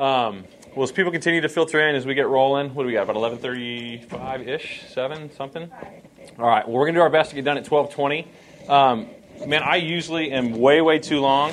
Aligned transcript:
Um, 0.00 0.44
well, 0.74 0.84
as 0.84 0.92
people 0.92 1.12
continue 1.12 1.42
to 1.42 1.48
filter 1.50 1.86
in 1.86 1.94
as 1.94 2.06
we 2.06 2.14
get 2.14 2.26
rolling, 2.26 2.74
what 2.74 2.84
do 2.84 2.86
we 2.86 2.94
got? 2.94 3.02
About 3.02 3.16
11:35 3.16 4.48
ish, 4.48 4.82
seven 4.88 5.30
something. 5.30 5.70
All 6.38 6.46
right. 6.46 6.66
Well, 6.66 6.78
we're 6.78 6.86
gonna 6.86 6.98
do 6.98 7.02
our 7.02 7.10
best 7.10 7.30
to 7.30 7.36
get 7.36 7.44
done 7.44 7.58
at 7.58 7.66
12:20. 7.66 8.26
Um, 8.66 9.08
man, 9.46 9.62
I 9.62 9.76
usually 9.76 10.32
am 10.32 10.52
way 10.52 10.80
way 10.80 10.98
too 10.98 11.20
long. 11.20 11.52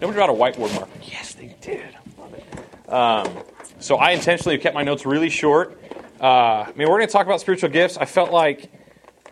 Nobody 0.00 0.14
brought 0.14 0.30
a 0.30 0.32
whiteboard 0.32 0.74
marker. 0.74 0.90
Yes, 1.02 1.34
they 1.34 1.54
did. 1.60 1.94
Love 2.16 2.32
it. 2.32 2.90
Um, 2.90 3.44
so 3.78 3.96
I 3.96 4.12
intentionally 4.12 4.56
kept 4.56 4.74
my 4.74 4.82
notes 4.82 5.04
really 5.04 5.28
short. 5.28 5.78
Uh, 6.18 6.64
I 6.66 6.72
mean, 6.76 6.88
we're 6.88 6.98
going 6.98 7.08
to 7.08 7.12
talk 7.12 7.26
about 7.26 7.40
spiritual 7.40 7.68
gifts. 7.68 7.98
I 7.98 8.06
felt 8.06 8.30
like, 8.30 8.70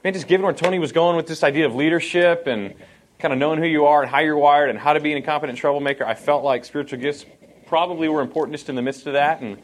man, 0.04 0.12
just 0.12 0.26
given 0.26 0.44
where 0.44 0.52
Tony 0.52 0.78
was 0.78 0.92
going 0.92 1.16
with 1.16 1.26
this 1.26 1.42
idea 1.42 1.64
of 1.64 1.74
leadership 1.74 2.46
and 2.46 2.74
kind 3.18 3.32
of 3.32 3.38
knowing 3.38 3.58
who 3.58 3.66
you 3.66 3.86
are 3.86 4.02
and 4.02 4.10
how 4.10 4.18
you're 4.18 4.36
wired 4.36 4.70
and 4.70 4.78
how 4.78 4.92
to 4.92 5.00
be 5.00 5.12
an 5.12 5.18
incompetent 5.18 5.56
troublemaker, 5.56 6.04
I 6.04 6.14
felt 6.14 6.42
like 6.44 6.64
spiritual 6.64 6.98
gifts 6.98 7.24
probably 7.70 8.08
were 8.08 8.20
important 8.20 8.52
just 8.52 8.68
in 8.68 8.74
the 8.74 8.82
midst 8.82 9.06
of 9.06 9.14
that. 9.14 9.40
And 9.40 9.56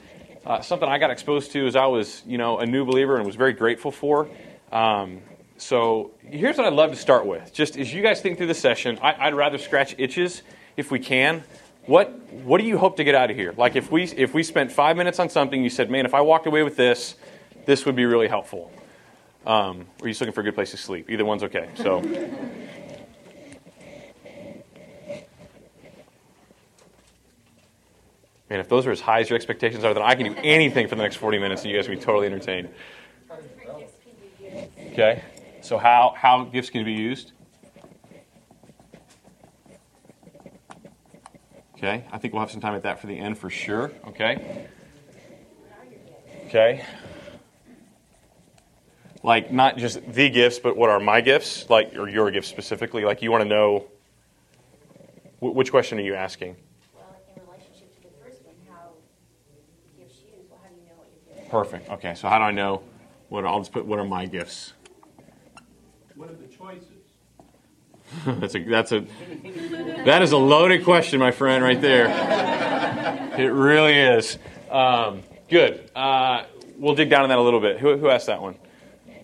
uh, 0.47 0.61
something 0.63 0.89
I 0.89 0.97
got 0.97 1.11
exposed 1.11 1.51
to 1.53 1.67
as 1.67 1.75
I 1.75 1.87
was, 1.87 2.23
you 2.25 2.39
know, 2.39 2.59
a 2.59 2.65
new 2.65 2.87
believer 2.87 3.17
and 3.17 3.27
was 3.27 3.35
very 3.35 3.53
grateful 3.53 3.91
for. 3.91 4.29
Um, 4.71 5.21
so 5.59 6.13
here's 6.23 6.57
what 6.57 6.67
I'd 6.67 6.73
love 6.73 6.93
to 6.93 6.97
start 6.97 7.27
with. 7.27 7.53
Just 7.53 7.77
as 7.77 7.93
you 7.93 8.03
guys 8.03 8.21
think 8.21 8.39
through 8.39 8.47
the 8.47 8.55
session, 8.55 8.99
I, 9.03 9.27
I'd 9.27 9.35
rather 9.35 9.59
scratch 9.59 9.97
itches 9.99 10.43
if 10.77 10.91
we 10.91 11.01
can. 11.01 11.43
What 11.87 12.11
what 12.45 12.61
do 12.61 12.67
you 12.67 12.79
hope 12.79 12.97
to 12.97 13.05
get 13.05 13.15
out 13.15 13.31
of 13.31 13.37
here? 13.37 13.53
Like 13.57 13.75
if 13.75 13.91
we 13.91 14.05
if 14.05 14.35
we 14.35 14.45
spent 14.45 14.71
five 14.71 14.97
minutes 14.97 15.19
on 15.19 15.29
something, 15.29 15.63
you 15.63 15.71
said, 15.71 15.91
man, 15.91 16.07
if 16.07 16.15
I 16.15 16.21
walked 16.21 16.47
away 16.47 16.63
with 16.63 16.77
this, 16.77 17.17
this 17.65 17.85
would 17.85 17.97
be 17.97 18.05
really 18.05 18.29
helpful. 18.29 18.73
Um, 19.45 19.87
or 20.01 20.05
are 20.05 20.09
you 20.09 20.11
just 20.11 20.21
looking 20.21 20.33
for 20.33 20.41
a 20.41 20.45
good 20.45 20.55
place 20.55 20.71
to 20.73 20.77
sleep? 20.77 21.11
Either 21.11 21.25
one's 21.25 21.43
okay. 21.43 21.71
So. 21.75 22.03
Man, 28.49 28.61
if 28.61 28.69
those 28.69 28.87
are 28.87 28.93
as 28.93 29.01
high 29.01 29.21
as 29.21 29.29
your 29.29 29.37
expectations 29.37 29.83
are, 29.83 29.93
then 29.93 30.05
I 30.05 30.15
can 30.15 30.33
do 30.33 30.39
anything 30.43 30.87
for 30.87 30.95
the 30.95 31.03
next 31.03 31.17
40 31.17 31.39
minutes 31.39 31.63
and 31.63 31.71
you 31.71 31.77
guys 31.77 31.89
will 31.89 31.97
be 31.97 32.01
totally 32.01 32.27
entertained. 32.27 32.69
Okay? 34.93 35.23
So, 35.63 35.79
how, 35.79 36.15
how 36.17 36.45
gifts 36.45 36.71
can 36.71 36.85
be 36.85 36.93
used? 36.93 37.33
Okay? 41.77 42.05
I 42.13 42.19
think 42.19 42.33
we'll 42.33 42.41
have 42.41 42.53
some 42.53 42.61
time 42.61 42.75
at 42.75 42.85
that 42.85 43.01
for 43.01 43.09
the 43.09 43.19
end 43.19 43.37
for 43.37 43.51
sure. 43.51 43.91
Okay? 44.07 44.69
Okay? 46.47 46.85
Like, 49.25 49.51
not 49.51 49.77
just 49.77 50.01
the 50.13 50.31
gifts, 50.31 50.61
but 50.61 50.77
what 50.77 50.89
are 50.89 51.01
my 51.01 51.21
gifts? 51.21 51.69
Like, 51.69 51.97
or 51.97 52.09
your 52.09 52.31
gifts 52.31 52.47
specifically? 52.47 53.05
Like, 53.05 53.23
you 53.23 53.33
want 53.33 53.43
to 53.43 53.49
know 53.49 53.87
which 55.41 55.73
question 55.73 55.99
are 55.99 56.03
you 56.03 56.15
asking? 56.15 56.57
Perfect. 61.51 61.91
Okay, 61.91 62.15
so 62.15 62.29
how 62.29 62.39
do 62.39 62.45
I 62.45 62.51
know 62.51 62.83
what 63.29 63.45
I'll 63.45 63.61
just 63.61 63.73
put 63.73 63.87
what 63.87 63.99
are 63.99 64.05
my 64.05 64.27
gifts? 64.27 64.73
What 66.15 66.31
are 66.31 66.35
the 66.35 66.47
choices? 66.47 66.91
that's 68.41 68.55
a 68.55 68.63
that's 68.63 68.93
a 68.93 69.01
that 70.05 70.23
is 70.23 70.33
a 70.33 70.37
loaded 70.37 70.85
question, 70.85 71.19
my 71.19 71.33
friend, 71.33 71.63
right 71.63 71.81
there. 71.81 72.07
It 73.39 73.49
really 73.49 73.95
is. 73.95 74.39
Um, 74.71 75.23
good. 75.49 75.91
Uh, 75.95 76.45
we'll 76.79 76.95
dig 76.95 77.11
down 77.11 77.25
in 77.25 77.29
that 77.29 77.39
a 77.39 77.43
little 77.43 77.61
bit. 77.61 77.79
Who, 77.79 77.97
who 77.99 78.09
asked 78.09 78.29
that 78.29 78.41
one? 78.41 78.57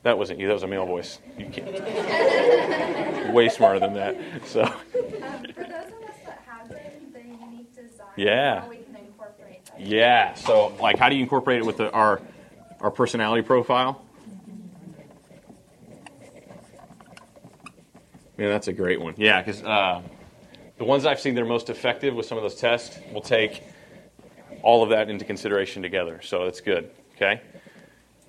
That 0.03 0.19
wasn't 0.19 0.41
you. 0.41 0.49
That 0.49 0.55
was 0.55 0.65
a 0.65 0.67
male 0.67 0.85
voice. 0.85 1.19
You 1.39 1.47
can't. 1.47 3.33
Way 3.33 3.49
smarter 3.49 3.81
than 3.81 3.95
that. 3.95 4.17
So. 4.47 4.65
Um, 4.65 4.73
for 4.73 5.63
those 5.63 5.65
of 5.65 6.03
us 6.03 6.17
that 6.27 6.43
have 6.47 6.69
the 6.69 7.21
unique 7.21 7.75
design, 7.75 8.07
yeah. 8.17 8.61
how 8.61 8.69
we 8.69 8.79
can 8.79 8.97
incorporate 8.97 9.65
that. 9.67 9.72
Yeah. 9.85 10.35
So, 10.35 10.75
like, 10.81 10.99
how 10.99 11.09
do 11.09 11.17
you 11.17 11.23
incorporate 11.23 11.59
it 11.59 11.67
with 11.67 11.79
the, 11.79 11.91
our 11.93 12.21
our 12.81 12.91
personality 12.91 13.43
profile? 13.43 14.05
Yeah, 18.39 18.49
that's 18.49 18.69
a 18.69 18.73
great 18.73 19.01
one. 19.01 19.15
Yeah, 19.17 19.41
because 19.41 19.63
uh, 19.63 20.03
the 20.79 20.85
ones 20.85 21.07
I've 21.07 21.21
seen 21.21 21.35
that 21.35 21.43
are 21.43 21.47
most 21.47 21.71
effective 21.71 22.15
with 22.15 22.27
some 22.27 22.39
of 22.39 22.43
those 22.43 22.57
tests 22.57 22.99
will 23.13 23.21
take 23.21 23.63
all 24.63 24.83
of 24.83 24.91
that 24.91 25.11
into 25.11 25.25
consideration 25.25 25.83
together. 25.83 26.21
So 26.23 26.45
that's 26.45 26.61
good. 26.61 26.91
Okay. 27.15 27.41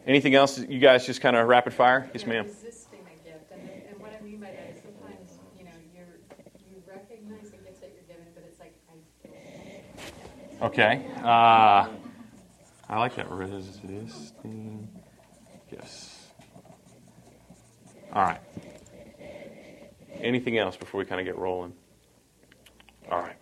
Anything 0.05 0.35
else? 0.35 0.59
You 0.59 0.79
guys 0.79 1.05
just 1.05 1.22
kind 1.22 1.35
of 1.35 1.47
rapid 1.47 1.73
fire? 1.73 2.09
Yes, 2.13 2.25
ma'am. 2.25 2.45
resisting 2.45 2.99
a 2.99 3.28
gift, 3.28 3.51
and, 3.51 3.61
and 3.89 3.99
what 3.99 4.13
I 4.13 4.22
mean 4.23 4.39
by 4.39 4.47
that 4.47 4.75
is 4.75 4.81
sometimes 4.83 5.39
you 5.57 5.63
know 5.63 5.72
you're 5.95 6.19
you 6.69 6.83
recognize 6.85 7.49
the 7.49 7.57
gifts 7.57 7.79
that 7.79 7.91
you're 7.95 8.03
given, 8.03 8.28
but 8.35 8.44
it's 8.45 8.59
like 8.59 8.75
I 8.89 8.94
don't. 10.51 10.53
Okay. 10.63 11.06
Uh, 11.18 11.88
I 12.90 13.00
like 13.00 13.16
that. 13.16 13.29
Resisting 13.29 14.88
gifts. 15.69 16.28
All 18.13 18.24
right. 18.24 18.40
Anything 20.22 20.57
else 20.57 20.78
before 20.78 21.00
we 21.00 21.06
kind 21.06 21.19
of 21.19 21.25
get 21.25 21.38
rolling? 21.38 21.73
All 23.12 23.19
right. 23.19 23.35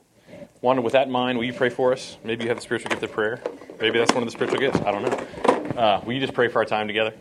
Wanda, 0.62 0.82
with 0.82 0.94
that 0.94 1.06
in 1.08 1.12
mind, 1.12 1.38
will 1.38 1.46
you 1.46 1.54
pray 1.54 1.70
for 1.70 1.94
us? 1.94 2.18
Maybe 2.24 2.44
you 2.44 2.50
have 2.50 2.58
the 2.58 2.64
spiritual 2.64 2.90
gift 2.90 3.04
of 3.04 3.12
prayer. 3.12 3.40
Maybe 3.80 4.00
that's 4.00 4.14
one 4.14 4.24
of 4.24 4.28
the 4.28 4.32
spiritual 4.32 4.60
gifts. 4.60 4.80
I 4.82 4.92
don't 4.92 5.04
know. 5.04 5.80
Uh, 5.80 6.02
will 6.04 6.14
you 6.14 6.20
just 6.20 6.34
pray 6.34 6.48
for 6.48 6.60
our 6.60 6.66
time 6.66 6.88
together? 6.88 7.14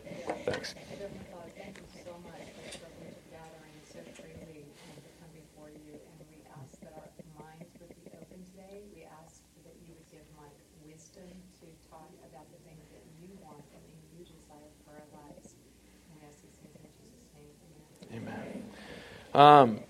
Thanks. 0.44 0.74
Heavenly 0.96 1.24
Father, 1.32 1.52
thank 1.56 1.76
you 1.76 1.84
so 2.04 2.12
much 2.24 2.48
for 2.56 2.64
the 2.72 2.88
privilege 2.88 3.16
of 3.16 3.24
gathering 3.32 3.76
so 3.84 4.00
freely 4.16 4.64
and 4.64 4.96
to 5.04 5.10
come 5.20 5.32
before 5.36 5.68
you. 5.72 5.92
And 5.92 6.20
we 6.32 6.40
ask 6.56 6.80
that 6.84 6.92
our 6.96 7.08
minds 7.36 7.72
would 7.80 7.92
be 8.00 8.08
open 8.12 8.40
today. 8.52 8.84
We 8.92 9.04
ask 9.24 9.40
that 9.64 9.76
you 9.84 9.92
would 9.96 10.08
give 10.12 10.24
Mike 10.36 10.56
wisdom 10.84 11.28
to 11.64 11.66
talk 11.88 12.12
about 12.28 12.44
the 12.52 12.60
things 12.68 12.84
that 12.92 13.04
you 13.20 13.28
want 13.40 13.64
and 13.72 13.80
that 13.80 14.00
you 14.12 14.20
desire 14.28 14.72
for 14.84 14.96
our 15.00 15.08
lives. 15.16 15.56
And 15.56 16.20
we 16.20 16.28
ask 16.28 16.36
these 16.44 16.60
things 16.60 16.76
in 16.76 16.92
Jesus' 17.00 17.28
name. 17.32 17.52
Amen. 18.20 18.36
Amen. 18.36 18.68
Um, 19.40 19.80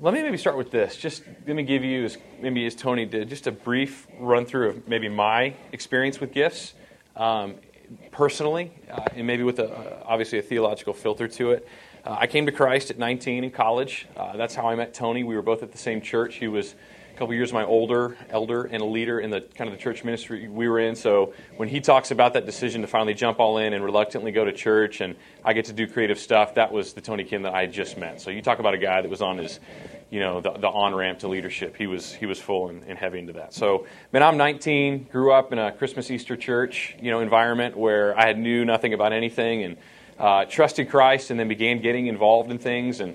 let 0.00 0.14
me 0.14 0.22
maybe 0.22 0.38
start 0.38 0.56
with 0.56 0.70
this. 0.70 0.96
Just 0.96 1.22
let 1.46 1.54
me 1.54 1.64
give 1.64 1.84
you, 1.84 2.06
as, 2.06 2.16
maybe 2.40 2.64
as 2.64 2.74
Tony 2.74 3.04
did, 3.04 3.28
just 3.28 3.46
a 3.46 3.52
brief 3.52 4.06
run 4.18 4.46
through 4.46 4.70
of 4.70 4.88
maybe 4.88 5.06
my 5.06 5.54
experience 5.72 6.18
with 6.18 6.32
gifts 6.32 6.72
um, 7.14 7.56
personally, 8.10 8.72
uh, 8.90 9.04
and 9.14 9.26
maybe 9.26 9.42
with 9.42 9.58
a, 9.58 10.02
obviously 10.06 10.38
a 10.38 10.42
theological 10.42 10.94
filter 10.94 11.28
to 11.28 11.50
it. 11.50 11.68
Uh, 12.06 12.16
I 12.18 12.26
came 12.26 12.46
to 12.46 12.52
Christ 12.52 12.90
at 12.90 12.96
19 12.96 13.44
in 13.44 13.50
college. 13.50 14.06
Uh, 14.16 14.34
that's 14.38 14.54
how 14.54 14.66
I 14.66 14.74
met 14.76 14.94
Tony. 14.94 15.24
We 15.24 15.36
were 15.36 15.42
both 15.42 15.62
at 15.62 15.70
the 15.70 15.76
same 15.76 16.00
church. 16.00 16.36
He 16.36 16.48
was 16.48 16.74
a 17.14 17.16
couple 17.16 17.32
years 17.32 17.52
my 17.52 17.64
older 17.64 18.16
elder 18.28 18.64
and 18.64 18.82
a 18.82 18.84
leader 18.84 19.20
in 19.20 19.30
the 19.30 19.40
kind 19.40 19.70
of 19.70 19.76
the 19.76 19.80
church 19.80 20.02
ministry 20.02 20.48
we 20.48 20.68
were 20.68 20.80
in. 20.80 20.96
So 20.96 21.32
when 21.56 21.68
he 21.68 21.80
talks 21.80 22.10
about 22.10 22.34
that 22.34 22.44
decision 22.44 22.80
to 22.80 22.88
finally 22.88 23.14
jump 23.14 23.38
all 23.38 23.58
in 23.58 23.72
and 23.72 23.84
reluctantly 23.84 24.32
go 24.32 24.44
to 24.44 24.52
church, 24.52 25.00
and 25.00 25.14
I 25.44 25.52
get 25.52 25.66
to 25.66 25.72
do 25.72 25.86
creative 25.86 26.18
stuff, 26.18 26.56
that 26.56 26.72
was 26.72 26.92
the 26.92 27.00
Tony 27.00 27.22
Kim 27.22 27.42
that 27.42 27.54
I 27.54 27.66
just 27.66 27.96
met. 27.96 28.20
So 28.20 28.30
you 28.30 28.42
talk 28.42 28.58
about 28.58 28.74
a 28.74 28.78
guy 28.78 29.00
that 29.00 29.08
was 29.08 29.22
on 29.22 29.38
his, 29.38 29.60
you 30.10 30.18
know, 30.18 30.40
the, 30.40 30.50
the 30.54 30.66
on 30.66 30.92
ramp 30.92 31.20
to 31.20 31.28
leadership. 31.28 31.76
He 31.76 31.86
was 31.86 32.12
he 32.12 32.26
was 32.26 32.40
full 32.40 32.68
and, 32.68 32.82
and 32.82 32.98
heavy 32.98 33.20
into 33.20 33.34
that. 33.34 33.54
So 33.54 33.86
man, 34.12 34.24
I'm 34.24 34.36
19, 34.36 35.04
grew 35.12 35.32
up 35.32 35.52
in 35.52 35.58
a 35.60 35.70
Christmas 35.70 36.10
Easter 36.10 36.36
church, 36.36 36.96
you 37.00 37.12
know, 37.12 37.20
environment 37.20 37.76
where 37.76 38.18
I 38.18 38.26
had 38.26 38.38
knew 38.38 38.64
nothing 38.64 38.92
about 38.92 39.12
anything 39.12 39.62
and 39.62 39.76
uh, 40.18 40.46
trusted 40.46 40.90
Christ, 40.90 41.30
and 41.30 41.38
then 41.38 41.46
began 41.46 41.80
getting 41.80 42.08
involved 42.08 42.50
in 42.50 42.58
things 42.58 42.98
and 42.98 43.14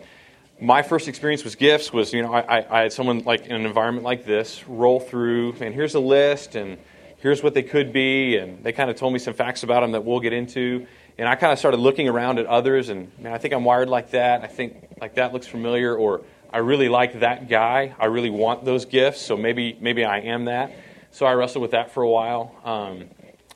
my 0.62 0.82
first 0.82 1.08
experience 1.08 1.44
with 1.44 1.58
gifts 1.58 1.94
was, 1.94 2.14
you 2.14 2.22
know, 2.22 2.34
I, 2.34 2.66
I, 2.70 2.82
had 2.82 2.94
someone 2.94 3.20
like 3.20 3.46
in 3.46 3.54
an 3.54 3.66
environment 3.66 4.04
like 4.04 4.26
this 4.26 4.68
roll 4.68 5.00
through, 5.00 5.56
and 5.62 5.74
here's 5.74 5.96
a 5.96 6.00
list, 6.00 6.56
and 6.56 6.78
here's 7.18 7.42
what 7.42 7.54
they 7.54 7.64
could 7.64 7.94
be, 7.94 8.36
and 8.38 8.64
they 8.64 8.74
kind 8.74 8.90
of 8.90 8.98
told 8.98 9.14
me 9.14 9.20
some 9.20 9.34
facts 9.34 9.64
about 9.64 9.82
them 9.82 9.94
that 9.94 10.04
we'll 10.04 10.20
get 10.20 10.34
into. 10.34 10.86
And 11.18 11.28
I 11.28 11.36
kind 11.36 11.54
of 11.54 11.60
started 11.60 11.78
looking 11.78 12.10
around 12.10 12.40
at 12.40 12.46
others, 12.46 12.90
and 12.90 13.12
man, 13.20 13.34
I 13.34 13.38
think 13.38 13.54
I'm 13.54 13.64
wired 13.64 13.90
like 13.90 14.12
that. 14.12 14.42
I 14.42 14.48
think 14.48 14.88
like 15.00 15.16
that 15.16 15.34
looks 15.34 15.48
familiar, 15.48 15.96
or 15.96 16.22
I 16.52 16.58
really 16.60 16.90
like 16.90 17.22
that 17.22 17.48
guy. 17.48 17.96
I 17.98 18.06
really 18.06 18.30
want 18.30 18.66
those 18.66 18.86
gifts, 18.86 19.22
so 19.22 19.38
maybe 19.38 19.78
maybe 19.80 20.04
I 20.04 20.20
am 20.20 20.46
that. 20.46 20.74
So 21.12 21.26
I 21.26 21.34
wrestled 21.34 21.62
with 21.62 21.72
that 21.72 21.92
for 21.92 22.04
a 22.04 22.10
while. 22.10 22.56
Um, 22.64 23.10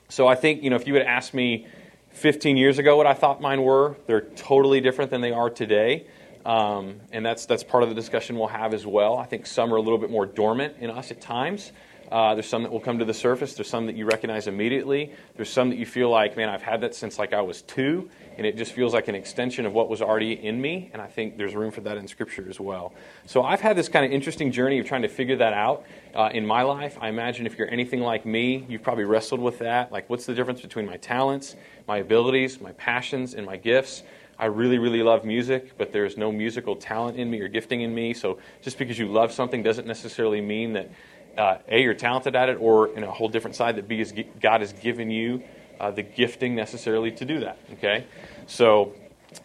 so 0.08 0.26
I 0.26 0.34
think 0.34 0.62
you 0.62 0.70
know 0.70 0.76
if 0.76 0.86
you 0.86 0.94
had 0.94 1.06
asked 1.06 1.34
me 1.34 1.66
15 2.10 2.56
years 2.56 2.78
ago 2.78 2.96
what 2.96 3.06
I 3.06 3.14
thought 3.14 3.40
mine 3.40 3.62
were, 3.62 3.96
they're 4.06 4.22
totally 4.22 4.80
different 4.80 5.10
than 5.10 5.20
they 5.20 5.32
are 5.32 5.50
today. 5.50 6.06
Um, 6.44 7.00
and 7.10 7.24
that's 7.24 7.46
that's 7.46 7.64
part 7.64 7.82
of 7.82 7.88
the 7.88 7.94
discussion 7.94 8.36
we'll 8.36 8.48
have 8.48 8.74
as 8.74 8.86
well. 8.86 9.16
I 9.16 9.24
think 9.24 9.46
some 9.46 9.72
are 9.72 9.76
a 9.76 9.82
little 9.82 9.98
bit 9.98 10.10
more 10.10 10.26
dormant 10.26 10.76
in 10.78 10.90
us 10.90 11.10
at 11.10 11.20
times. 11.20 11.72
Uh, 12.10 12.34
there's 12.34 12.46
some 12.46 12.62
that 12.62 12.70
will 12.70 12.80
come 12.80 12.98
to 12.98 13.04
the 13.04 13.14
surface. 13.14 13.54
There's 13.54 13.68
some 13.68 13.86
that 13.86 13.96
you 13.96 14.06
recognize 14.06 14.46
immediately. 14.46 15.12
There's 15.36 15.48
some 15.48 15.70
that 15.70 15.78
you 15.78 15.86
feel 15.86 16.10
like, 16.10 16.36
man, 16.36 16.48
I've 16.48 16.62
had 16.62 16.82
that 16.82 16.94
since 16.94 17.18
like 17.18 17.32
I 17.32 17.40
was 17.40 17.62
two, 17.62 18.10
and 18.36 18.46
it 18.46 18.56
just 18.56 18.72
feels 18.72 18.92
like 18.92 19.08
an 19.08 19.14
extension 19.14 19.64
of 19.64 19.72
what 19.72 19.88
was 19.88 20.02
already 20.02 20.32
in 20.32 20.60
me. 20.60 20.90
And 20.92 21.00
I 21.00 21.06
think 21.06 21.36
there's 21.36 21.54
room 21.54 21.70
for 21.70 21.80
that 21.80 21.96
in 21.96 22.06
Scripture 22.06 22.46
as 22.48 22.60
well. 22.60 22.92
So 23.26 23.42
I've 23.42 23.60
had 23.60 23.76
this 23.76 23.88
kind 23.88 24.04
of 24.04 24.12
interesting 24.12 24.52
journey 24.52 24.78
of 24.78 24.86
trying 24.86 25.02
to 25.02 25.08
figure 25.08 25.36
that 25.36 25.54
out 25.54 25.86
uh, 26.14 26.30
in 26.32 26.46
my 26.46 26.62
life. 26.62 26.98
I 27.00 27.08
imagine 27.08 27.46
if 27.46 27.58
you're 27.58 27.70
anything 27.70 28.00
like 28.00 28.26
me, 28.26 28.66
you've 28.68 28.82
probably 28.82 29.04
wrestled 29.04 29.40
with 29.40 29.58
that. 29.60 29.90
Like, 29.90 30.10
what's 30.10 30.26
the 30.26 30.34
difference 30.34 30.60
between 30.60 30.86
my 30.86 30.98
talents, 30.98 31.56
my 31.88 31.98
abilities, 31.98 32.60
my 32.60 32.72
passions, 32.72 33.34
and 33.34 33.46
my 33.46 33.56
gifts? 33.56 34.02
I 34.38 34.46
really, 34.46 34.78
really 34.78 35.02
love 35.02 35.24
music, 35.24 35.76
but 35.78 35.92
there's 35.92 36.16
no 36.16 36.32
musical 36.32 36.76
talent 36.76 37.16
in 37.16 37.30
me 37.30 37.40
or 37.40 37.48
gifting 37.48 37.82
in 37.82 37.94
me. 37.94 38.14
So 38.14 38.38
just 38.62 38.78
because 38.78 38.98
you 38.98 39.08
love 39.08 39.32
something 39.32 39.62
doesn't 39.62 39.86
necessarily 39.86 40.40
mean 40.40 40.72
that 40.72 40.90
uh, 41.36 41.58
A, 41.68 41.82
you're 41.82 41.94
talented 41.94 42.36
at 42.36 42.48
it, 42.48 42.58
or 42.60 42.88
in 42.96 43.04
a 43.04 43.10
whole 43.10 43.28
different 43.28 43.56
side 43.56 43.76
that 43.76 43.88
B, 43.88 44.00
is 44.00 44.12
God 44.40 44.60
has 44.60 44.72
given 44.72 45.10
you 45.10 45.42
uh, 45.80 45.90
the 45.90 46.02
gifting 46.02 46.54
necessarily 46.54 47.10
to 47.12 47.24
do 47.24 47.40
that. 47.40 47.58
Okay? 47.72 48.06
So 48.46 48.94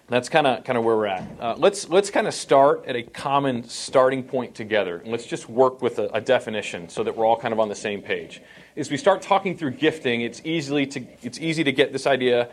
that's 0.08 0.30
kind 0.30 0.48
of 0.48 0.64
kind 0.64 0.78
of 0.78 0.84
where 0.84 0.96
we're 0.96 1.08
at. 1.08 1.28
Uh, 1.40 1.56
let's 1.58 1.90
let's 1.90 2.10
kind 2.10 2.28
of 2.28 2.34
start 2.34 2.86
at 2.86 2.96
a 2.96 3.04
common 3.04 3.68
starting 3.68 4.24
point 4.24 4.56
together, 4.56 4.98
and 4.98 5.12
let's 5.12 5.26
just 5.26 5.50
work 5.50 5.82
with 5.82 6.00
a, 6.00 6.10
a, 6.14 6.22
definition 6.22 6.90
so 6.90 7.04
that 7.04 7.16
we're 7.16 7.26
all 7.26 7.38
kind 7.38 7.54
of 7.54 7.60
on 7.60 7.70
the 7.70 7.76
same 7.76 8.02
page. 8.02 8.42
As 8.78 8.92
we 8.92 8.98
start 8.98 9.22
talking 9.22 9.58
through 9.58 9.72
gifting, 9.72 10.22
it's 10.22 10.42
easily 10.44 10.86
to 10.88 11.04
it's 11.24 11.40
easy 11.40 11.64
to 11.64 11.72
get 11.72 11.92
this 11.92 12.06
idea 12.06 12.50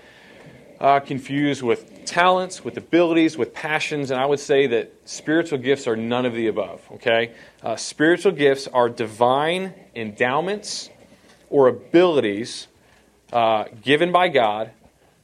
uh, 0.81 1.01
confused 1.01 1.63
with 1.63 2.05
talents, 2.05 2.65
with 2.65 2.77
abilities, 2.77 3.37
with 3.37 3.53
passions, 3.55 4.11
and 4.11 4.21
I 4.21 4.27
would 4.27 4.41
say 4.41 4.67
that 4.69 4.93
spiritual 5.05 5.59
gifts 5.59 5.87
are 5.87 5.97
none 5.97 6.27
of 6.27 6.35
the 6.35 6.47
above. 6.49 6.87
Okay, 6.95 7.33
uh, 7.63 7.77
spiritual 7.77 8.33
gifts 8.33 8.67
are 8.69 8.89
divine 8.89 9.75
endowments 9.95 10.91
or 11.51 11.69
abilities 11.69 12.69
uh, 13.33 13.65
given 13.83 14.13
by 14.13 14.29
God 14.29 14.71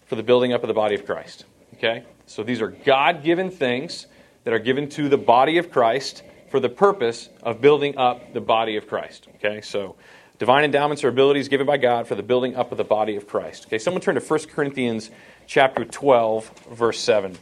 for 0.07 0.17
the 0.17 0.23
building 0.23 0.53
up 0.53 0.63
of 0.63 0.69
the 0.69 0.75
body 0.75 0.95
of 0.95 1.07
Christ. 1.07 1.45
Okay? 1.75 2.05
So 2.27 2.43
these 2.43 2.61
are 2.61 2.69
God 2.69 3.23
given 3.23 3.51
things 3.51 4.07
that 4.45 4.53
are 4.53 4.59
given 4.59 4.89
to 4.91 5.09
the 5.09 5.19
body 5.19 5.59
of 5.59 5.71
Christ 5.71 6.23
for 6.51 6.61
the 6.61 6.69
purpose 6.69 7.29
of 7.43 7.61
building 7.61 7.97
up 7.97 8.33
the 8.33 8.41
body 8.41 8.77
of 8.77 8.87
Christ. 8.87 9.29
Okay? 9.37 9.61
So 9.61 9.97
divine 10.43 10.65
endowments 10.65 11.05
or 11.05 11.09
abilities 11.09 11.47
given 11.47 11.65
by 11.65 11.77
God 11.77 12.09
for 12.09 12.17
the 12.17 12.23
building 12.25 12.57
up 12.57 12.73
of 12.73 12.77
the 12.77 12.83
body 12.83 13.15
of 13.15 13.29
Christ. 13.29 13.67
Okay, 13.67 13.79
someone 13.79 14.01
turn 14.01 14.17
to 14.17 14.21
1 14.21 14.41
Corinthians 14.49 15.09
chapter 15.47 15.85
12, 15.85 16.67
verse 16.73 16.99
7. 16.99 17.39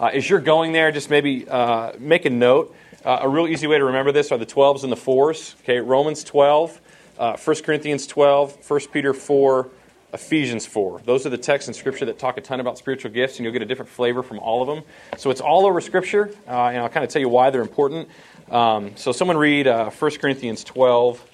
Uh, 0.00 0.06
as 0.06 0.28
you're 0.28 0.40
going 0.40 0.72
there, 0.72 0.90
just 0.90 1.10
maybe 1.10 1.48
uh, 1.48 1.92
make 2.00 2.24
a 2.24 2.30
note. 2.30 2.74
Uh, 3.04 3.20
a 3.20 3.28
real 3.28 3.46
easy 3.46 3.68
way 3.68 3.78
to 3.78 3.84
remember 3.84 4.10
this 4.10 4.32
are 4.32 4.36
the 4.36 4.44
12s 4.44 4.82
and 4.82 4.90
the 4.90 4.96
4s. 4.96 5.54
Okay, 5.60 5.78
Romans 5.78 6.24
12, 6.24 6.80
uh, 7.20 7.36
1 7.36 7.56
Corinthians 7.62 8.08
12, 8.08 8.68
1 8.68 8.80
Peter 8.92 9.14
4, 9.14 9.68
Ephesians 10.12 10.66
4. 10.66 11.02
Those 11.04 11.24
are 11.24 11.30
the 11.30 11.38
texts 11.38 11.68
in 11.68 11.74
Scripture 11.74 12.06
that 12.06 12.18
talk 12.18 12.36
a 12.36 12.40
ton 12.40 12.58
about 12.58 12.78
spiritual 12.78 13.12
gifts, 13.12 13.36
and 13.36 13.44
you'll 13.44 13.52
get 13.52 13.62
a 13.62 13.66
different 13.66 13.92
flavor 13.92 14.24
from 14.24 14.40
all 14.40 14.60
of 14.60 14.66
them. 14.66 14.82
So 15.18 15.30
it's 15.30 15.40
all 15.40 15.66
over 15.66 15.80
Scripture, 15.80 16.34
uh, 16.48 16.66
and 16.66 16.78
I'll 16.78 16.88
kind 16.88 17.04
of 17.04 17.10
tell 17.10 17.22
you 17.22 17.28
why 17.28 17.50
they're 17.50 17.62
important. 17.62 18.08
Um, 18.50 18.96
so 18.96 19.12
someone 19.12 19.36
read 19.36 19.68
uh, 19.68 19.90
1 19.90 20.10
Corinthians 20.16 20.64
12, 20.64 21.28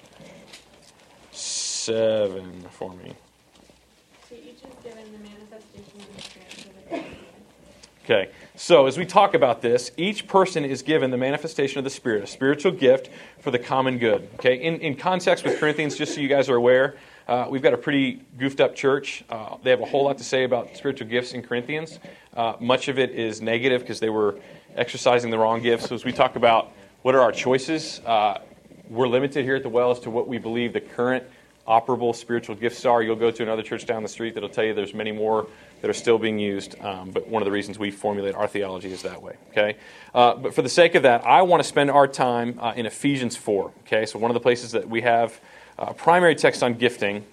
7 1.89 2.67
for 2.69 2.93
me. 2.93 3.15
Okay, 8.03 8.29
so 8.55 8.85
as 8.85 8.95
we 8.95 9.07
talk 9.07 9.33
about 9.33 9.63
this, 9.63 9.91
each 9.97 10.27
person 10.27 10.65
is 10.65 10.83
given 10.83 11.09
the 11.09 11.17
manifestation 11.17 11.79
of 11.79 11.83
the 11.83 11.89
Spirit, 11.89 12.23
a 12.23 12.27
spiritual 12.27 12.71
gift 12.71 13.09
for 13.39 13.49
the 13.49 13.57
common 13.57 13.97
good. 13.97 14.29
Okay, 14.35 14.61
in, 14.61 14.75
in 14.81 14.95
context 14.95 15.43
with 15.43 15.59
Corinthians, 15.59 15.97
just 15.97 16.13
so 16.13 16.21
you 16.21 16.27
guys 16.27 16.47
are 16.47 16.57
aware, 16.57 16.95
uh, 17.27 17.47
we've 17.49 17.63
got 17.63 17.73
a 17.73 17.77
pretty 17.77 18.21
goofed 18.37 18.61
up 18.61 18.75
church. 18.75 19.23
Uh, 19.27 19.57
they 19.63 19.71
have 19.71 19.81
a 19.81 19.85
whole 19.85 20.03
lot 20.03 20.19
to 20.19 20.23
say 20.23 20.43
about 20.43 20.77
spiritual 20.77 21.07
gifts 21.07 21.33
in 21.33 21.41
Corinthians. 21.41 21.99
Uh, 22.37 22.53
much 22.59 22.87
of 22.87 22.99
it 22.99 23.09
is 23.11 23.41
negative 23.41 23.81
because 23.81 23.99
they 23.99 24.11
were 24.11 24.37
exercising 24.75 25.31
the 25.31 25.39
wrong 25.39 25.59
gifts. 25.59 25.89
So, 25.89 25.95
as 25.95 26.05
we 26.05 26.11
talk 26.11 26.35
about 26.35 26.71
what 27.01 27.15
are 27.15 27.21
our 27.21 27.31
choices, 27.31 27.99
uh, 28.05 28.41
we're 28.89 29.07
limited 29.07 29.43
here 29.43 29.55
at 29.55 29.63
the 29.63 29.69
well 29.69 29.89
as 29.89 29.99
to 30.01 30.11
what 30.11 30.27
we 30.27 30.37
believe 30.37 30.73
the 30.73 30.81
current 30.81 31.23
operable 31.69 32.15
spiritual 32.15 32.55
gifts 32.55 32.83
are. 32.85 33.03
You'll 33.03 33.15
go 33.15 33.31
to 33.31 33.43
another 33.43 33.61
church 33.61 33.85
down 33.85 34.03
the 34.03 34.09
street 34.09 34.33
that'll 34.33 34.49
tell 34.49 34.63
you 34.65 34.73
there's 34.73 34.93
many 34.93 35.11
more 35.11 35.47
that 35.81 35.89
are 35.89 35.93
still 35.93 36.17
being 36.17 36.39
used. 36.39 36.79
Um, 36.81 37.11
but 37.11 37.27
one 37.27 37.41
of 37.41 37.45
the 37.45 37.51
reasons 37.51 37.77
we 37.77 37.91
formulate 37.91 38.35
our 38.35 38.47
theology 38.47 38.91
is 38.91 39.03
that 39.03 39.21
way. 39.21 39.35
Okay, 39.51 39.77
uh, 40.13 40.35
but 40.35 40.53
for 40.53 40.63
the 40.63 40.69
sake 40.69 40.95
of 40.95 41.03
that, 41.03 41.25
I 41.25 41.43
want 41.43 41.61
to 41.61 41.69
spend 41.69 41.91
our 41.91 42.07
time 42.07 42.59
uh, 42.59 42.73
in 42.75 42.85
Ephesians 42.85 43.37
four. 43.37 43.71
Okay, 43.85 44.05
so 44.05 44.19
one 44.19 44.31
of 44.31 44.33
the 44.33 44.41
places 44.41 44.71
that 44.71 44.89
we 44.89 45.01
have 45.01 45.39
a 45.79 45.93
primary 45.93 46.35
text 46.35 46.61
on 46.61 46.73
gifting. 46.73 47.23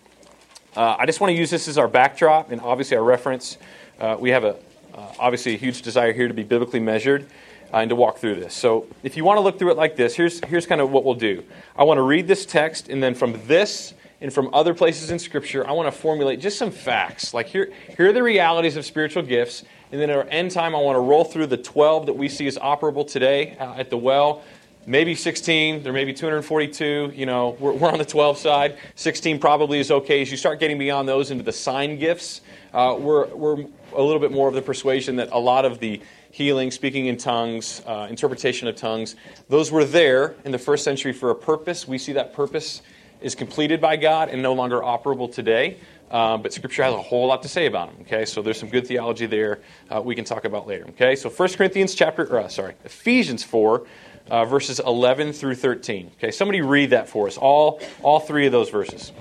Uh, 0.77 0.94
I 0.99 1.06
just 1.06 1.21
want 1.21 1.31
to 1.31 1.35
use 1.35 1.50
this 1.50 1.67
as 1.69 1.79
our 1.79 1.88
backdrop 1.88 2.53
and 2.53 2.61
obviously 2.61 2.97
our 2.97 3.03
reference. 3.03 3.59
Uh, 3.99 4.17
we 4.19 4.31
have 4.31 4.44
a 4.44 4.56
uh, 4.94 5.12
obviously 5.19 5.55
a 5.55 5.59
huge 5.59 5.83
desire 5.83 6.12
here 6.12 6.29
to 6.29 6.35
be 6.35 6.43
biblically 6.43 6.81
measured 6.81 7.27
uh, 7.73 7.79
and 7.79 7.91
to 7.91 7.97
walk 7.97 8.19
through 8.19 8.37
this. 8.37 8.55
So 8.55 8.87
if 9.03 9.17
you 9.17 9.25
want 9.25 9.37
to 9.38 9.41
look 9.41 9.59
through 9.59 9.73
it 9.73 9.77
like 9.77 9.97
this, 9.97 10.15
here's 10.15 10.43
here's 10.44 10.67
kind 10.67 10.81
of 10.81 10.91
what 10.91 11.05
we'll 11.05 11.15
do. 11.15 11.43
I 11.77 11.83
want 11.83 11.99
to 11.99 12.03
read 12.03 12.29
this 12.29 12.47
text 12.47 12.88
and 12.88 13.03
then 13.03 13.15
from 13.15 13.41
this 13.47 13.94
and 14.21 14.33
from 14.33 14.53
other 14.55 14.73
places 14.73 15.11
in 15.11 15.19
Scripture, 15.19 15.67
I 15.67 15.73
want 15.73 15.93
to 15.93 15.99
formulate 15.99 16.41
just 16.41 16.59
some 16.59 16.71
facts. 16.71 17.35
Like 17.35 17.47
here, 17.47 17.71
here 17.97 18.09
are 18.09 18.13
the 18.13 18.23
realities 18.23 18.77
of 18.77 18.87
spiritual 18.87 19.23
gifts. 19.23 19.63
And 19.93 20.01
then 20.01 20.11
at 20.11 20.17
our 20.17 20.25
end 20.25 20.51
time, 20.51 20.75
I 20.75 20.81
want 20.81 20.97
to 20.97 21.01
roll 21.01 21.25
through 21.25 21.47
the 21.47 21.59
12 21.59 22.07
that 22.07 22.15
we 22.15 22.29
see 22.29 22.47
as 22.47 22.57
operable 22.57 23.07
today 23.07 23.57
uh, 23.59 23.75
at 23.75 23.91
the 23.91 23.99
well 23.99 24.43
maybe 24.89 25.17
16 25.17 25.83
there 25.83 25.93
may 25.93 26.05
be 26.05 26.13
242 26.13 27.13
you 27.13 27.27
know 27.27 27.57
we're, 27.59 27.73
we're, 27.73 27.91
on 27.91 27.99
the 27.99 28.05
12 28.05 28.39
side 28.39 28.79
16 28.95 29.41
probably 29.41 29.81
is 29.81 29.91
okay 29.91 30.23
as 30.23 30.31
you 30.31 30.37
start 30.37 30.61
getting 30.61 30.79
beyond 30.79 31.09
those 31.09 31.33
into 31.33 31.43
the 31.43 31.53
sign 31.53 31.99
gifts 31.99 32.41
uh, 32.73 32.97
we're, 32.97 33.27
we're 33.35 33.65
a 33.95 34.03
little 34.03 34.21
bit 34.21 34.31
more 34.31 34.47
of 34.47 34.55
the 34.55 34.62
persuasion 34.62 35.17
that 35.17 35.29
a 35.33 35.39
lot 35.39 35.65
of 35.65 35.81
the 35.81 36.01
healing 36.31 36.71
speaking 36.71 37.07
in 37.07 37.17
tongues 37.17 37.83
uh, 37.87 38.07
interpretation 38.09 38.69
of 38.69 38.77
tongues 38.77 39.17
those 39.49 39.73
were 39.73 39.85
there 39.85 40.37
in 40.45 40.53
the 40.53 40.59
first 40.59 40.85
century 40.85 41.12
for 41.12 41.31
a 41.31 41.35
purpose 41.35 41.89
we 41.89 41.99
see 41.99 42.12
that 42.12 42.33
purpose 42.33 42.81
is 43.21 43.35
completed 43.35 43.81
by 43.81 43.97
god 43.97 44.29
and 44.29 44.43
no 44.43 44.53
longer 44.53 44.81
operable 44.81 45.33
today 45.33 45.77
uh, 46.11 46.37
but 46.37 46.53
scripture 46.53 46.83
has 46.83 46.95
a 46.95 47.03
whole 47.03 47.27
lot 47.27 47.43
to 47.43 47.49
say 47.49 47.67
about 47.67 47.91
them 47.91 47.99
okay 48.03 48.25
so 48.25 48.43
there's 48.43 48.59
some 48.59 48.69
good 48.69 48.87
theology 48.87 49.27
there 49.27 49.61
uh, 49.91 50.01
we 50.01 50.15
can 50.15 50.25
talk 50.25 50.45
about 50.45 50.67
later 50.67 50.85
okay 50.89 51.17
so 51.17 51.29
1 51.29 51.49
corinthians 51.51 51.95
chapter 51.95 52.39
uh, 52.39 52.49
sorry 52.49 52.75
ephesians 52.85 53.43
4 53.43 53.87
uh, 54.31 54.45
verses 54.45 54.81
11 54.81 55.33
through 55.33 55.55
13. 55.55 56.11
Okay, 56.17 56.31
somebody 56.31 56.61
read 56.61 56.91
that 56.91 57.09
for 57.09 57.27
us. 57.27 57.37
All, 57.37 57.81
all 58.03 58.21
three 58.21 58.47
of 58.47 58.53
those 58.53 58.71
verses. 58.71 59.13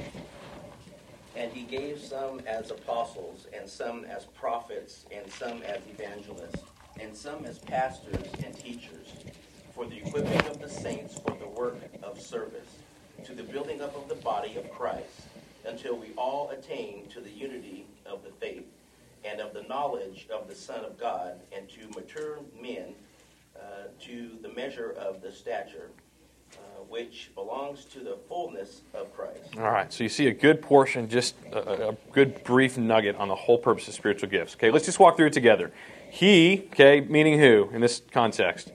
And 1.36 1.51
he 1.51 1.63
gave 1.63 2.00
some 2.00 2.41
as 2.48 2.71
apostles, 2.71 3.48
and 3.53 3.69
some 3.69 4.06
as 4.06 4.25
prophets, 4.25 5.06
and 5.12 5.30
some 5.31 5.62
as 5.63 5.80
evangelists, 5.89 6.63
and 7.00 7.15
some 7.15 7.45
as 7.45 7.59
pastors 7.59 8.24
and 8.44 8.57
teachers, 8.57 9.13
for 9.74 9.86
the 9.86 9.98
equipping 9.98 10.39
of 10.48 10.59
the 10.59 10.69
saints 10.69 11.19
for 11.19 11.36
the 11.38 11.48
work 11.48 11.77
of 12.01 12.19
service, 12.19 12.75
to 13.25 13.33
the 13.33 13.44
building 13.44 13.81
up 13.81 13.95
of 13.95 14.07
the 14.07 14.16
body 14.16 14.56
of 14.56 14.72
Christ, 14.72 15.27
until 15.66 15.98
we 15.98 16.07
all 16.18 16.51
attain 16.51 17.07
to 17.10 17.19
the 17.19 17.31
unity 17.31 17.86
of 18.06 18.24
the 18.24 18.30
faith 18.30 18.66
and 19.24 19.39
of 19.39 19.54
the 19.54 19.63
knowledge 19.63 20.27
of 20.31 20.48
the 20.48 20.54
Son 20.54 20.86
of 20.86 21.00
God, 21.00 21.39
and 21.51 21.68
to 21.69 22.00
mature 22.00 22.39
men 22.62 22.94
uh, 23.60 23.88
to 24.01 24.31
the 24.42 24.50
measure 24.50 24.92
of 25.00 25.22
the 25.22 25.31
stature 25.31 25.89
uh, 26.54 26.57
which 26.88 27.31
belongs 27.33 27.86
to 27.86 28.00
the 28.00 28.18
fullness 28.30 28.81
of 28.94 29.12
Christ. 29.16 29.57
All 29.57 29.63
right, 29.63 29.92
so 29.92 30.04
you 30.04 30.10
see 30.10 30.27
a 30.27 30.33
good 30.33 30.62
portion, 30.62 31.10
just 31.10 31.36
a, 31.51 31.89
a, 31.89 31.98
good 32.12 32.44
brief 32.44 32.77
nugget 32.77 33.15
on 33.15 33.27
the 33.27 33.36
whole 33.36 33.58
purpose 33.58 33.88
of 33.88 33.96
spiritual 33.96 34.29
gifts. 34.29 34.55
Okay, 34.55 34.70
let's 34.70 34.86
just 34.86 35.00
walk 35.00 35.17
through 35.17 35.27
it 35.27 35.34
together. 35.34 35.72
He, 36.12 36.67
okay, 36.72 37.01
meaning 37.01 37.39
who 37.39 37.70
in 37.74 37.82
this 37.82 38.01
context? 38.12 38.72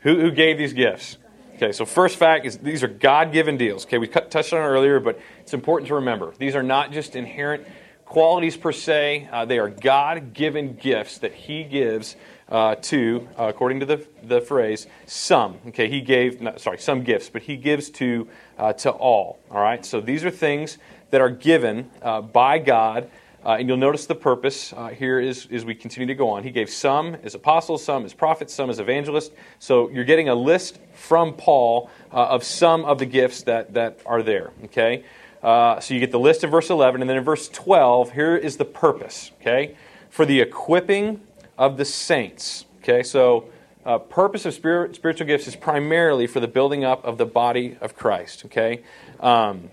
Who, 0.00 0.20
who 0.20 0.30
gave 0.32 0.58
these 0.58 0.72
gifts? 0.72 1.18
Okay, 1.54 1.72
so 1.72 1.84
first 1.84 2.16
fact 2.16 2.46
is 2.46 2.58
these 2.58 2.82
are 2.82 2.88
God 2.88 3.32
given 3.32 3.56
deals. 3.56 3.84
Okay, 3.84 3.98
we 3.98 4.08
touched 4.08 4.52
on 4.52 4.60
it 4.60 4.64
earlier, 4.64 5.00
but 5.00 5.20
it's 5.40 5.54
important 5.54 5.88
to 5.88 5.94
remember. 5.96 6.32
These 6.38 6.54
are 6.54 6.62
not 6.62 6.92
just 6.92 7.14
inherent 7.16 7.66
qualities 8.04 8.56
per 8.56 8.72
se, 8.72 9.28
uh, 9.32 9.44
they 9.46 9.58
are 9.58 9.70
God 9.70 10.34
given 10.34 10.74
gifts 10.74 11.18
that 11.18 11.32
He 11.32 11.64
gives 11.64 12.16
uh, 12.52 12.74
to, 12.74 13.26
uh, 13.38 13.44
according 13.44 13.80
to 13.80 13.86
the, 13.86 14.06
the 14.22 14.40
phrase, 14.40 14.86
some. 15.06 15.56
Okay, 15.68 15.88
he 15.88 16.02
gave, 16.02 16.42
not, 16.42 16.60
sorry, 16.60 16.78
some 16.78 17.02
gifts, 17.02 17.30
but 17.30 17.40
he 17.40 17.56
gives 17.56 17.88
to, 17.88 18.28
uh, 18.58 18.74
to 18.74 18.90
all. 18.90 19.38
All 19.50 19.62
right, 19.62 19.84
so 19.84 20.02
these 20.02 20.22
are 20.22 20.30
things 20.30 20.76
that 21.10 21.22
are 21.22 21.30
given 21.30 21.90
uh, 22.02 22.20
by 22.20 22.58
God. 22.58 23.10
Uh, 23.44 23.56
and 23.58 23.68
you'll 23.68 23.76
notice 23.76 24.06
the 24.06 24.14
purpose 24.14 24.72
uh, 24.72 24.88
here 24.88 25.18
is, 25.18 25.48
as 25.50 25.64
we 25.64 25.74
continue 25.74 26.06
to 26.06 26.14
go 26.14 26.30
on. 26.30 26.44
He 26.44 26.50
gave 26.50 26.70
some 26.70 27.16
as 27.22 27.34
apostles, 27.34 27.84
some 27.84 28.04
as 28.04 28.14
prophets, 28.14 28.54
some 28.54 28.70
as 28.70 28.78
evangelists. 28.78 29.34
So 29.58 29.90
you're 29.90 30.04
getting 30.04 30.28
a 30.28 30.34
list 30.34 30.78
from 30.94 31.34
Paul 31.34 31.90
of 32.10 32.44
some 32.44 32.84
of 32.84 32.98
the 32.98 33.06
gifts 33.06 33.42
that, 33.42 33.74
that 33.74 33.98
are 34.06 34.22
there. 34.22 34.52
Okay? 34.64 35.04
so 35.42 35.86
you 35.88 35.98
get 35.98 36.12
the 36.12 36.20
list 36.20 36.44
in 36.44 36.50
verse 36.50 36.70
11, 36.70 37.00
and 37.00 37.10
then 37.10 37.16
in 37.16 37.24
verse 37.24 37.48
12, 37.48 38.12
here 38.12 38.36
is 38.36 38.58
the 38.58 38.64
purpose. 38.64 39.32
Okay? 39.40 39.76
For 40.08 40.24
the 40.24 40.40
equipping 40.40 41.20
of 41.58 41.76
the 41.76 41.84
saints. 41.84 42.64
Okay, 42.82 43.02
so 43.02 43.44
uh, 43.84 43.98
purpose 43.98 44.44
of 44.44 44.54
spirit, 44.54 44.94
spiritual 44.96 45.26
gifts 45.26 45.46
is 45.46 45.54
primarily 45.54 46.26
for 46.26 46.40
the 46.40 46.48
building 46.48 46.84
up 46.84 47.04
of 47.04 47.18
the 47.18 47.26
body 47.26 47.76
of 47.80 47.94
Christ. 47.94 48.44
Okay, 48.46 48.82
um, 49.20 49.70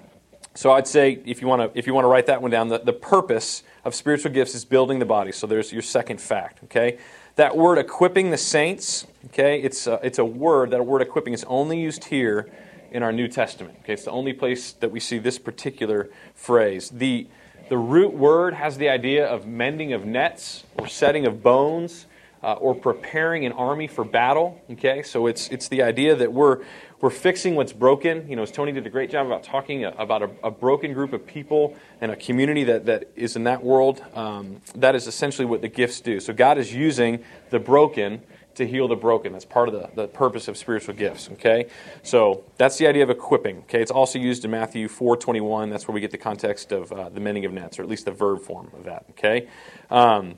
so 0.59 0.73
I'd 0.73 0.89
say 0.89 1.21
if 1.25 1.41
you 1.41 1.47
want 1.47 1.73
to 1.73 1.79
if 1.79 1.87
you 1.87 1.93
want 1.93 2.03
to 2.03 2.09
write 2.09 2.25
that 2.25 2.41
one 2.41 2.51
down, 2.51 2.67
the, 2.67 2.79
the 2.79 2.91
purpose 2.91 3.63
of 3.85 3.95
spiritual 3.95 4.33
gifts 4.33 4.53
is 4.55 4.65
building 4.65 4.99
the 4.99 5.05
body. 5.05 5.31
So 5.31 5.47
there's 5.47 5.71
your 5.71 5.81
second 5.81 6.19
fact. 6.19 6.65
Okay, 6.65 6.97
that 7.37 7.55
word 7.55 7.77
equipping 7.77 8.29
the 8.29 8.37
saints. 8.37 9.07
Okay, 9.27 9.61
it's 9.61 9.87
a, 9.87 10.01
it's 10.03 10.19
a 10.19 10.25
word 10.25 10.71
that 10.71 10.85
word 10.85 11.01
equipping 11.01 11.31
is 11.31 11.45
only 11.45 11.79
used 11.79 12.03
here 12.03 12.51
in 12.91 13.03
our 13.03 13.13
New 13.13 13.29
Testament. 13.29 13.77
Okay, 13.83 13.93
it's 13.93 14.03
the 14.03 14.11
only 14.11 14.33
place 14.33 14.73
that 14.73 14.91
we 14.91 14.99
see 14.99 15.17
this 15.17 15.39
particular 15.39 16.09
phrase. 16.35 16.89
The 16.89 17.27
the 17.69 17.77
root 17.77 18.13
word 18.13 18.53
has 18.53 18.77
the 18.77 18.89
idea 18.89 19.25
of 19.27 19.47
mending 19.47 19.93
of 19.93 20.05
nets 20.05 20.65
or 20.77 20.87
setting 20.87 21.25
of 21.25 21.41
bones 21.41 22.05
uh, 22.43 22.53
or 22.53 22.73
preparing 22.73 23.45
an 23.45 23.51
army 23.53 23.87
for 23.87 24.03
battle. 24.03 24.61
Okay, 24.71 25.03
so 25.03 25.27
it's, 25.27 25.49
it's 25.49 25.67
the 25.67 25.83
idea 25.83 26.15
that 26.15 26.31
we're, 26.31 26.63
we're 27.01 27.09
fixing 27.09 27.55
what's 27.55 27.73
broken. 27.73 28.27
You 28.29 28.35
know, 28.35 28.43
as 28.43 28.51
Tony 28.51 28.71
did 28.71 28.85
a 28.85 28.89
great 28.89 29.09
job 29.09 29.25
about 29.25 29.43
talking 29.43 29.85
about 29.85 30.21
a, 30.21 30.29
a 30.43 30.51
broken 30.51 30.93
group 30.93 31.13
of 31.13 31.25
people 31.25 31.75
and 32.01 32.11
a 32.11 32.15
community 32.15 32.63
that, 32.65 32.85
that 32.85 33.09
is 33.15 33.35
in 33.35 33.43
that 33.45 33.63
world. 33.63 34.03
Um, 34.13 34.61
that 34.75 34.95
is 34.95 35.07
essentially 35.07 35.45
what 35.45 35.61
the 35.61 35.69
gifts 35.69 36.01
do. 36.01 36.19
So 36.19 36.33
God 36.33 36.57
is 36.57 36.73
using 36.73 37.23
the 37.49 37.59
broken 37.59 38.21
to 38.55 38.67
heal 38.67 38.89
the 38.89 38.95
broken. 38.95 39.31
That's 39.31 39.45
part 39.45 39.69
of 39.69 39.73
the, 39.73 39.89
the 39.95 40.07
purpose 40.07 40.49
of 40.49 40.57
spiritual 40.57 40.93
gifts. 40.93 41.29
Okay, 41.33 41.67
so 42.03 42.43
that's 42.57 42.77
the 42.77 42.87
idea 42.87 43.03
of 43.03 43.09
equipping. 43.09 43.59
Okay, 43.59 43.81
it's 43.81 43.91
also 43.91 44.19
used 44.19 44.43
in 44.43 44.51
Matthew 44.51 44.89
four 44.89 45.15
twenty 45.15 45.39
one. 45.39 45.69
That's 45.69 45.87
where 45.87 45.95
we 45.95 46.01
get 46.01 46.11
the 46.11 46.17
context 46.17 46.73
of 46.73 46.91
uh, 46.91 47.07
the 47.07 47.21
mending 47.21 47.45
of 47.45 47.53
nets, 47.53 47.79
or 47.79 47.83
at 47.83 47.87
least 47.87 48.03
the 48.03 48.11
verb 48.11 48.41
form 48.41 48.69
of 48.73 48.83
that. 48.83 49.05
Okay, 49.11 49.47
um, 49.89 50.35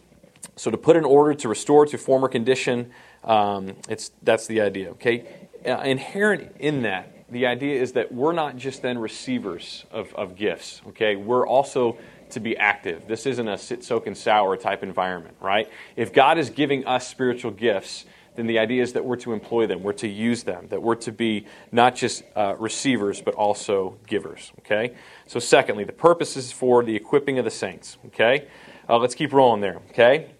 so 0.55 0.69
to 0.69 0.77
put 0.77 0.97
in 0.97 1.05
order, 1.05 1.33
to 1.33 1.47
restore 1.49 1.87
to 1.87 1.97
former 1.97 2.27
condition. 2.27 2.91
Um, 3.23 3.73
it's 3.89 4.11
that's 4.21 4.45
the 4.45 4.61
idea. 4.61 4.91
Okay, 4.91 5.25
uh, 5.65 5.81
inherent 5.81 6.55
in 6.59 6.83
that. 6.83 7.13
The 7.29 7.45
idea 7.45 7.81
is 7.81 7.93
that 7.93 8.11
we're 8.11 8.33
not 8.33 8.57
just 8.57 8.81
then 8.81 8.97
receivers 8.97 9.85
of, 9.91 10.13
of 10.15 10.35
gifts, 10.35 10.81
okay? 10.89 11.15
We're 11.15 11.47
also 11.47 11.97
to 12.31 12.39
be 12.39 12.57
active. 12.57 13.07
This 13.07 13.25
isn't 13.25 13.47
a 13.47 13.57
sit, 13.57 13.83
soak, 13.83 14.07
and 14.07 14.17
sour 14.17 14.57
type 14.57 14.83
environment, 14.83 15.37
right? 15.39 15.69
If 15.95 16.13
God 16.13 16.37
is 16.37 16.49
giving 16.49 16.85
us 16.85 17.07
spiritual 17.07 17.51
gifts, 17.51 18.05
then 18.35 18.47
the 18.47 18.59
idea 18.59 18.81
is 18.81 18.93
that 18.93 19.03
we're 19.03 19.17
to 19.17 19.33
employ 19.33 19.67
them, 19.67 19.83
we're 19.83 19.93
to 19.93 20.07
use 20.07 20.43
them, 20.43 20.67
that 20.69 20.81
we're 20.81 20.95
to 20.95 21.11
be 21.11 21.45
not 21.71 21.95
just 21.95 22.23
uh, 22.35 22.55
receivers, 22.59 23.21
but 23.21 23.33
also 23.35 23.97
givers, 24.07 24.51
okay? 24.59 24.95
So, 25.27 25.39
secondly, 25.39 25.83
the 25.83 25.93
purpose 25.93 26.37
is 26.37 26.51
for 26.51 26.83
the 26.83 26.95
equipping 26.95 27.39
of 27.39 27.45
the 27.45 27.51
saints, 27.51 27.97
okay? 28.07 28.47
Uh, 28.89 28.97
let's 28.97 29.15
keep 29.15 29.33
rolling 29.33 29.61
there, 29.61 29.81
okay? 29.91 30.31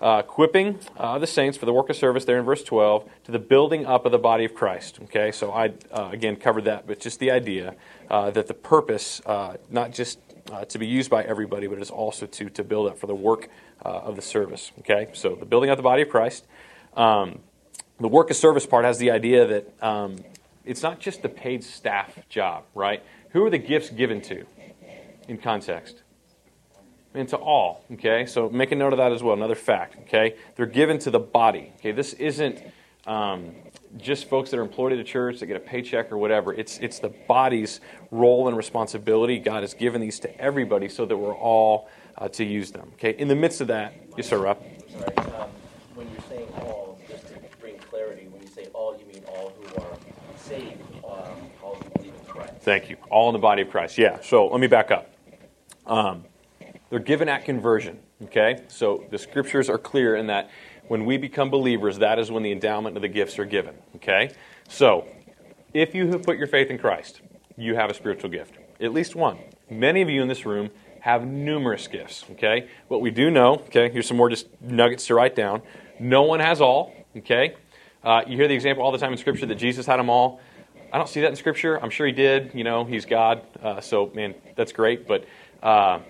Uh, 0.00 0.22
equipping 0.24 0.78
uh, 0.96 1.18
the 1.18 1.26
saints 1.26 1.58
for 1.58 1.66
the 1.66 1.72
work 1.74 1.90
of 1.90 1.96
service 1.96 2.24
there 2.24 2.38
in 2.38 2.44
verse 2.44 2.62
12 2.62 3.06
to 3.24 3.32
the 3.32 3.38
building 3.38 3.84
up 3.84 4.06
of 4.06 4.12
the 4.12 4.18
body 4.18 4.46
of 4.46 4.54
Christ. 4.54 4.98
Okay, 5.04 5.30
so 5.30 5.52
I 5.52 5.74
uh, 5.92 6.08
again 6.10 6.36
covered 6.36 6.64
that, 6.64 6.86
but 6.86 7.00
just 7.00 7.18
the 7.20 7.30
idea 7.30 7.74
uh, 8.08 8.30
that 8.30 8.46
the 8.46 8.54
purpose, 8.54 9.20
uh, 9.26 9.58
not 9.68 9.92
just 9.92 10.18
uh, 10.50 10.64
to 10.64 10.78
be 10.78 10.86
used 10.86 11.10
by 11.10 11.22
everybody, 11.24 11.66
but 11.66 11.76
it 11.76 11.82
is 11.82 11.90
also 11.90 12.24
to, 12.24 12.48
to 12.48 12.64
build 12.64 12.88
up 12.88 12.98
for 12.98 13.06
the 13.06 13.14
work 13.14 13.50
of 13.82 14.16
the 14.16 14.22
service. 14.22 14.72
Okay, 14.78 15.08
so 15.12 15.34
the 15.34 15.44
building 15.44 15.68
up 15.68 15.76
the 15.76 15.82
body 15.82 16.00
of 16.02 16.08
Christ. 16.08 16.46
Um, 16.96 17.40
the 17.98 18.08
work 18.08 18.30
of 18.30 18.36
service 18.36 18.64
part 18.64 18.86
has 18.86 18.98
the 18.98 19.10
idea 19.10 19.46
that 19.46 19.84
um, 19.84 20.16
it's 20.64 20.82
not 20.82 20.98
just 20.98 21.20
the 21.20 21.28
paid 21.28 21.62
staff 21.62 22.18
job, 22.30 22.64
right? 22.74 23.02
Who 23.30 23.44
are 23.44 23.50
the 23.50 23.58
gifts 23.58 23.90
given 23.90 24.22
to 24.22 24.46
in 25.28 25.36
context? 25.36 26.02
And 27.12 27.28
to 27.30 27.36
all, 27.36 27.84
okay? 27.94 28.24
So 28.26 28.48
make 28.48 28.70
a 28.70 28.76
note 28.76 28.92
of 28.92 28.98
that 28.98 29.10
as 29.10 29.20
well, 29.20 29.34
another 29.34 29.56
fact, 29.56 29.96
okay? 30.02 30.36
They're 30.54 30.66
given 30.66 30.98
to 31.00 31.10
the 31.10 31.18
body, 31.18 31.72
okay? 31.78 31.90
This 31.90 32.12
isn't 32.12 32.62
um, 33.04 33.50
just 33.96 34.28
folks 34.28 34.50
that 34.50 34.58
are 34.58 34.62
employed 34.62 34.92
at 34.92 34.98
a 35.00 35.04
church 35.04 35.40
that 35.40 35.46
get 35.46 35.56
a 35.56 35.60
paycheck 35.60 36.12
or 36.12 36.18
whatever. 36.18 36.54
It's, 36.54 36.78
it's 36.78 37.00
the 37.00 37.08
body's 37.26 37.80
role 38.12 38.46
and 38.46 38.56
responsibility. 38.56 39.40
God 39.40 39.64
has 39.64 39.74
given 39.74 40.00
these 40.00 40.20
to 40.20 40.40
everybody 40.40 40.88
so 40.88 41.04
that 41.04 41.16
we're 41.16 41.34
all 41.34 41.88
uh, 42.16 42.28
to 42.28 42.44
use 42.44 42.70
them. 42.70 42.90
Okay, 42.94 43.10
in 43.18 43.26
the 43.26 43.34
midst 43.34 43.60
of 43.60 43.66
that, 43.68 43.94
yes, 44.16 44.28
sir, 44.28 44.38
Rob. 44.38 44.62
Sorry, 44.92 45.16
um, 45.16 45.48
when 45.94 46.08
you're 46.12 46.20
saying 46.28 46.48
all, 46.60 46.96
just 47.08 47.26
to 47.26 47.34
bring 47.60 47.76
clarity, 47.78 48.28
when 48.28 48.40
you 48.42 48.48
say 48.48 48.68
all, 48.72 48.96
you 48.96 49.06
mean 49.12 49.24
all 49.26 49.52
who 49.58 49.82
are 49.82 49.96
saved, 50.36 50.80
um, 51.04 51.50
all 51.60 51.74
who 51.74 51.90
believe 51.90 52.14
in 52.14 52.24
Christ. 52.26 52.52
Thank 52.60 52.88
you. 52.88 52.96
All 53.10 53.28
in 53.30 53.32
the 53.32 53.40
body 53.40 53.62
of 53.62 53.70
Christ. 53.70 53.98
Yeah. 53.98 54.20
So 54.20 54.46
let 54.46 54.60
me 54.60 54.68
back 54.68 54.92
up. 54.92 55.12
Um, 55.86 56.24
they're 56.90 56.98
given 56.98 57.28
at 57.28 57.44
conversion. 57.44 57.98
Okay, 58.24 58.62
so 58.68 59.04
the 59.10 59.18
scriptures 59.18 59.70
are 59.70 59.78
clear 59.78 60.14
in 60.16 60.26
that 60.26 60.50
when 60.90 61.04
we 61.04 61.16
become 61.16 61.50
believers, 61.50 61.98
that 61.98 62.18
is 62.18 62.32
when 62.32 62.42
the 62.42 62.50
endowment 62.50 62.96
of 62.96 63.02
the 63.02 63.08
gifts 63.08 63.38
are 63.38 63.44
given. 63.44 63.76
Okay? 63.94 64.32
So, 64.68 65.06
if 65.72 65.94
you 65.94 66.08
have 66.08 66.24
put 66.24 66.36
your 66.36 66.48
faith 66.48 66.68
in 66.68 66.78
Christ, 66.78 67.20
you 67.56 67.76
have 67.76 67.90
a 67.90 67.94
spiritual 67.94 68.28
gift. 68.28 68.54
At 68.80 68.92
least 68.92 69.14
one. 69.14 69.38
Many 69.70 70.02
of 70.02 70.10
you 70.10 70.20
in 70.20 70.26
this 70.26 70.44
room 70.44 70.70
have 70.98 71.24
numerous 71.24 71.86
gifts. 71.86 72.24
Okay? 72.32 72.68
What 72.88 73.02
we 73.02 73.12
do 73.12 73.30
know, 73.30 73.54
okay, 73.66 73.88
here's 73.88 74.08
some 74.08 74.16
more 74.16 74.28
just 74.28 74.48
nuggets 74.60 75.06
to 75.06 75.14
write 75.14 75.36
down. 75.36 75.62
No 76.00 76.22
one 76.22 76.40
has 76.40 76.60
all. 76.60 76.92
Okay? 77.16 77.54
Uh, 78.02 78.22
you 78.26 78.36
hear 78.36 78.48
the 78.48 78.54
example 78.54 78.82
all 78.82 78.90
the 78.90 78.98
time 78.98 79.12
in 79.12 79.18
Scripture 79.18 79.46
that 79.46 79.58
Jesus 79.58 79.86
had 79.86 79.98
them 79.98 80.10
all. 80.10 80.40
I 80.92 80.98
don't 80.98 81.08
see 81.08 81.20
that 81.20 81.30
in 81.30 81.36
Scripture. 81.36 81.80
I'm 81.80 81.90
sure 81.90 82.08
he 82.08 82.12
did. 82.12 82.50
You 82.52 82.64
know, 82.64 82.84
he's 82.84 83.06
God. 83.06 83.42
Uh, 83.62 83.80
so, 83.80 84.10
man, 84.12 84.34
that's 84.56 84.72
great. 84.72 85.06
But 85.06 85.24
uh, 85.62 86.00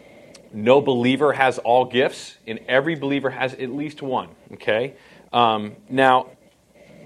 no 0.53 0.81
believer 0.81 1.33
has 1.33 1.59
all 1.59 1.85
gifts, 1.85 2.37
and 2.47 2.61
every 2.69 2.95
believer 2.95 3.31
has 3.31 3.55
at 3.55 3.71
least 3.71 4.03
one. 4.03 4.29
Okay? 4.55 4.95
Um, 5.33 5.77
now, 5.89 6.31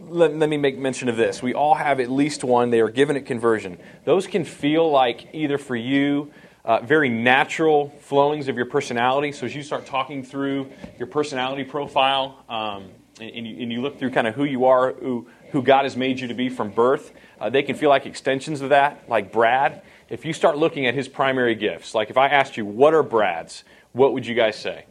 let, 0.08 0.34
let, 0.36 0.48
me 0.48 0.56
make 0.56 0.78
mention 0.78 1.08
of 1.08 1.16
this. 1.16 1.42
We 1.42 1.54
all 1.54 1.74
have 1.74 2.00
at 2.00 2.10
least 2.10 2.44
one. 2.44 2.70
They 2.70 2.80
are 2.80 2.90
given 2.90 3.16
at 3.16 3.26
conversion. 3.26 3.78
Those 4.04 4.26
can 4.26 4.44
feel 4.44 4.90
like 4.90 5.28
either 5.32 5.58
for 5.58 5.76
you, 5.76 6.32
uh, 6.64 6.80
very 6.80 7.08
natural 7.08 7.90
flowings 8.00 8.48
of 8.48 8.56
your 8.56 8.66
personality. 8.66 9.32
So 9.32 9.46
as 9.46 9.54
you 9.54 9.62
start 9.62 9.86
talking 9.86 10.22
through 10.22 10.70
your 10.98 11.06
personality 11.06 11.64
profile, 11.64 12.44
um, 12.48 12.90
and, 13.20 13.30
and, 13.30 13.46
you, 13.46 13.62
and, 13.62 13.72
you, 13.72 13.80
look 13.80 13.98
through 13.98 14.10
kind 14.10 14.26
of 14.26 14.34
who 14.34 14.44
you 14.44 14.64
are, 14.64 14.92
who, 14.94 15.28
who 15.52 15.62
God 15.62 15.84
has 15.84 15.96
made 15.96 16.18
you 16.18 16.28
to 16.28 16.34
be 16.34 16.48
from 16.48 16.70
birth, 16.70 17.12
uh, 17.40 17.50
they 17.50 17.62
can 17.62 17.76
feel 17.76 17.90
like 17.90 18.06
extensions 18.06 18.60
of 18.60 18.70
that, 18.70 19.08
like 19.08 19.30
Brad 19.30 19.82
if 20.08 20.24
you 20.24 20.32
start 20.32 20.58
looking 20.58 20.86
at 20.86 20.94
his 20.94 21.08
primary 21.08 21.54
gifts, 21.54 21.94
like 21.94 22.10
if 22.10 22.16
I 22.16 22.28
asked 22.28 22.56
you, 22.56 22.64
what 22.64 22.94
are 22.94 23.02
Brad's, 23.02 23.64
what 23.92 24.12
would 24.12 24.26
you 24.26 24.34
guys 24.34 24.56
say? 24.56 24.86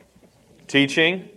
Teaching 0.67 1.29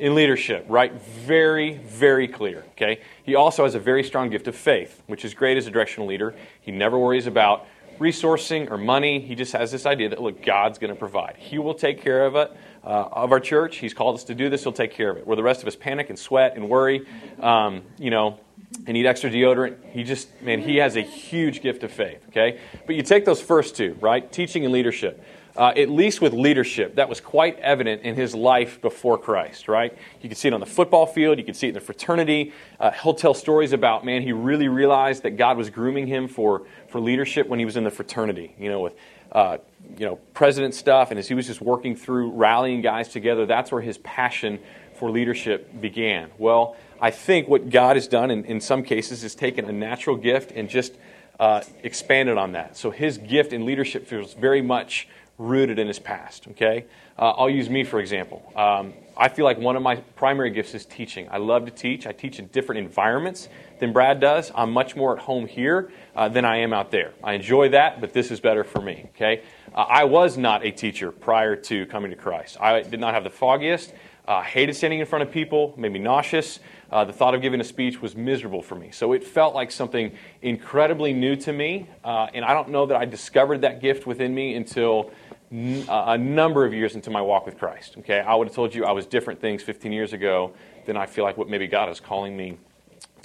and 0.00 0.14
leadership, 0.14 0.66
right? 0.68 0.92
Very, 0.92 1.78
very 1.78 2.28
clear, 2.28 2.64
okay? 2.72 3.00
He 3.22 3.34
also 3.34 3.64
has 3.64 3.74
a 3.74 3.80
very 3.80 4.02
strong 4.02 4.30
gift 4.30 4.48
of 4.48 4.56
faith, 4.56 5.02
which 5.06 5.24
is 5.24 5.34
great 5.34 5.56
as 5.56 5.66
a 5.66 5.70
directional 5.70 6.08
leader. 6.08 6.34
He 6.60 6.72
never 6.72 6.98
worries 6.98 7.26
about 7.26 7.66
resourcing 7.98 8.70
or 8.70 8.76
money. 8.76 9.20
He 9.20 9.34
just 9.34 9.52
has 9.52 9.70
this 9.70 9.86
idea 9.86 10.08
that, 10.08 10.20
look, 10.20 10.42
God's 10.42 10.78
going 10.78 10.92
to 10.92 10.98
provide. 10.98 11.36
He 11.38 11.58
will 11.58 11.74
take 11.74 12.02
care 12.02 12.26
of 12.26 12.34
it, 12.34 12.50
uh, 12.82 13.08
of 13.12 13.30
our 13.30 13.40
church. 13.40 13.76
He's 13.76 13.94
called 13.94 14.16
us 14.16 14.24
to 14.24 14.34
do 14.34 14.50
this. 14.50 14.64
He'll 14.64 14.72
take 14.72 14.92
care 14.92 15.10
of 15.10 15.16
it. 15.16 15.26
Where 15.26 15.36
the 15.36 15.42
rest 15.42 15.62
of 15.62 15.68
us 15.68 15.76
panic 15.76 16.10
and 16.10 16.18
sweat 16.18 16.56
and 16.56 16.68
worry, 16.68 17.06
um, 17.40 17.82
you 17.98 18.10
know, 18.10 18.40
and 18.86 18.88
need 18.88 19.06
extra 19.06 19.30
deodorant. 19.30 19.76
He 19.90 20.04
just, 20.04 20.28
man, 20.42 20.60
he 20.60 20.76
has 20.76 20.96
a 20.96 21.00
huge 21.00 21.62
gift 21.62 21.82
of 21.84 21.92
faith, 21.92 22.24
okay? 22.28 22.60
But 22.86 22.96
you 22.96 23.02
take 23.02 23.24
those 23.24 23.40
first 23.40 23.76
two, 23.76 23.96
right? 24.00 24.30
Teaching 24.30 24.64
and 24.64 24.72
leadership. 24.72 25.22
Uh, 25.56 25.72
at 25.76 25.88
least 25.88 26.20
with 26.20 26.32
leadership, 26.32 26.96
that 26.96 27.08
was 27.08 27.20
quite 27.20 27.56
evident 27.60 28.02
in 28.02 28.16
his 28.16 28.34
life 28.34 28.80
before 28.80 29.16
Christ, 29.16 29.68
right? 29.68 29.96
You 30.20 30.28
can 30.28 30.34
see 30.34 30.48
it 30.48 30.54
on 30.54 30.58
the 30.58 30.66
football 30.66 31.06
field, 31.06 31.38
you 31.38 31.44
can 31.44 31.54
see 31.54 31.68
it 31.68 31.70
in 31.70 31.74
the 31.74 31.80
fraternity. 31.80 32.52
Uh, 32.80 32.90
he'll 32.90 33.14
tell 33.14 33.34
stories 33.34 33.72
about, 33.72 34.04
man, 34.04 34.22
he 34.22 34.32
really 34.32 34.66
realized 34.66 35.22
that 35.22 35.36
God 35.36 35.56
was 35.56 35.70
grooming 35.70 36.08
him 36.08 36.26
for, 36.26 36.66
for 36.88 37.00
leadership 37.00 37.46
when 37.46 37.60
he 37.60 37.64
was 37.64 37.76
in 37.76 37.84
the 37.84 37.90
fraternity, 37.92 38.52
you 38.58 38.68
know, 38.68 38.80
with, 38.80 38.94
uh, 39.30 39.58
you 39.96 40.06
know, 40.06 40.16
president 40.32 40.74
stuff, 40.74 41.10
and 41.10 41.20
as 41.20 41.28
he 41.28 41.34
was 41.34 41.46
just 41.46 41.60
working 41.60 41.94
through 41.94 42.32
rallying 42.32 42.80
guys 42.80 43.08
together, 43.08 43.46
that's 43.46 43.70
where 43.70 43.82
his 43.82 43.98
passion 43.98 44.58
for 44.98 45.08
leadership 45.08 45.80
began. 45.80 46.30
Well, 46.36 46.76
I 47.00 47.10
think 47.10 47.48
what 47.48 47.70
God 47.70 47.96
has 47.96 48.08
done 48.08 48.30
in, 48.30 48.44
in 48.44 48.60
some 48.60 48.82
cases 48.82 49.24
is 49.24 49.34
taken 49.34 49.64
a 49.66 49.72
natural 49.72 50.16
gift 50.16 50.52
and 50.52 50.68
just 50.68 50.94
uh, 51.38 51.62
expanded 51.82 52.38
on 52.38 52.52
that. 52.52 52.76
So 52.76 52.90
his 52.90 53.18
gift 53.18 53.52
in 53.52 53.66
leadership 53.66 54.06
feels 54.06 54.34
very 54.34 54.62
much 54.62 55.08
rooted 55.38 55.78
in 55.78 55.88
his 55.88 55.98
past. 55.98 56.46
Okay, 56.48 56.84
uh, 57.18 57.30
I'll 57.30 57.50
use 57.50 57.68
me 57.68 57.84
for 57.84 58.00
example. 58.00 58.52
Um, 58.54 58.94
I 59.16 59.28
feel 59.28 59.44
like 59.44 59.58
one 59.58 59.76
of 59.76 59.82
my 59.82 59.96
primary 60.16 60.50
gifts 60.50 60.74
is 60.74 60.86
teaching. 60.86 61.28
I 61.30 61.38
love 61.38 61.64
to 61.66 61.70
teach. 61.70 62.06
I 62.06 62.12
teach 62.12 62.38
in 62.38 62.46
different 62.48 62.80
environments 62.80 63.48
than 63.78 63.92
Brad 63.92 64.20
does. 64.20 64.50
I'm 64.54 64.72
much 64.72 64.96
more 64.96 65.16
at 65.16 65.22
home 65.22 65.46
here 65.46 65.90
uh, 66.16 66.28
than 66.28 66.44
I 66.44 66.58
am 66.58 66.72
out 66.72 66.90
there. 66.90 67.12
I 67.22 67.34
enjoy 67.34 67.70
that, 67.70 68.00
but 68.00 68.12
this 68.12 68.30
is 68.30 68.40
better 68.40 68.64
for 68.64 68.80
me. 68.80 69.08
Okay, 69.14 69.42
uh, 69.74 69.80
I 69.80 70.04
was 70.04 70.36
not 70.38 70.64
a 70.64 70.70
teacher 70.70 71.10
prior 71.10 71.56
to 71.56 71.86
coming 71.86 72.10
to 72.10 72.16
Christ. 72.16 72.56
I 72.60 72.82
did 72.82 73.00
not 73.00 73.14
have 73.14 73.24
the 73.24 73.30
foggiest. 73.30 73.92
Uh, 74.26 74.42
hated 74.42 74.74
standing 74.74 75.00
in 75.00 75.06
front 75.06 75.22
of 75.22 75.30
people, 75.30 75.74
made 75.76 75.92
me 75.92 75.98
nauseous. 75.98 76.60
Uh, 76.90 77.04
the 77.04 77.12
thought 77.12 77.34
of 77.34 77.42
giving 77.42 77.60
a 77.60 77.64
speech 77.64 78.00
was 78.00 78.16
miserable 78.16 78.62
for 78.62 78.74
me. 78.74 78.90
So 78.90 79.12
it 79.12 79.22
felt 79.22 79.54
like 79.54 79.70
something 79.70 80.12
incredibly 80.40 81.12
new 81.12 81.36
to 81.36 81.52
me. 81.52 81.88
Uh, 82.02 82.28
and 82.32 82.42
I 82.42 82.54
don't 82.54 82.70
know 82.70 82.86
that 82.86 82.96
I 82.96 83.04
discovered 83.04 83.60
that 83.60 83.82
gift 83.82 84.06
within 84.06 84.34
me 84.34 84.54
until 84.54 85.10
n- 85.52 85.84
uh, 85.88 86.04
a 86.08 86.18
number 86.18 86.64
of 86.64 86.72
years 86.72 86.94
into 86.94 87.10
my 87.10 87.20
walk 87.20 87.44
with 87.44 87.58
Christ. 87.58 87.96
Okay, 87.98 88.20
I 88.20 88.34
would 88.34 88.48
have 88.48 88.54
told 88.54 88.74
you 88.74 88.86
I 88.86 88.92
was 88.92 89.04
different 89.04 89.42
things 89.42 89.62
15 89.62 89.92
years 89.92 90.14
ago 90.14 90.54
than 90.86 90.96
I 90.96 91.04
feel 91.04 91.24
like 91.24 91.36
what 91.36 91.50
maybe 91.50 91.66
God 91.66 91.90
is 91.90 92.00
calling 92.00 92.34
me 92.34 92.56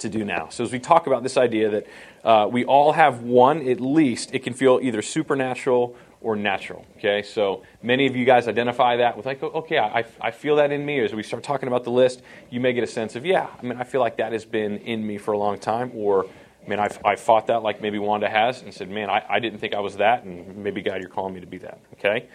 to 0.00 0.08
do 0.08 0.24
now. 0.24 0.48
So 0.50 0.64
as 0.64 0.72
we 0.72 0.78
talk 0.78 1.06
about 1.06 1.22
this 1.22 1.36
idea 1.36 1.70
that 1.70 1.86
uh, 2.24 2.48
we 2.50 2.64
all 2.64 2.92
have 2.92 3.22
one 3.22 3.66
at 3.66 3.80
least, 3.80 4.34
it 4.34 4.40
can 4.40 4.52
feel 4.52 4.80
either 4.82 5.00
supernatural 5.00 5.96
or 6.20 6.36
natural. 6.36 6.84
Okay, 6.98 7.22
so 7.22 7.62
many 7.82 8.06
of 8.06 8.14
you 8.14 8.24
guys 8.24 8.46
identify 8.46 8.96
that 8.96 9.16
with 9.16 9.26
like, 9.26 9.42
okay, 9.42 9.78
I, 9.78 10.04
I 10.20 10.30
feel 10.30 10.56
that 10.56 10.70
in 10.70 10.84
me. 10.84 11.00
As 11.00 11.14
we 11.14 11.22
start 11.22 11.42
talking 11.42 11.66
about 11.66 11.84
the 11.84 11.90
list, 11.90 12.22
you 12.50 12.60
may 12.60 12.72
get 12.72 12.84
a 12.84 12.86
sense 12.86 13.16
of, 13.16 13.24
yeah, 13.24 13.48
I 13.58 13.62
mean, 13.62 13.78
I 13.78 13.84
feel 13.84 14.00
like 14.00 14.16
that 14.18 14.32
has 14.32 14.44
been 14.44 14.78
in 14.78 15.06
me 15.06 15.18
for 15.18 15.32
a 15.32 15.38
long 15.38 15.58
time. 15.58 15.90
Or, 15.94 16.26
I 16.26 16.68
mean, 16.68 16.78
I've, 16.78 16.98
I 17.04 17.16
fought 17.16 17.46
that 17.46 17.62
like 17.62 17.80
maybe 17.80 17.98
Wanda 17.98 18.28
has 18.28 18.62
and 18.62 18.72
said, 18.72 18.90
man, 18.90 19.08
I, 19.08 19.24
I 19.28 19.38
didn't 19.38 19.60
think 19.60 19.74
I 19.74 19.80
was 19.80 19.96
that, 19.96 20.24
and 20.24 20.56
maybe 20.56 20.82
God, 20.82 21.00
you're 21.00 21.10
calling 21.10 21.34
me 21.34 21.40
to 21.40 21.46
be 21.46 21.58
that. 21.58 21.78
Okay, 21.94 22.28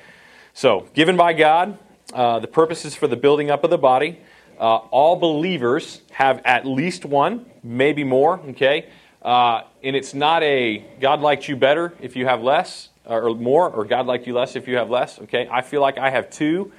so 0.53 0.87
given 0.93 1.15
by 1.15 1.33
God, 1.33 1.77
uh, 2.13 2.39
the 2.39 2.47
purpose 2.47 2.85
is 2.85 2.95
for 2.95 3.07
the 3.07 3.17
building 3.17 3.51
up 3.51 3.63
of 3.63 3.69
the 3.69 3.77
body. 3.77 4.19
Uh, 4.59 4.77
all 4.77 5.17
believers 5.17 6.01
have 6.11 6.41
at 6.45 6.65
least 6.65 7.03
one, 7.03 7.45
maybe 7.61 8.03
more. 8.03 8.39
Okay. 8.51 8.87
Uh, 9.21 9.63
and 9.83 9.95
it's 9.95 10.13
not 10.13 10.43
a 10.43 10.85
God 11.01 11.19
liked 11.19 11.49
you 11.49 11.55
better 11.55 11.93
if 11.99 12.15
you 12.15 12.25
have 12.27 12.41
less 12.41 12.89
or 13.05 13.33
more, 13.35 13.69
or 13.69 13.85
God 13.85 14.07
liked 14.07 14.27
you 14.27 14.33
less 14.33 14.55
if 14.55 14.67
you 14.67 14.77
have 14.77 14.89
less. 14.89 15.19
Okay, 15.19 15.47
I 15.51 15.61
feel 15.61 15.81
like 15.81 15.97
I 15.97 16.09
have 16.09 16.29
two 16.29 16.71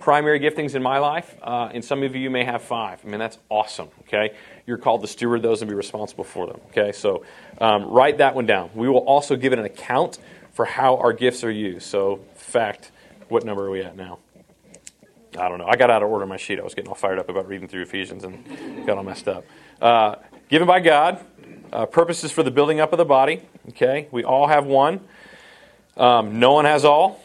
primary 0.00 0.40
giftings 0.40 0.74
in 0.74 0.82
my 0.82 0.98
life, 0.98 1.36
uh, 1.42 1.70
and 1.72 1.84
some 1.84 2.02
of 2.02 2.14
you 2.16 2.30
may 2.30 2.44
have 2.44 2.62
five. 2.62 3.00
I 3.04 3.08
mean, 3.08 3.18
that's 3.18 3.38
awesome. 3.48 3.88
Okay, 4.02 4.34
you're 4.66 4.78
called 4.78 5.02
to 5.02 5.06
steward 5.06 5.42
those 5.42 5.62
and 5.62 5.68
be 5.68 5.74
responsible 5.74 6.24
for 6.24 6.46
them. 6.46 6.60
Okay, 6.70 6.92
so 6.92 7.24
um, 7.60 7.84
write 7.84 8.18
that 8.18 8.34
one 8.34 8.46
down. 8.46 8.70
We 8.74 8.88
will 8.88 8.98
also 8.98 9.36
give 9.36 9.52
it 9.52 9.58
an 9.58 9.64
account 9.64 10.18
for 10.52 10.64
how 10.64 10.96
our 10.96 11.12
gifts 11.12 11.44
are 11.44 11.50
used. 11.50 11.86
So, 11.86 12.20
fact, 12.34 12.90
what 13.28 13.44
number 13.44 13.66
are 13.66 13.70
we 13.70 13.82
at 13.82 13.96
now? 13.96 14.18
I 15.38 15.48
don't 15.48 15.58
know. 15.58 15.66
I 15.66 15.76
got 15.76 15.90
out 15.90 16.02
of 16.02 16.08
order 16.08 16.26
my 16.26 16.36
sheet. 16.36 16.58
I 16.58 16.64
was 16.64 16.74
getting 16.74 16.88
all 16.88 16.94
fired 16.94 17.18
up 17.18 17.28
about 17.28 17.46
reading 17.46 17.68
through 17.68 17.82
Ephesians 17.82 18.24
and 18.24 18.86
got 18.86 18.96
all 18.96 19.04
messed 19.04 19.28
up. 19.28 19.44
Uh, 19.80 20.16
given 20.48 20.66
by 20.66 20.80
God, 20.80 21.24
uh, 21.72 21.86
purposes 21.86 22.32
for 22.32 22.42
the 22.42 22.50
building 22.50 22.80
up 22.80 22.92
of 22.92 22.98
the 22.98 23.04
body. 23.04 23.42
Okay, 23.68 24.08
we 24.10 24.24
all 24.24 24.48
have 24.48 24.64
one. 24.64 25.00
Um, 25.98 26.38
no 26.38 26.52
one 26.52 26.64
has 26.64 26.84
all. 26.84 27.20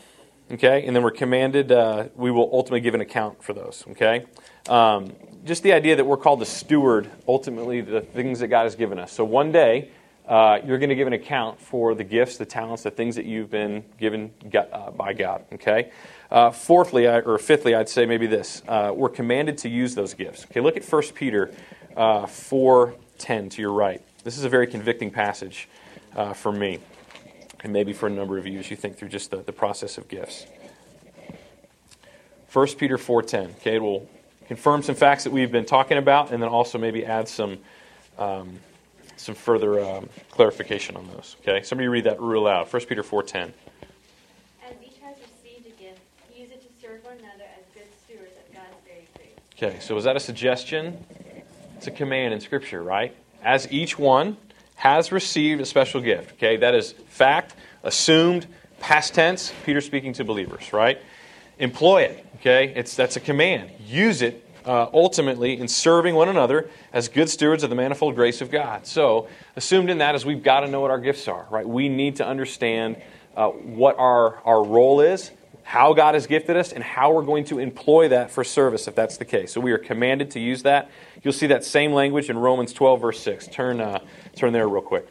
Okay, 0.52 0.86
and 0.86 0.96
then 0.96 1.04
we're 1.04 1.12
commanded. 1.12 1.72
Uh, 1.72 2.10
we 2.16 2.30
will 2.30 2.50
ultimately 2.52 2.82
give 2.82 2.94
an 2.94 3.02
account 3.02 3.44
for 3.44 3.54
those. 3.54 3.86
Okay, 3.92 4.26
um, 4.68 5.14
just 5.46 5.64
the 5.64 5.74
idea 5.74 5.96
that 5.96 6.06
we're 6.06 6.18
called 6.18 6.40
to 6.40 6.46
steward 6.46 7.10
ultimately 7.28 7.82
the 7.82 8.02
things 8.02 8.40
that 8.40 8.50
God 8.50 8.64
has 8.64 8.76
given 8.76 9.00
us. 9.00 9.12
So 9.12 9.24
one 9.24 9.52
day. 9.52 9.90
Uh, 10.26 10.58
you're 10.66 10.78
going 10.78 10.88
to 10.88 10.96
give 10.96 11.06
an 11.06 11.12
account 11.12 11.60
for 11.60 11.94
the 11.94 12.04
gifts, 12.06 12.38
the 12.38 12.46
talents, 12.46 12.84
the 12.84 12.90
things 12.90 13.18
that 13.18 13.26
you've 13.26 13.52
been 13.52 13.84
given 14.00 14.32
uh, 14.56 14.90
by 14.92 15.12
God. 15.12 15.44
Okay. 15.52 15.92
Uh, 16.32 16.50
fourthly, 16.50 17.06
or 17.06 17.38
fifthly, 17.38 17.76
I'd 17.76 17.90
say 17.90 18.06
maybe 18.06 18.26
this: 18.26 18.64
uh, 18.70 18.94
we're 18.96 19.10
commanded 19.10 19.58
to 19.60 19.70
use 19.70 19.96
those 19.96 20.14
gifts. 20.14 20.46
Okay. 20.46 20.62
Look 20.62 20.78
at 20.78 20.86
1 20.86 21.02
Peter 21.14 21.52
uh, 21.98 22.26
four 22.26 22.96
ten 23.18 23.50
to 23.50 23.62
your 23.62 23.74
right. 23.74 24.02
This 24.24 24.38
is 24.38 24.46
a 24.46 24.50
very 24.50 24.68
convicting 24.68 25.12
passage 25.12 25.68
uh, 26.16 26.34
for 26.34 26.52
me, 26.52 26.80
and 27.64 27.72
maybe 27.74 27.94
for 27.94 28.08
a 28.08 28.10
number 28.10 28.38
of 28.38 28.46
you 28.46 28.60
as 28.60 28.70
you 28.70 28.78
think 28.78 28.98
through 28.98 29.10
just 29.10 29.32
the, 29.32 29.38
the 29.38 29.52
process 29.52 29.98
of 29.98 30.08
gifts. 30.08 30.46
1 32.52 32.68
Peter 32.76 32.98
4.10. 32.98 33.56
Okay, 33.56 33.76
it 33.76 33.82
will 33.82 34.08
confirm 34.48 34.84
some 34.84 34.96
facts 34.96 35.24
that 35.24 35.34
we've 35.34 35.52
been 35.52 35.66
talking 35.66 35.98
about, 35.98 36.32
and 36.32 36.44
then 36.44 36.50
also 36.50 36.78
maybe 36.78 37.06
add 37.06 37.28
some 37.28 37.58
um, 38.20 38.60
some 39.16 39.34
further 39.34 39.84
um, 39.84 40.10
clarification 40.30 40.96
on 40.96 41.08
those. 41.08 41.38
Okay, 41.42 41.64
somebody 41.64 41.88
read 41.88 42.04
that 42.04 42.22
real 42.22 42.44
loud. 42.44 42.72
1 42.72 42.86
Peter 42.86 43.02
4.10. 43.02 43.52
As 44.68 44.76
each 44.84 44.98
has 45.02 45.16
received 45.18 45.66
a 45.66 45.82
gift, 45.82 46.00
use 46.36 46.52
it 46.52 46.62
to 46.62 46.86
serve 46.86 47.04
one 47.06 47.18
another 47.18 47.46
as 47.58 47.64
good 47.74 47.88
stewards 48.06 48.34
of 48.38 48.54
God's 48.54 48.76
very 48.86 49.08
grace. 49.16 49.30
Okay, 49.56 49.80
so 49.80 49.98
is 49.98 50.04
that 50.04 50.16
a 50.16 50.20
suggestion? 50.20 51.04
It's 51.78 51.88
a 51.88 51.92
command 51.92 52.34
in 52.34 52.40
Scripture, 52.40 52.84
right? 52.84 53.16
as 53.44 53.72
each 53.72 54.00
one 54.00 54.38
has 54.84 55.14
received 55.14 55.62
a 55.62 55.66
special 55.66 56.02
gift. 56.02 56.34
Okay, 56.34 56.58
that 56.58 56.76
is 56.76 56.92
fact, 57.08 57.56
assumed, 57.84 58.46
past 58.82 59.14
tense. 59.14 59.54
Peter 59.66 59.80
speaking 59.80 60.12
to 60.12 60.26
believers, 60.26 60.74
right? 60.74 61.02
Employ 61.58 62.02
it. 62.02 62.26
Okay, 62.36 62.74
it's 62.76 62.94
that's 62.94 63.16
a 63.16 63.22
command. 63.22 63.72
Use 63.88 64.22
it 64.22 64.46
uh, 64.66 64.88
ultimately 64.92 65.58
in 65.58 65.70
serving 65.70 66.16
one 66.16 66.28
another 66.28 66.70
as 66.92 67.08
good 67.08 67.30
stewards 67.30 67.64
of 67.64 67.70
the 67.70 67.78
manifold 67.78 68.16
grace 68.16 68.42
of 68.42 68.52
God. 68.52 68.86
So, 68.86 69.30
assumed 69.56 69.90
in 69.90 70.00
that 70.00 70.16
is 70.16 70.26
we've 70.26 70.44
got 70.44 70.60
to 70.60 70.68
know 70.68 70.82
what 70.82 70.92
our 70.92 71.00
gifts 71.00 71.30
are, 71.30 71.48
right? 71.50 71.66
We 71.66 71.88
need 71.88 72.18
to 72.18 72.28
understand 72.28 73.02
uh, 73.38 73.48
what 73.48 73.98
our, 73.98 74.40
our 74.44 74.62
role 74.66 75.00
is, 75.00 75.32
how 75.64 75.94
God 75.94 76.14
has 76.14 76.28
gifted 76.28 76.56
us, 76.58 76.72
and 76.72 76.84
how 76.84 77.12
we're 77.14 77.24
going 77.24 77.46
to 77.46 77.60
employ 77.60 78.10
that 78.10 78.30
for 78.30 78.44
service 78.44 78.88
if 78.88 78.96
that's 78.96 79.18
the 79.18 79.26
case. 79.26 79.52
So, 79.54 79.62
we 79.62 79.72
are 79.72 79.78
commanded 79.78 80.32
to 80.32 80.40
use 80.40 80.64
that. 80.64 80.92
You'll 81.24 81.34
see 81.34 81.48
that 81.48 81.64
same 81.64 81.94
language 81.94 82.30
in 82.30 82.38
Romans 82.38 82.74
12, 82.74 83.02
verse 83.02 83.20
6. 83.22 83.48
Turn, 83.48 83.82
uh, 83.82 84.00
turn 84.36 84.54
there 84.54 84.68
real 84.68 84.82
quick. 84.82 85.08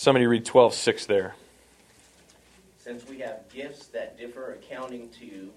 Somebody 0.00 0.26
read 0.26 0.46
12, 0.46 0.72
6 0.72 1.04
there. 1.04 1.34
Since 2.78 3.06
we 3.06 3.18
have 3.18 3.40
gifts 3.52 3.88
that 3.88 4.16
differ 4.16 4.52
accounting 4.54 5.10
to, 5.20 5.50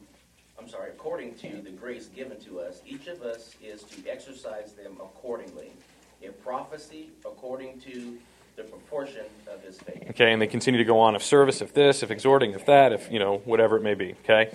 sorry, 0.73 0.89
according 0.89 1.35
to 1.35 1.61
the 1.61 1.69
grace 1.69 2.07
given 2.07 2.39
to 2.39 2.59
us, 2.59 2.81
each 2.87 3.05
of 3.05 3.21
us 3.21 3.55
is 3.63 3.83
to 3.83 4.09
exercise 4.09 4.73
them 4.73 4.93
accordingly. 4.99 5.71
If 6.19 6.41
prophecy, 6.43 7.11
according 7.23 7.79
to 7.81 8.17
the 8.55 8.63
proportion 8.63 9.25
of 9.51 9.61
his 9.61 9.77
faith. 9.79 10.03
Okay, 10.09 10.33
and 10.33 10.41
they 10.41 10.47
continue 10.47 10.79
to 10.79 10.83
go 10.83 10.99
on 10.99 11.15
of 11.15 11.21
service, 11.21 11.61
if 11.61 11.73
this, 11.73 12.01
if 12.01 12.09
exhorting, 12.09 12.51
if 12.53 12.65
that, 12.65 12.91
if, 12.91 13.11
you 13.11 13.19
know, 13.19 13.37
whatever 13.45 13.77
it 13.77 13.83
may 13.83 13.93
be. 13.93 14.15
Okay? 14.23 14.51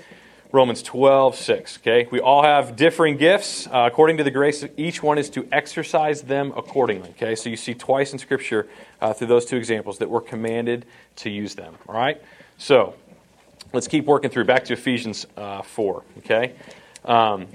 Romans 0.51 0.83
12, 0.83 1.37
6. 1.37 1.79
Okay? 1.79 2.09
We 2.11 2.21
all 2.21 2.43
have 2.43 2.75
differing 2.75 3.17
gifts. 3.17 3.69
Uh, 3.69 3.85
according 3.87 4.17
to 4.17 4.25
the 4.25 4.31
grace, 4.33 4.65
each 4.77 5.03
one 5.03 5.19
is 5.19 5.31
to 5.31 5.47
exercise 5.53 6.23
them 6.23 6.53
accordingly. 6.57 7.11
Okay? 7.11 7.37
So 7.37 7.49
you 7.49 7.57
see 7.57 7.75
twice 7.75 8.13
in 8.13 8.19
Scripture 8.19 8.67
uh, 9.01 9.13
through 9.13 9.29
those 9.29 9.45
two 9.45 9.57
examples 9.57 9.99
that 9.99 10.11
we're 10.11 10.21
commanded 10.21 10.85
to 11.17 11.31
use 11.31 11.55
them. 11.55 11.77
All 11.87 11.95
right? 11.95 12.21
So 12.57 12.95
let's 13.73 13.89
keep 13.89 14.05
working 14.07 14.31
through. 14.31 14.45
Back 14.45 14.65
to 14.67 14.75
Ephesians 14.75 15.27
uh, 15.37 15.63
4. 15.63 16.05
Okay? 16.19 16.55
Um, 17.05 17.47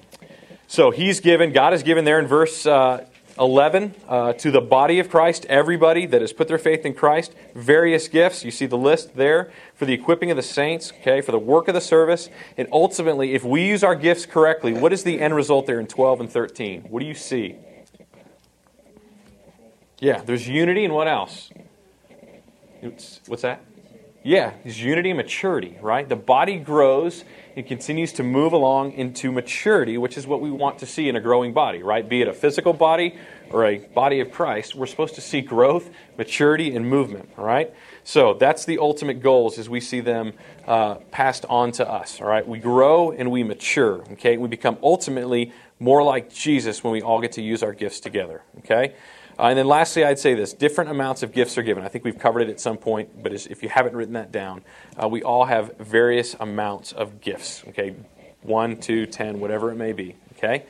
so 0.67 0.91
he's 0.91 1.19
given, 1.19 1.51
God 1.51 1.73
has 1.73 1.83
given 1.83 2.05
there 2.05 2.19
in 2.19 2.27
verse 2.27 2.65
uh, 2.65 3.05
11 3.39 3.95
uh, 4.07 4.33
to 4.33 4.51
the 4.51 4.61
body 4.61 4.99
of 4.99 5.09
Christ, 5.09 5.45
everybody 5.45 6.05
that 6.05 6.21
has 6.21 6.33
put 6.33 6.47
their 6.47 6.57
faith 6.57 6.85
in 6.85 6.93
Christ, 6.93 7.33
various 7.55 8.07
gifts. 8.07 8.43
You 8.43 8.51
see 8.51 8.65
the 8.65 8.77
list 8.77 9.15
there 9.15 9.51
for 9.75 9.85
the 9.85 9.93
equipping 9.93 10.29
of 10.29 10.37
the 10.37 10.43
saints, 10.43 10.91
okay, 11.01 11.21
for 11.21 11.31
the 11.31 11.39
work 11.39 11.67
of 11.67 11.73
the 11.73 11.81
service. 11.81 12.29
And 12.57 12.67
ultimately, 12.71 13.33
if 13.33 13.43
we 13.43 13.67
use 13.67 13.83
our 13.83 13.95
gifts 13.95 14.25
correctly, 14.25 14.73
what 14.73 14.93
is 14.93 15.03
the 15.03 15.19
end 15.19 15.35
result 15.35 15.65
there 15.65 15.79
in 15.79 15.87
12 15.87 16.21
and 16.21 16.29
13? 16.31 16.83
What 16.89 16.99
do 16.99 17.05
you 17.05 17.15
see? 17.15 17.55
Yeah, 19.99 20.21
there's 20.21 20.47
unity 20.47 20.85
and 20.85 20.93
what 20.93 21.07
else? 21.07 21.49
It's, 22.81 23.21
what's 23.27 23.43
that? 23.43 23.63
Yeah, 24.23 24.53
there's 24.63 24.81
unity 24.81 25.09
and 25.09 25.17
maturity, 25.17 25.77
right? 25.81 26.07
The 26.07 26.15
body 26.15 26.57
grows 26.57 27.25
it 27.55 27.67
continues 27.67 28.13
to 28.13 28.23
move 28.23 28.51
along 28.53 28.93
into 28.93 29.31
maturity, 29.31 29.97
which 29.99 30.17
is 30.17 30.25
what 30.25 30.41
we 30.41 30.49
want 30.49 30.79
to 30.79 30.87
see 30.87 31.07
in 31.07 31.15
a 31.15 31.21
growing 31.21 31.53
body, 31.53 31.83
right? 31.83 32.07
Be 32.07 32.21
it 32.21 32.27
a 32.27 32.33
physical 32.33 32.73
body 32.73 33.15
or 33.51 33.65
a 33.65 33.77
body 33.77 34.19
of 34.21 34.31
Christ, 34.31 34.73
we're 34.73 34.87
supposed 34.87 35.13
to 35.15 35.21
see 35.21 35.41
growth, 35.41 35.91
maturity, 36.17 36.75
and 36.75 36.89
movement, 36.89 37.29
all 37.37 37.45
right? 37.45 37.71
So 38.03 38.33
that's 38.33 38.65
the 38.65 38.79
ultimate 38.79 39.21
goals 39.21 39.59
as 39.59 39.69
we 39.69 39.79
see 39.79 39.99
them 39.99 40.33
uh, 40.65 40.95
passed 41.11 41.45
on 41.47 41.71
to 41.73 41.87
us, 41.87 42.19
all 42.19 42.27
right? 42.27 42.47
We 42.47 42.57
grow 42.57 43.11
and 43.11 43.29
we 43.29 43.43
mature, 43.43 44.01
okay? 44.13 44.37
We 44.37 44.47
become 44.47 44.79
ultimately 44.81 45.53
more 45.79 46.01
like 46.01 46.33
Jesus 46.33 46.83
when 46.83 46.93
we 46.93 47.03
all 47.03 47.21
get 47.21 47.33
to 47.33 47.43
use 47.43 47.61
our 47.61 47.73
gifts 47.73 47.99
together, 47.99 48.41
okay? 48.59 48.95
Uh, 49.39 49.47
and 49.47 49.57
then 49.57 49.67
lastly, 49.67 50.03
I'd 50.03 50.19
say 50.19 50.33
this 50.33 50.53
different 50.53 50.91
amounts 50.91 51.23
of 51.23 51.31
gifts 51.31 51.57
are 51.57 51.63
given. 51.63 51.83
I 51.83 51.87
think 51.87 52.03
we've 52.03 52.19
covered 52.19 52.41
it 52.41 52.49
at 52.49 52.59
some 52.59 52.77
point, 52.77 53.23
but 53.23 53.33
if 53.33 53.63
you 53.63 53.69
haven't 53.69 53.95
written 53.95 54.13
that 54.13 54.31
down, 54.31 54.61
uh, 55.01 55.07
we 55.07 55.23
all 55.23 55.45
have 55.45 55.77
various 55.77 56.35
amounts 56.39 56.91
of 56.91 57.21
gifts, 57.21 57.63
okay? 57.69 57.95
One, 58.41 58.77
two, 58.77 59.05
ten, 59.05 59.39
whatever 59.39 59.71
it 59.71 59.75
may 59.75 59.93
be, 59.93 60.15
okay? 60.37 60.65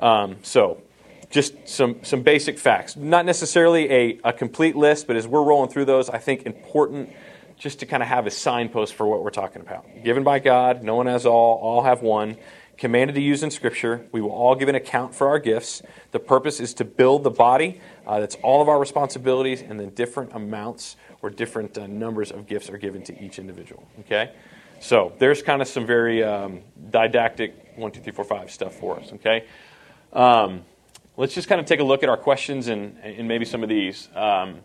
Um, 0.00 0.36
so, 0.42 0.82
just 1.30 1.66
some, 1.66 2.04
some 2.04 2.22
basic 2.22 2.58
facts. 2.58 2.96
Not 2.96 3.24
necessarily 3.24 3.90
a, 3.90 4.20
a 4.24 4.32
complete 4.32 4.76
list, 4.76 5.06
but 5.06 5.16
as 5.16 5.26
we're 5.26 5.42
rolling 5.42 5.70
through 5.70 5.86
those, 5.86 6.10
I 6.10 6.18
think 6.18 6.44
important 6.44 7.10
just 7.56 7.78
to 7.80 7.86
kind 7.86 8.02
of 8.02 8.08
have 8.08 8.26
a 8.26 8.30
signpost 8.30 8.94
for 8.94 9.06
what 9.06 9.22
we're 9.22 9.30
talking 9.30 9.62
about. 9.62 9.86
Given 10.04 10.24
by 10.24 10.40
God, 10.40 10.82
no 10.82 10.96
one 10.96 11.06
has 11.06 11.24
all, 11.24 11.58
all 11.58 11.82
have 11.84 12.02
one 12.02 12.36
commanded 12.78 13.14
to 13.14 13.22
use 13.22 13.42
in 13.42 13.50
Scripture. 13.50 14.06
We 14.12 14.20
will 14.20 14.30
all 14.32 14.54
give 14.54 14.68
an 14.68 14.74
account 14.74 15.14
for 15.14 15.28
our 15.28 15.38
gifts. 15.38 15.82
The 16.10 16.18
purpose 16.18 16.60
is 16.60 16.74
to 16.74 16.84
build 16.84 17.22
the 17.22 17.30
body. 17.30 17.80
Uh, 18.06 18.20
that's 18.20 18.36
all 18.36 18.60
of 18.60 18.68
our 18.68 18.78
responsibilities, 18.78 19.62
and 19.62 19.78
then 19.78 19.90
different 19.90 20.32
amounts 20.34 20.96
or 21.20 21.30
different 21.30 21.78
uh, 21.78 21.86
numbers 21.86 22.30
of 22.30 22.46
gifts 22.46 22.68
are 22.70 22.78
given 22.78 23.02
to 23.04 23.24
each 23.24 23.38
individual. 23.38 23.86
Okay? 24.00 24.32
So 24.80 25.12
there's 25.18 25.42
kind 25.42 25.62
of 25.62 25.68
some 25.68 25.86
very 25.86 26.24
um, 26.24 26.62
didactic 26.90 27.54
one, 27.76 27.92
two, 27.92 28.00
three, 28.00 28.12
four, 28.12 28.24
five 28.24 28.50
stuff 28.50 28.74
for 28.74 28.98
us. 28.98 29.12
Okay? 29.12 29.44
Um, 30.12 30.64
let's 31.16 31.34
just 31.34 31.48
kind 31.48 31.60
of 31.60 31.66
take 31.66 31.80
a 31.80 31.84
look 31.84 32.02
at 32.02 32.08
our 32.08 32.16
questions 32.16 32.68
and, 32.68 32.98
and 32.98 33.28
maybe 33.28 33.44
some 33.44 33.62
of 33.62 33.68
these. 33.68 34.08
Um, 34.14 34.60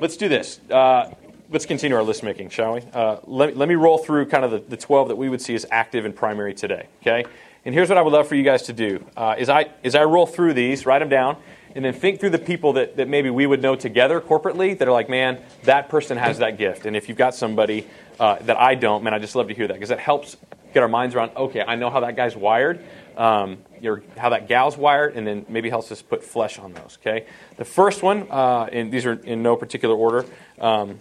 let's 0.00 0.16
do 0.16 0.28
this. 0.28 0.60
Uh, 0.70 1.10
let's 1.50 1.66
continue 1.66 1.96
our 1.96 2.02
list 2.02 2.22
making, 2.22 2.50
shall 2.50 2.74
we? 2.74 2.82
Uh, 2.92 3.18
let, 3.24 3.56
let 3.56 3.68
me 3.68 3.74
roll 3.74 3.98
through 3.98 4.26
kind 4.26 4.44
of 4.44 4.50
the, 4.50 4.58
the 4.58 4.76
12 4.76 5.08
that 5.08 5.16
we 5.16 5.28
would 5.28 5.40
see 5.40 5.54
as 5.54 5.66
active 5.70 6.04
and 6.04 6.14
primary 6.14 6.54
today, 6.54 6.88
okay? 7.02 7.24
And 7.64 7.74
here's 7.74 7.88
what 7.88 7.98
I 7.98 8.02
would 8.02 8.12
love 8.12 8.28
for 8.28 8.34
you 8.34 8.42
guys 8.42 8.62
to 8.62 8.72
do. 8.72 9.04
Uh, 9.16 9.34
is, 9.38 9.48
I, 9.48 9.70
is 9.82 9.94
I 9.94 10.04
roll 10.04 10.26
through 10.26 10.54
these, 10.54 10.86
write 10.86 11.00
them 11.00 11.08
down, 11.08 11.36
and 11.74 11.84
then 11.84 11.92
think 11.92 12.20
through 12.20 12.30
the 12.30 12.38
people 12.38 12.74
that, 12.74 12.96
that 12.96 13.08
maybe 13.08 13.28
we 13.28 13.46
would 13.46 13.60
know 13.60 13.76
together 13.76 14.20
corporately 14.20 14.76
that 14.78 14.88
are 14.88 14.92
like, 14.92 15.08
man, 15.08 15.40
that 15.64 15.88
person 15.88 16.16
has 16.16 16.38
that 16.38 16.58
gift. 16.58 16.86
And 16.86 16.96
if 16.96 17.08
you've 17.08 17.18
got 17.18 17.34
somebody 17.34 17.86
uh, 18.18 18.36
that 18.42 18.56
I 18.56 18.74
don't, 18.74 19.04
man, 19.04 19.14
I 19.14 19.18
just 19.18 19.36
love 19.36 19.48
to 19.48 19.54
hear 19.54 19.66
that 19.66 19.74
because 19.74 19.90
that 19.90 20.00
helps 20.00 20.36
get 20.72 20.82
our 20.82 20.88
minds 20.88 21.14
around, 21.14 21.32
okay, 21.36 21.62
I 21.62 21.74
know 21.76 21.90
how 21.90 22.00
that 22.00 22.16
guy's 22.16 22.36
wired, 22.36 22.80
um, 23.16 23.58
or 23.84 24.02
how 24.16 24.30
that 24.30 24.48
gal's 24.48 24.76
wired, 24.76 25.16
and 25.16 25.26
then 25.26 25.46
maybe 25.48 25.70
helps 25.70 25.90
us 25.92 26.02
put 26.02 26.22
flesh 26.22 26.58
on 26.58 26.72
those, 26.72 26.98
okay? 27.00 27.26
The 27.56 27.64
first 27.64 28.02
one, 28.02 28.26
uh, 28.30 28.68
and 28.72 28.92
these 28.92 29.06
are 29.06 29.14
in 29.14 29.42
no 29.42 29.56
particular 29.56 29.94
order, 29.94 30.24
um, 30.60 30.98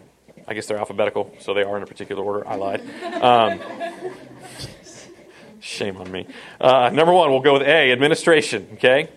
I 0.47 0.53
guess 0.53 0.67
they're 0.67 0.77
alphabetical, 0.77 1.34
so 1.39 1.53
they 1.53 1.63
are 1.63 1.77
in 1.77 1.84
a 1.84 1.88
particular 1.88 2.23
order. 2.23 2.47
I 2.47 2.55
lied. 2.55 2.81
Um, 3.21 3.60
shame 5.60 5.97
on 5.97 6.12
me. 6.12 6.27
Uh, 6.62 6.91
number 6.93 7.12
one, 7.12 7.31
we'll 7.31 7.39
go 7.39 7.53
with 7.53 7.63
A, 7.63 7.91
administration. 7.91 8.67
Okay, 8.73 9.10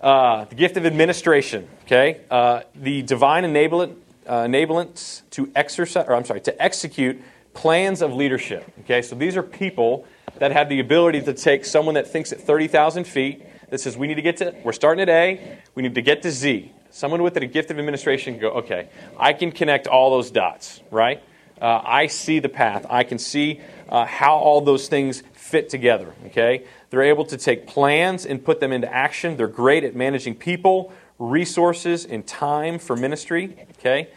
uh, 0.00 0.44
the 0.44 0.54
gift 0.54 0.76
of 0.76 0.86
administration. 0.86 1.68
Okay, 1.84 2.20
uh, 2.30 2.62
the 2.74 3.02
divine 3.02 3.44
enablement, 3.44 3.96
uh, 4.26 4.42
enablance 4.42 5.22
to 5.30 5.50
exercise, 5.56 6.06
or 6.06 6.14
I'm 6.14 6.24
sorry, 6.24 6.40
to 6.42 6.62
execute 6.62 7.20
plans 7.52 8.02
of 8.02 8.12
leadership. 8.12 8.70
Okay, 8.80 9.02
so 9.02 9.16
these 9.16 9.36
are 9.36 9.42
people 9.42 10.06
that 10.38 10.52
have 10.52 10.68
the 10.68 10.78
ability 10.78 11.22
to 11.22 11.32
take 11.32 11.64
someone 11.64 11.94
that 11.94 12.06
thinks 12.06 12.32
at 12.32 12.40
30,000 12.40 13.04
feet 13.04 13.42
that 13.70 13.80
says 13.80 13.96
we 13.96 14.06
need 14.06 14.14
to 14.14 14.22
get 14.22 14.36
to, 14.38 14.54
we're 14.64 14.72
starting 14.72 15.02
at 15.02 15.08
A, 15.08 15.58
we 15.74 15.82
need 15.82 15.94
to 15.94 16.02
get 16.02 16.22
to 16.22 16.30
Z. 16.30 16.72
Someone 16.90 17.22
with 17.22 17.36
a 17.36 17.46
gift 17.46 17.70
of 17.70 17.78
administration 17.78 18.34
can 18.34 18.40
go, 18.40 18.50
okay, 18.50 18.88
I 19.18 19.32
can 19.32 19.52
connect 19.52 19.86
all 19.86 20.10
those 20.10 20.30
dots, 20.30 20.80
right? 20.90 21.22
Uh, 21.60 21.80
I 21.84 22.06
see 22.06 22.38
the 22.38 22.48
path. 22.48 22.86
I 22.88 23.04
can 23.04 23.18
see 23.18 23.60
uh, 23.88 24.04
how 24.04 24.36
all 24.36 24.60
those 24.60 24.88
things 24.88 25.22
fit 25.32 25.68
together, 25.68 26.12
okay? 26.26 26.64
They're 26.90 27.02
able 27.02 27.24
to 27.26 27.36
take 27.36 27.66
plans 27.66 28.26
and 28.26 28.44
put 28.44 28.60
them 28.60 28.72
into 28.72 28.92
action. 28.92 29.36
They're 29.36 29.46
great 29.48 29.84
at 29.84 29.94
managing 29.94 30.34
people, 30.34 30.92
resources, 31.18 32.04
and 32.04 32.26
time 32.26 32.78
for 32.78 32.96
ministry, 32.96 33.56
okay? 33.78 34.08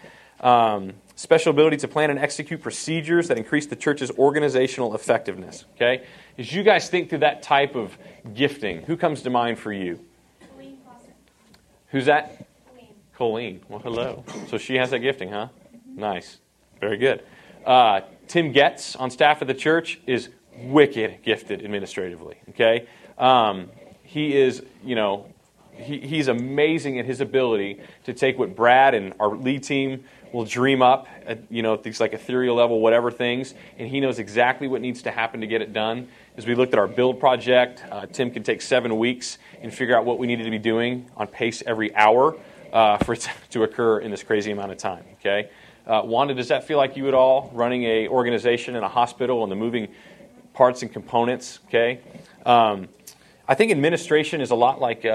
Um, 0.41 0.93
special 1.19 1.49
ability 1.49 1.75
to 1.75 1.85
plan 1.85 2.09
and 2.09 2.17
execute 2.17 2.61
procedures 2.61 3.27
that 3.27 3.37
increase 3.37 3.65
the 3.65 3.75
church's 3.75 4.09
organizational 4.11 4.95
effectiveness, 4.95 5.65
okay? 5.75 6.05
As 6.37 6.53
you 6.53 6.63
guys 6.63 6.89
think 6.89 7.09
through 7.09 7.19
that 7.19 7.43
type 7.43 7.75
of 7.75 7.97
gifting, 8.33 8.83
who 8.83 8.95
comes 8.95 9.21
to 9.23 9.29
mind 9.29 9.59
for 9.59 9.73
you? 9.73 9.99
Colleen 10.49 10.77
Foster. 10.85 11.11
Who's 11.89 12.05
that? 12.05 12.47
Colleen. 12.69 12.93
Colleen. 13.17 13.61
Well, 13.67 13.81
hello. 13.81 14.23
So 14.47 14.57
she 14.57 14.75
has 14.75 14.91
that 14.91 14.99
gifting, 14.99 15.29
huh? 15.29 15.49
Nice. 15.93 16.37
Very 16.79 16.95
good. 16.95 17.21
Uh, 17.65 17.99
Tim 18.29 18.53
Getz 18.53 18.95
on 18.95 19.11
staff 19.11 19.41
of 19.41 19.49
the 19.49 19.53
church 19.53 19.99
is 20.07 20.29
wicked 20.55 21.21
gifted 21.21 21.65
administratively. 21.65 22.37
Okay, 22.51 22.87
um, 23.17 23.69
he 24.03 24.37
is, 24.37 24.63
you 24.85 24.95
know, 24.95 25.25
he, 25.73 25.99
he's 25.99 26.27
amazing 26.27 26.99
at 26.99 27.05
his 27.05 27.21
ability 27.21 27.81
to 28.05 28.13
take 28.13 28.37
what 28.37 28.55
Brad 28.55 28.93
and 28.93 29.13
our 29.19 29.35
lead 29.35 29.63
team 29.63 30.05
will 30.31 30.45
dream 30.45 30.81
up, 30.81 31.07
at, 31.25 31.39
you 31.49 31.61
know, 31.61 31.75
things 31.77 31.99
like 31.99 32.13
ethereal 32.13 32.55
level, 32.55 32.79
whatever 32.79 33.11
things, 33.11 33.53
and 33.77 33.87
he 33.87 33.99
knows 33.99 34.19
exactly 34.19 34.67
what 34.67 34.81
needs 34.81 35.01
to 35.03 35.11
happen 35.11 35.41
to 35.41 35.47
get 35.47 35.61
it 35.61 35.73
done. 35.73 36.07
As 36.37 36.45
we 36.45 36.55
looked 36.55 36.73
at 36.73 36.79
our 36.79 36.87
build 36.87 37.19
project, 37.19 37.83
uh, 37.91 38.05
Tim 38.05 38.31
can 38.31 38.43
take 38.43 38.61
seven 38.61 38.97
weeks 38.97 39.37
and 39.61 39.73
figure 39.73 39.97
out 39.97 40.05
what 40.05 40.19
we 40.19 40.27
needed 40.27 40.43
to 40.43 40.51
be 40.51 40.59
doing 40.59 41.09
on 41.17 41.27
pace 41.27 41.63
every 41.65 41.93
hour 41.95 42.37
uh, 42.71 42.97
for 42.97 43.13
it 43.13 43.29
to 43.51 43.63
occur 43.63 43.99
in 43.99 44.11
this 44.11 44.23
crazy 44.23 44.51
amount 44.51 44.71
of 44.71 44.77
time. 44.77 45.03
Okay, 45.19 45.49
uh, 45.87 46.01
Wanda, 46.05 46.33
does 46.33 46.47
that 46.49 46.63
feel 46.63 46.77
like 46.77 46.95
you 46.95 47.07
at 47.07 47.13
all 47.13 47.51
running 47.53 47.83
a 47.83 48.07
organization 48.07 48.75
in 48.75 48.83
a 48.83 48.89
hospital 48.89 49.43
and 49.43 49.51
the 49.51 49.55
moving 49.55 49.89
parts 50.53 50.81
and 50.81 50.91
components? 50.91 51.59
Okay, 51.67 51.99
um, 52.45 52.87
I 53.47 53.55
think 53.55 53.71
administration 53.71 54.41
is 54.41 54.51
a 54.51 54.55
lot 54.55 54.79
like. 54.79 55.05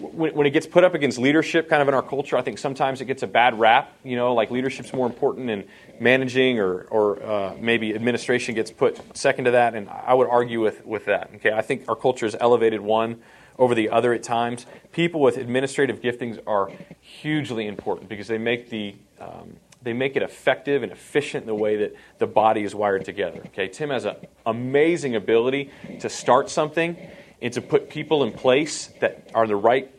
When, 0.00 0.34
when 0.34 0.46
it 0.46 0.50
gets 0.50 0.66
put 0.66 0.84
up 0.84 0.94
against 0.94 1.18
leadership, 1.18 1.68
kind 1.68 1.82
of 1.82 1.88
in 1.88 1.94
our 1.94 2.02
culture, 2.02 2.36
I 2.36 2.42
think 2.42 2.58
sometimes 2.58 3.00
it 3.00 3.06
gets 3.06 3.22
a 3.22 3.26
bad 3.26 3.58
rap. 3.58 3.92
You 4.04 4.16
know, 4.16 4.34
like 4.34 4.50
leadership's 4.50 4.92
more 4.92 5.06
important 5.06 5.50
in 5.50 5.64
managing, 6.00 6.58
or, 6.58 6.82
or 6.84 7.22
uh, 7.22 7.56
maybe 7.58 7.94
administration 7.94 8.54
gets 8.54 8.70
put 8.70 9.00
second 9.16 9.46
to 9.46 9.50
that. 9.52 9.74
And 9.74 9.88
I 9.88 10.14
would 10.14 10.28
argue 10.28 10.60
with, 10.60 10.84
with 10.86 11.06
that. 11.06 11.30
Okay, 11.36 11.52
I 11.52 11.62
think 11.62 11.88
our 11.88 11.96
culture 11.96 12.26
has 12.26 12.36
elevated 12.38 12.80
one 12.80 13.20
over 13.58 13.74
the 13.74 13.90
other 13.90 14.12
at 14.12 14.22
times. 14.22 14.66
People 14.92 15.20
with 15.20 15.36
administrative 15.36 16.00
giftings 16.00 16.38
are 16.46 16.70
hugely 17.00 17.66
important 17.66 18.08
because 18.08 18.28
they 18.28 18.38
make 18.38 18.70
the 18.70 18.94
um, 19.20 19.56
they 19.82 19.92
make 19.92 20.16
it 20.16 20.22
effective 20.22 20.82
and 20.82 20.90
efficient 20.90 21.42
in 21.42 21.46
the 21.46 21.54
way 21.54 21.76
that 21.76 21.94
the 22.18 22.26
body 22.26 22.64
is 22.64 22.74
wired 22.74 23.04
together. 23.04 23.40
Okay, 23.46 23.68
Tim 23.68 23.90
has 23.90 24.04
an 24.04 24.16
amazing 24.44 25.14
ability 25.14 25.70
to 26.00 26.08
start 26.08 26.50
something 26.50 26.96
and 27.40 27.52
to 27.52 27.62
put 27.62 27.88
people 27.88 28.24
in 28.24 28.32
place 28.32 28.88
that 29.00 29.30
are 29.34 29.46
the 29.46 29.56
right 29.56 29.90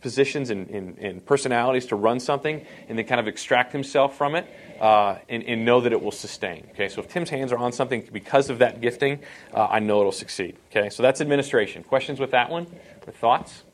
positions 0.00 0.50
and, 0.50 0.68
and, 0.70 0.98
and 0.98 1.26
personalities 1.26 1.86
to 1.86 1.96
run 1.96 2.20
something 2.20 2.64
and 2.88 2.98
then 2.98 3.04
kind 3.04 3.20
of 3.20 3.26
extract 3.26 3.72
himself 3.72 4.16
from 4.16 4.34
it 4.36 4.46
uh, 4.80 5.16
and, 5.28 5.42
and, 5.44 5.64
know 5.64 5.80
that 5.80 5.92
it 5.92 6.00
will 6.00 6.12
sustain. 6.12 6.66
Okay, 6.70 6.88
so 6.88 7.00
if 7.00 7.08
Tim's 7.08 7.30
hands 7.30 7.50
are 7.50 7.58
on 7.58 7.72
something 7.72 8.08
because 8.12 8.48
of 8.48 8.60
that 8.60 8.80
gifting, 8.80 9.18
uh, 9.52 9.66
I 9.68 9.80
know 9.80 10.00
it'll 10.00 10.12
succeed. 10.12 10.56
Okay, 10.70 10.88
so 10.88 11.02
that's 11.02 11.20
administration. 11.20 11.82
Questions 11.82 12.20
with 12.20 12.30
that 12.30 12.48
one? 12.48 12.66
Or 13.06 13.12
thoughts? 13.12 13.64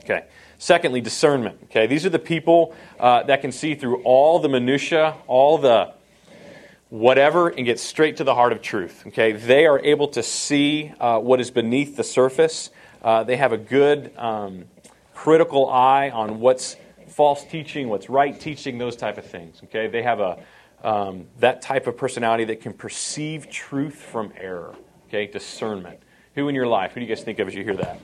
Okay. 0.00 0.24
Secondly, 0.58 1.00
discernment. 1.00 1.58
Okay, 1.64 1.86
these 1.86 2.04
are 2.04 2.10
the 2.10 2.18
people 2.18 2.74
uh, 3.00 3.22
that 3.24 3.40
can 3.40 3.50
see 3.52 3.74
through 3.74 4.02
all 4.02 4.38
the 4.38 4.48
minutia, 4.48 5.14
all 5.26 5.56
the 5.58 5.92
whatever, 6.94 7.48
and 7.48 7.66
get 7.66 7.80
straight 7.80 8.18
to 8.18 8.22
the 8.22 8.36
heart 8.36 8.52
of 8.52 8.62
truth. 8.62 9.02
Okay, 9.08 9.32
they 9.32 9.66
are 9.66 9.80
able 9.80 10.06
to 10.06 10.22
see 10.22 10.92
uh, 11.00 11.18
what 11.18 11.40
is 11.40 11.50
beneath 11.50 11.96
the 11.96 12.04
surface. 12.04 12.70
Uh, 13.02 13.24
they 13.24 13.36
have 13.36 13.52
a 13.52 13.58
good 13.58 14.16
um, 14.16 14.64
critical 15.12 15.68
eye 15.68 16.10
on 16.10 16.38
what's 16.38 16.76
false 17.08 17.44
teaching, 17.44 17.88
what's 17.88 18.08
right 18.08 18.38
teaching, 18.38 18.78
those 18.78 18.94
type 18.94 19.18
of 19.18 19.26
things. 19.26 19.60
Okay, 19.64 19.88
they 19.88 20.02
have 20.02 20.20
a 20.20 20.38
um, 20.84 21.26
that 21.40 21.62
type 21.62 21.88
of 21.88 21.96
personality 21.96 22.44
that 22.44 22.60
can 22.60 22.72
perceive 22.72 23.50
truth 23.50 23.96
from 23.96 24.32
error. 24.36 24.76
Okay, 25.08 25.26
discernment. 25.26 25.98
Who 26.36 26.48
in 26.48 26.54
your 26.54 26.68
life? 26.68 26.92
Who 26.92 27.00
do 27.00 27.06
you 27.06 27.12
guys 27.12 27.24
think 27.24 27.40
of 27.40 27.48
as 27.48 27.56
you 27.56 27.64
hear 27.64 27.76
that? 27.76 27.98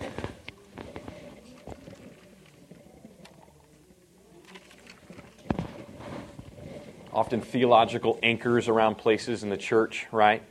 Often 7.12 7.40
theological 7.40 8.18
anchors 8.22 8.68
around 8.68 8.96
places 8.96 9.42
in 9.42 9.50
the 9.50 9.56
church, 9.56 10.06
right? 10.12 10.42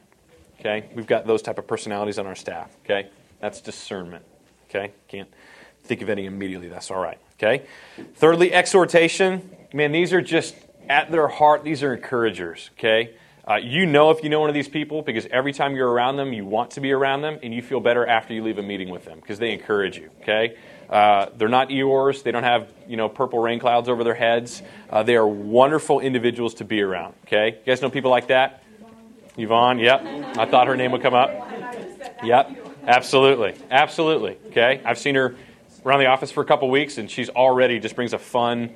Okay, 0.59 0.89
we've 0.93 1.07
got 1.07 1.25
those 1.25 1.41
type 1.41 1.57
of 1.57 1.67
personalities 1.67 2.19
on 2.19 2.27
our 2.27 2.35
staff. 2.35 2.75
Okay, 2.83 3.09
that's 3.39 3.61
discernment. 3.61 4.25
Okay, 4.69 4.91
can't 5.07 5.29
think 5.83 6.01
of 6.01 6.09
any 6.09 6.25
immediately. 6.25 6.67
That's 6.67 6.91
all 6.91 7.01
right. 7.01 7.17
Okay. 7.41 7.65
Thirdly, 8.15 8.53
exhortation. 8.53 9.49
Man, 9.73 9.91
these 9.91 10.13
are 10.13 10.21
just 10.21 10.55
at 10.89 11.11
their 11.11 11.27
heart. 11.27 11.63
These 11.63 11.83
are 11.83 11.93
encouragers. 11.93 12.69
Okay. 12.73 13.15
Uh, 13.47 13.55
you 13.55 13.87
know 13.87 14.11
if 14.11 14.21
you 14.23 14.29
know 14.29 14.39
one 14.39 14.49
of 14.49 14.53
these 14.53 14.67
people 14.67 15.01
because 15.01 15.25
every 15.31 15.53
time 15.53 15.75
you're 15.75 15.89
around 15.89 16.17
them, 16.17 16.33
you 16.33 16.45
want 16.45 16.71
to 16.71 16.81
be 16.81 16.91
around 16.91 17.21
them, 17.21 17.39
and 17.41 17.53
you 17.53 17.61
feel 17.61 17.79
better 17.79 18.05
after 18.05 18.33
you 18.33 18.43
leave 18.43 18.59
a 18.59 18.63
meeting 18.63 18.89
with 18.89 19.05
them 19.05 19.19
because 19.19 19.39
they 19.39 19.51
encourage 19.51 19.97
you. 19.97 20.09
Okay. 20.21 20.55
Uh, 20.89 21.27
they're 21.37 21.49
not 21.49 21.69
Eeyores. 21.69 22.23
They 22.23 22.31
don't 22.31 22.43
have 22.43 22.67
you 22.87 22.97
know 22.97 23.09
purple 23.09 23.39
rain 23.39 23.59
clouds 23.59 23.89
over 23.89 24.03
their 24.03 24.15
heads. 24.15 24.61
Uh, 24.89 25.03
they 25.03 25.15
are 25.15 25.27
wonderful 25.27 25.99
individuals 25.99 26.55
to 26.55 26.65
be 26.65 26.81
around. 26.81 27.13
Okay, 27.27 27.49
you 27.49 27.65
guys 27.65 27.81
know 27.81 27.89
people 27.89 28.11
like 28.11 28.27
that? 28.27 28.63
Yvonne. 29.37 29.79
Yep. 29.79 30.37
I 30.37 30.45
thought 30.45 30.67
her 30.67 30.75
name 30.75 30.91
would 30.91 31.01
come 31.01 31.13
up. 31.13 31.29
Yep. 32.23 32.65
Absolutely. 32.85 33.55
Absolutely. 33.69 34.37
Okay. 34.47 34.81
I've 34.83 34.97
seen 34.97 35.15
her 35.15 35.35
around 35.85 35.99
the 35.99 36.07
office 36.07 36.31
for 36.31 36.41
a 36.41 36.45
couple 36.45 36.69
weeks, 36.69 36.97
and 36.97 37.09
she's 37.09 37.29
already 37.29 37.79
just 37.79 37.95
brings 37.95 38.13
a 38.13 38.17
fun, 38.19 38.71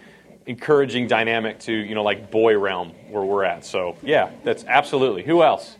encouraging 0.45 1.07
dynamic 1.07 1.59
to 1.61 1.73
you 1.73 1.95
know 1.95 2.03
like 2.03 2.31
boy 2.31 2.57
realm 2.57 2.91
where 3.09 3.23
we're 3.23 3.43
at. 3.43 3.65
So 3.65 3.97
yeah, 4.03 4.31
that's 4.43 4.63
absolutely. 4.65 5.23
Who 5.23 5.43
else? 5.43 5.77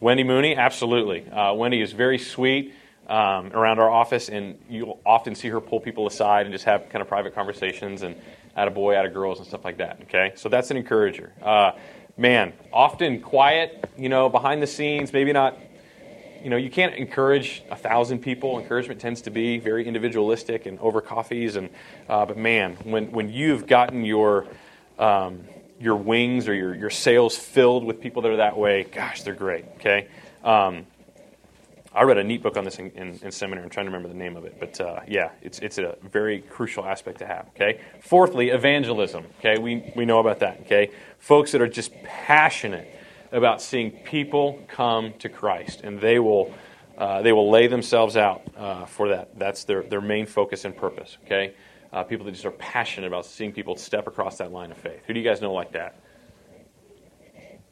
Wendy 0.00 0.24
Mooney. 0.24 0.56
Absolutely. 0.56 1.28
Uh, 1.28 1.52
Wendy 1.52 1.80
is 1.80 1.92
very 1.92 2.18
sweet 2.18 2.74
um, 3.08 3.52
around 3.52 3.78
our 3.78 3.90
office, 3.90 4.28
and 4.28 4.58
you'll 4.68 5.00
often 5.04 5.34
see 5.34 5.48
her 5.48 5.60
pull 5.60 5.80
people 5.80 6.06
aside 6.06 6.46
and 6.46 6.52
just 6.52 6.64
have 6.64 6.88
kind 6.88 7.02
of 7.02 7.08
private 7.08 7.34
conversations 7.34 8.02
and 8.02 8.16
out 8.56 8.68
of 8.68 8.74
boy, 8.74 8.96
out 8.96 9.06
of 9.06 9.12
girls, 9.12 9.38
and 9.38 9.46
stuff 9.46 9.64
like 9.64 9.78
that. 9.78 10.00
Okay, 10.02 10.32
so 10.36 10.48
that's 10.48 10.70
an 10.70 10.76
encourager. 10.76 11.32
Uh, 11.42 11.72
man, 12.16 12.52
often 12.72 13.20
quiet, 13.20 13.90
you 13.96 14.08
know, 14.08 14.28
behind 14.28 14.62
the 14.62 14.66
scenes, 14.66 15.12
maybe 15.12 15.32
not. 15.32 15.58
You 16.42 16.50
know, 16.50 16.56
you 16.56 16.70
can't 16.70 16.96
encourage 16.96 17.62
a 17.70 17.76
thousand 17.76 18.18
people. 18.18 18.58
Encouragement 18.58 19.00
tends 19.00 19.22
to 19.22 19.30
be 19.30 19.58
very 19.58 19.86
individualistic 19.86 20.66
and 20.66 20.78
over 20.80 21.00
coffees. 21.00 21.54
And 21.54 21.70
uh, 22.08 22.26
but 22.26 22.36
man, 22.36 22.76
when 22.82 23.12
when 23.12 23.28
you've 23.28 23.66
gotten 23.66 24.04
your 24.04 24.46
um, 24.98 25.44
your 25.80 25.96
wings 25.96 26.48
or 26.48 26.54
your 26.54 26.74
your 26.74 26.90
sails 26.90 27.36
filled 27.36 27.84
with 27.84 28.00
people 28.00 28.22
that 28.22 28.32
are 28.32 28.38
that 28.38 28.56
way, 28.58 28.84
gosh, 28.84 29.22
they're 29.22 29.34
great. 29.34 29.66
Okay. 29.76 30.08
Um, 30.42 30.86
I 31.94 32.04
read 32.04 32.16
a 32.16 32.24
neat 32.24 32.42
book 32.42 32.56
on 32.56 32.64
this 32.64 32.78
in, 32.78 32.90
in, 32.92 33.18
in, 33.22 33.30
seminary. 33.30 33.64
I'm 33.64 33.70
trying 33.70 33.84
to 33.86 33.92
remember 33.92 34.08
the 34.08 34.18
name 34.18 34.36
of 34.36 34.44
it, 34.44 34.56
but 34.58 34.80
uh, 34.80 35.00
yeah, 35.06 35.30
it's 35.42 35.58
it's 35.58 35.78
a 35.78 35.96
very 36.02 36.40
crucial 36.40 36.86
aspect 36.86 37.18
to 37.18 37.26
have. 37.26 37.48
Okay. 37.54 37.80
Fourthly, 38.00 38.48
evangelism. 38.48 39.26
Okay, 39.38 39.60
we 39.60 39.92
we 39.94 40.06
know 40.06 40.18
about 40.18 40.40
that. 40.40 40.60
Okay, 40.62 40.90
folks 41.18 41.52
that 41.52 41.60
are 41.60 41.68
just 41.68 41.92
passionate 42.02 42.88
about 43.30 43.60
seeing 43.60 43.90
people 43.90 44.62
come 44.68 45.12
to 45.18 45.28
Christ, 45.28 45.82
and 45.82 46.00
they 46.00 46.18
will 46.18 46.54
uh, 46.96 47.20
they 47.20 47.32
will 47.32 47.50
lay 47.50 47.66
themselves 47.66 48.16
out 48.16 48.42
uh, 48.56 48.86
for 48.86 49.08
that. 49.08 49.38
That's 49.38 49.64
their 49.64 49.82
their 49.82 50.00
main 50.00 50.24
focus 50.24 50.64
and 50.64 50.74
purpose. 50.74 51.18
Okay, 51.26 51.54
uh, 51.92 52.04
people 52.04 52.24
that 52.24 52.32
just 52.32 52.46
are 52.46 52.52
passionate 52.52 53.06
about 53.06 53.26
seeing 53.26 53.52
people 53.52 53.76
step 53.76 54.06
across 54.06 54.38
that 54.38 54.50
line 54.50 54.70
of 54.70 54.78
faith. 54.78 55.02
Who 55.06 55.12
do 55.12 55.20
you 55.20 55.28
guys 55.28 55.42
know 55.42 55.52
like 55.52 55.72
that? 55.72 55.96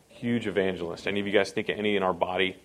Huge 0.09 0.47
evangelist. 0.47 1.07
Any 1.07 1.21
of 1.21 1.27
you 1.27 1.33
guys 1.33 1.53
think 1.53 1.71
of 1.71 1.79
any 1.79 1.97
in 1.97 2.03
our 2.03 2.13
body 2.13 2.57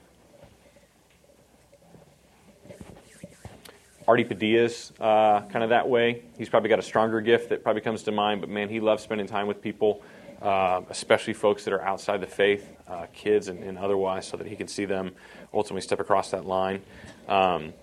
Artie 4.07 4.23
Padilla's 4.23 4.93
uh, 4.99 5.41
kind 5.41 5.63
of 5.63 5.69
that 5.69 5.87
way. 5.89 6.23
He's 6.37 6.49
probably 6.49 6.69
got 6.69 6.79
a 6.79 6.83
stronger 6.83 7.21
gift 7.21 7.49
that 7.49 7.63
probably 7.63 7.81
comes 7.81 8.03
to 8.03 8.11
mind, 8.11 8.41
but 8.41 8.49
man, 8.49 8.69
he 8.69 8.79
loves 8.79 9.03
spending 9.03 9.27
time 9.27 9.47
with 9.47 9.61
people. 9.61 10.03
uh, 10.41 10.81
especially 10.89 11.33
folks 11.33 11.63
that 11.63 11.73
are 11.73 11.81
outside 11.81 12.21
the 12.21 12.27
faith, 12.27 12.69
uh, 12.87 13.07
kids 13.13 13.47
and, 13.47 13.63
and, 13.63 13.77
otherwise, 13.77 14.27
so 14.27 14.37
that 14.37 14.45
he 14.45 14.55
can 14.55 14.67
see 14.67 14.85
them 14.85 15.11
ultimately 15.53 15.81
step 15.81 15.99
across 15.99 16.29
that 16.31 16.45
line. 16.45 16.81
Um, 17.27 17.73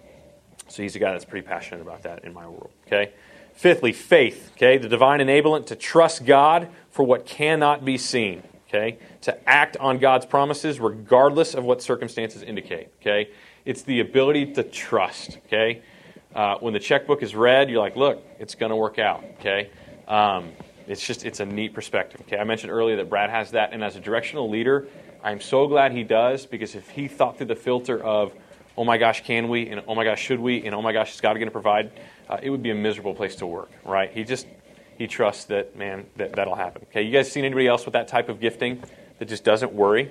so 0.68 0.82
he's 0.82 0.94
a 0.94 0.98
guy 0.98 1.12
that's 1.12 1.24
pretty 1.24 1.46
passionate 1.46 1.80
about 1.80 2.02
that 2.02 2.24
in 2.24 2.32
my 2.32 2.46
world. 2.46 2.70
Okay. 2.86 3.12
Fifthly, 3.54 3.92
faith. 3.92 4.50
Okay, 4.56 4.78
the 4.78 4.88
divine 4.88 5.20
enablement 5.20 5.66
to 5.66 5.76
trust 5.76 6.24
God 6.24 6.68
for 6.90 7.04
what 7.04 7.26
cannot 7.26 7.84
be 7.84 7.98
seen. 7.98 8.42
Okay, 8.68 8.98
to 9.22 9.48
act 9.48 9.76
on 9.76 9.98
God's 9.98 10.24
promises 10.24 10.80
regardless 10.80 11.54
of 11.54 11.64
what 11.64 11.82
circumstances 11.82 12.42
indicate. 12.42 12.88
Okay, 13.00 13.30
it's 13.66 13.82
the 13.82 14.00
ability 14.00 14.52
to 14.54 14.62
trust. 14.62 15.38
Okay, 15.46 15.82
uh, 16.34 16.58
when 16.58 16.72
the 16.72 16.80
checkbook 16.80 17.22
is 17.22 17.34
read, 17.34 17.70
you're 17.70 17.80
like, 17.80 17.96
look, 17.96 18.24
it's 18.38 18.54
going 18.54 18.70
to 18.70 18.76
work 18.76 18.98
out. 18.98 19.24
Okay, 19.40 19.70
um, 20.08 20.52
it's 20.86 21.06
just 21.06 21.24
it's 21.24 21.40
a 21.40 21.46
neat 21.46 21.74
perspective. 21.74 22.20
Okay, 22.22 22.38
I 22.38 22.44
mentioned 22.44 22.72
earlier 22.72 22.96
that 22.96 23.08
Brad 23.08 23.30
has 23.30 23.52
that, 23.52 23.72
and 23.72 23.82
as 23.84 23.96
a 23.96 24.00
directional 24.00 24.48
leader, 24.48 24.88
I'm 25.22 25.40
so 25.40 25.66
glad 25.66 25.92
he 25.92 26.04
does 26.04 26.46
because 26.46 26.74
if 26.74 26.88
he 26.90 27.08
thought 27.08 27.38
through 27.38 27.46
the 27.46 27.56
filter 27.56 28.02
of 28.02 28.32
oh 28.76 28.84
my 28.84 28.98
gosh, 28.98 29.22
can 29.24 29.48
we? 29.48 29.68
And 29.68 29.82
oh 29.86 29.94
my 29.94 30.04
gosh, 30.04 30.20
should 30.20 30.40
we? 30.40 30.64
And 30.64 30.74
oh 30.74 30.82
my 30.82 30.92
gosh, 30.92 31.14
is 31.14 31.20
God 31.20 31.34
going 31.34 31.46
to 31.46 31.52
provide? 31.52 31.92
Uh, 32.28 32.38
it 32.42 32.50
would 32.50 32.62
be 32.62 32.70
a 32.70 32.74
miserable 32.74 33.14
place 33.14 33.36
to 33.36 33.46
work, 33.46 33.70
right? 33.84 34.10
He 34.10 34.24
just, 34.24 34.46
he 34.96 35.06
trusts 35.06 35.44
that, 35.46 35.76
man, 35.76 36.06
that, 36.16 36.34
that'll 36.34 36.54
happen. 36.54 36.82
Okay, 36.90 37.02
you 37.02 37.12
guys 37.12 37.30
seen 37.30 37.44
anybody 37.44 37.66
else 37.66 37.84
with 37.84 37.92
that 37.92 38.08
type 38.08 38.28
of 38.28 38.40
gifting 38.40 38.82
that 39.18 39.28
just 39.28 39.44
doesn't 39.44 39.72
worry? 39.72 40.10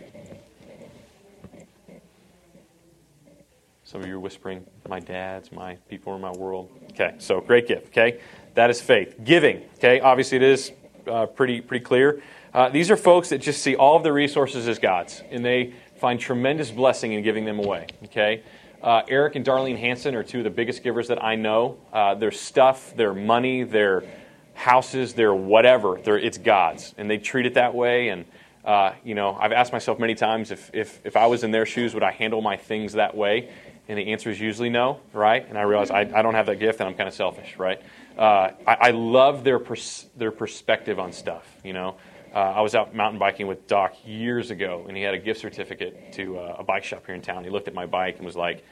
Some 3.91 4.03
of 4.03 4.07
you 4.07 4.15
are 4.15 4.19
whispering, 4.21 4.65
my 4.87 5.01
dad's, 5.01 5.51
my 5.51 5.75
people 5.89 6.15
in 6.15 6.21
my 6.21 6.31
world. 6.31 6.69
Okay, 6.93 7.13
so 7.17 7.41
great 7.41 7.67
gift, 7.67 7.87
okay? 7.87 8.21
That 8.53 8.69
is 8.69 8.79
faith. 8.79 9.17
Giving, 9.21 9.63
okay? 9.79 9.99
Obviously, 9.99 10.37
it 10.37 10.43
is 10.43 10.71
uh, 11.07 11.25
pretty, 11.25 11.59
pretty 11.59 11.83
clear. 11.83 12.21
Uh, 12.53 12.69
these 12.69 12.89
are 12.89 12.95
folks 12.95 13.27
that 13.31 13.39
just 13.39 13.61
see 13.61 13.75
all 13.75 13.97
of 13.97 14.03
their 14.03 14.13
resources 14.13 14.69
as 14.69 14.79
God's, 14.79 15.21
and 15.29 15.43
they 15.43 15.73
find 15.97 16.21
tremendous 16.21 16.71
blessing 16.71 17.11
in 17.11 17.21
giving 17.21 17.43
them 17.43 17.59
away. 17.59 17.87
Okay, 18.05 18.43
uh, 18.81 19.01
Eric 19.09 19.35
and 19.35 19.45
Darlene 19.45 19.77
Hanson 19.77 20.15
are 20.15 20.23
two 20.23 20.37
of 20.37 20.45
the 20.45 20.51
biggest 20.51 20.83
givers 20.83 21.09
that 21.09 21.21
I 21.21 21.35
know. 21.35 21.77
Uh, 21.91 22.15
their 22.15 22.31
stuff, 22.31 22.95
their 22.95 23.13
money, 23.13 23.63
their 23.63 24.05
houses, 24.53 25.15
their 25.15 25.33
whatever, 25.33 25.97
it's 25.97 26.37
God's, 26.37 26.95
and 26.97 27.09
they 27.09 27.17
treat 27.17 27.45
it 27.45 27.55
that 27.55 27.75
way. 27.75 28.07
And 28.07 28.23
uh, 28.63 28.93
you 29.03 29.15
know, 29.15 29.35
I've 29.37 29.51
asked 29.51 29.73
myself 29.73 29.99
many 29.99 30.15
times 30.15 30.51
if, 30.51 30.69
if 30.73 31.01
if 31.03 31.17
I 31.17 31.25
was 31.25 31.43
in 31.43 31.51
their 31.51 31.65
shoes, 31.65 31.93
would 31.93 32.03
I 32.03 32.11
handle 32.11 32.41
my 32.41 32.55
things 32.55 32.93
that 32.93 33.17
way? 33.17 33.49
And 33.91 33.97
the 33.97 34.13
answer 34.13 34.29
is 34.29 34.39
usually 34.39 34.69
no, 34.69 35.01
right? 35.11 35.45
And 35.49 35.57
I 35.57 35.63
realize 35.63 35.91
I, 35.91 35.99
I 35.99 36.21
don't 36.21 36.33
have 36.33 36.45
that 36.45 36.61
gift, 36.61 36.79
and 36.79 36.87
I'm 36.87 36.95
kind 36.95 37.09
of 37.09 37.13
selfish, 37.13 37.57
right? 37.57 37.81
Uh, 38.17 38.51
I, 38.65 38.77
I, 38.79 38.91
love 38.91 39.43
their 39.43 39.59
pers- 39.59 40.05
their 40.15 40.31
perspective 40.31 40.97
on 40.97 41.11
stuff. 41.11 41.45
You 41.61 41.73
know, 41.73 41.97
uh, 42.33 42.37
I 42.37 42.61
was 42.61 42.73
out 42.73 42.95
mountain 42.95 43.19
biking 43.19 43.47
with 43.47 43.67
Doc 43.67 43.95
years 44.05 44.49
ago, 44.49 44.85
and 44.87 44.95
he 44.95 45.03
had 45.03 45.13
a 45.13 45.17
gift 45.17 45.41
certificate 45.41 46.13
to 46.13 46.39
uh, 46.39 46.55
a 46.59 46.63
bike 46.63 46.85
shop 46.85 47.05
here 47.05 47.15
in 47.15 47.21
town. 47.21 47.43
He 47.43 47.49
looked 47.49 47.67
at 47.67 47.73
my 47.73 47.85
bike 47.85 48.15
and 48.15 48.25
was 48.25 48.37
like, 48.37 48.63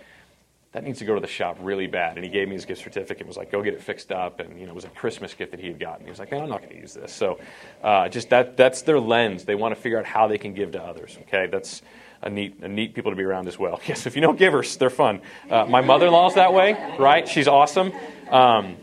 "That 0.72 0.86
needs 0.86 1.00
to 1.00 1.06
go 1.06 1.16
to 1.16 1.22
the 1.22 1.28
shop 1.28 1.58
really 1.60 1.88
bad." 1.88 2.16
And 2.16 2.24
he 2.24 2.32
gave 2.32 2.48
me 2.48 2.54
his 2.54 2.64
gift 2.64 2.82
certificate. 2.82 3.20
and 3.20 3.28
Was 3.28 3.36
like, 3.36 3.52
"Go 3.52 3.62
get 3.62 3.74
it 3.74 3.84
fixed 3.84 4.14
up." 4.14 4.40
And 4.40 4.58
you 4.58 4.68
know, 4.68 4.72
it 4.72 4.76
was 4.76 4.86
a 4.86 4.90
Christmas 4.90 5.34
gift 5.34 5.52
that 5.52 5.60
he 5.60 5.68
had 5.68 5.82
gotten. 5.82 6.06
He 6.06 6.10
was 6.10 6.20
like, 6.20 6.32
"Man, 6.32 6.44
I'm 6.44 6.50
not 6.50 6.62
going 6.62 6.76
to 6.76 6.80
use 6.80 6.94
this." 6.94 7.12
So, 7.12 7.42
uh, 7.84 8.08
just 8.08 8.30
that 8.30 8.56
that's 8.56 8.84
their 8.84 9.02
lens. 9.02 9.44
They 9.44 9.56
want 9.56 9.76
to 9.76 9.82
figure 9.82 10.00
out 10.00 10.06
how 10.06 10.28
they 10.28 10.38
can 10.38 10.54
give 10.54 10.72
to 10.72 10.82
others. 10.82 11.18
Okay, 11.24 11.48
that's 11.48 11.82
a 12.22 12.30
neat, 12.30 12.60
a 12.62 12.68
neat 12.68 12.94
people 12.94 13.12
to 13.12 13.16
be 13.16 13.24
around 13.24 13.48
as 13.48 13.58
well. 13.58 13.80
Yes, 13.88 14.06
if 14.06 14.16
you 14.16 14.22
know 14.22 14.34
givers, 14.34 14.78
they're 14.78 14.90
fun. 14.90 15.22
Uh, 15.50 15.66
my 15.66 15.82
mother-in-law's 15.82 16.36
that 16.36 16.54
way, 16.54 16.96
right? 17.00 17.28
She's 17.28 17.48
awesome. 17.48 17.92
Um, 18.30 18.76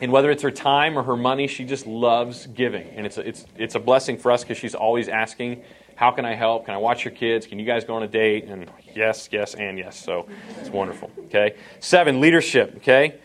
and 0.00 0.12
whether 0.12 0.30
it's 0.30 0.42
her 0.42 0.50
time 0.50 0.98
or 0.98 1.02
her 1.02 1.16
money, 1.16 1.46
she 1.46 1.64
just 1.64 1.86
loves 1.86 2.46
giving. 2.48 2.88
And 2.90 3.06
it's 3.06 3.18
a, 3.18 3.26
it's, 3.26 3.46
it's 3.56 3.74
a 3.74 3.80
blessing 3.80 4.18
for 4.18 4.30
us 4.30 4.42
because 4.42 4.58
she's 4.58 4.74
always 4.74 5.08
asking, 5.08 5.62
How 5.94 6.10
can 6.10 6.24
I 6.24 6.34
help? 6.34 6.66
Can 6.66 6.74
I 6.74 6.78
watch 6.78 7.04
your 7.04 7.14
kids? 7.14 7.46
Can 7.46 7.58
you 7.58 7.64
guys 7.64 7.84
go 7.84 7.94
on 7.94 8.02
a 8.02 8.08
date? 8.08 8.44
And 8.44 8.70
yes, 8.94 9.28
yes, 9.32 9.54
and 9.54 9.78
yes. 9.78 9.96
So 9.98 10.28
it's 10.60 10.70
wonderful. 10.70 11.10
Okay. 11.26 11.56
Seven, 11.80 12.20
leadership. 12.20 12.76
Okay. 12.76 13.16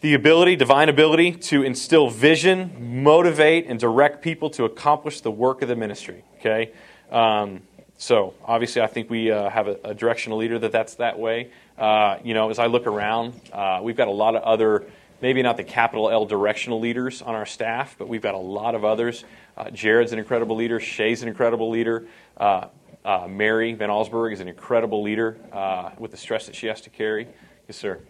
The 0.00 0.14
ability, 0.14 0.56
divine 0.56 0.88
ability, 0.88 1.32
to 1.32 1.62
instill 1.62 2.10
vision, 2.10 3.02
motivate, 3.02 3.66
and 3.66 3.80
direct 3.80 4.22
people 4.22 4.50
to 4.50 4.64
accomplish 4.64 5.20
the 5.20 5.30
work 5.30 5.62
of 5.62 5.68
the 5.68 5.76
ministry. 5.76 6.24
Okay. 6.38 6.72
Um, 7.10 7.62
so 8.04 8.34
obviously, 8.44 8.82
I 8.82 8.86
think 8.86 9.08
we 9.08 9.30
uh, 9.30 9.48
have 9.48 9.66
a, 9.66 9.78
a, 9.82 9.94
directional 9.94 10.36
leader 10.36 10.58
that 10.58 10.72
that's 10.72 10.96
that 10.96 11.18
way. 11.18 11.50
Uh, 11.78 12.18
you 12.22 12.34
know, 12.34 12.50
as 12.50 12.58
I 12.58 12.66
look 12.66 12.86
around, 12.86 13.40
uh, 13.50 13.80
we've 13.82 13.96
got 13.96 14.08
a 14.08 14.10
lot 14.10 14.36
of 14.36 14.42
other 14.42 14.84
maybe 15.22 15.40
not 15.40 15.56
the 15.56 15.64
capital 15.64 16.10
L 16.10 16.26
directional 16.26 16.80
leaders 16.80 17.22
on 17.22 17.34
our 17.34 17.46
staff, 17.46 17.96
but 17.98 18.06
we've 18.06 18.20
got 18.20 18.34
a 18.34 18.44
lot 18.60 18.74
of 18.74 18.84
others. 18.84 19.24
Uh, 19.56 19.70
Jared's 19.70 20.12
an 20.12 20.18
incredible 20.18 20.54
leader. 20.54 20.78
Shay's 20.78 21.22
an 21.22 21.28
incredible 21.28 21.70
leader. 21.70 22.06
Uh, 22.36 22.66
uh, 23.06 23.26
Mary 23.26 23.72
Van 23.72 23.88
Allsburg 23.88 24.34
is 24.34 24.40
an 24.40 24.48
incredible 24.48 25.02
leader 25.02 25.38
uh, 25.50 25.92
with 25.96 26.10
the 26.10 26.18
stress 26.18 26.44
that 26.44 26.54
she 26.54 26.66
has 26.66 26.82
to 26.82 26.90
carry. 26.90 27.26
Yes, 27.68 27.78
sir. 27.78 28.00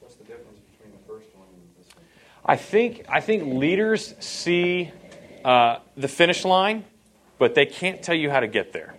What's 0.00 0.16
the 0.16 0.24
difference 0.24 0.58
between 0.72 0.90
the 0.90 1.06
first 1.06 1.28
one 1.36 1.46
and 1.54 1.62
this 1.78 1.94
one? 1.94 2.04
I 2.44 2.56
think 2.56 3.04
I 3.08 3.20
think 3.20 3.54
leaders 3.54 4.16
see 4.18 4.90
uh, 5.44 5.78
the 5.96 6.08
finish 6.08 6.44
line, 6.44 6.84
but 7.38 7.54
they 7.54 7.66
can't 7.66 8.02
tell 8.02 8.16
you 8.16 8.30
how 8.30 8.40
to 8.40 8.48
get 8.48 8.72
there. 8.72 8.96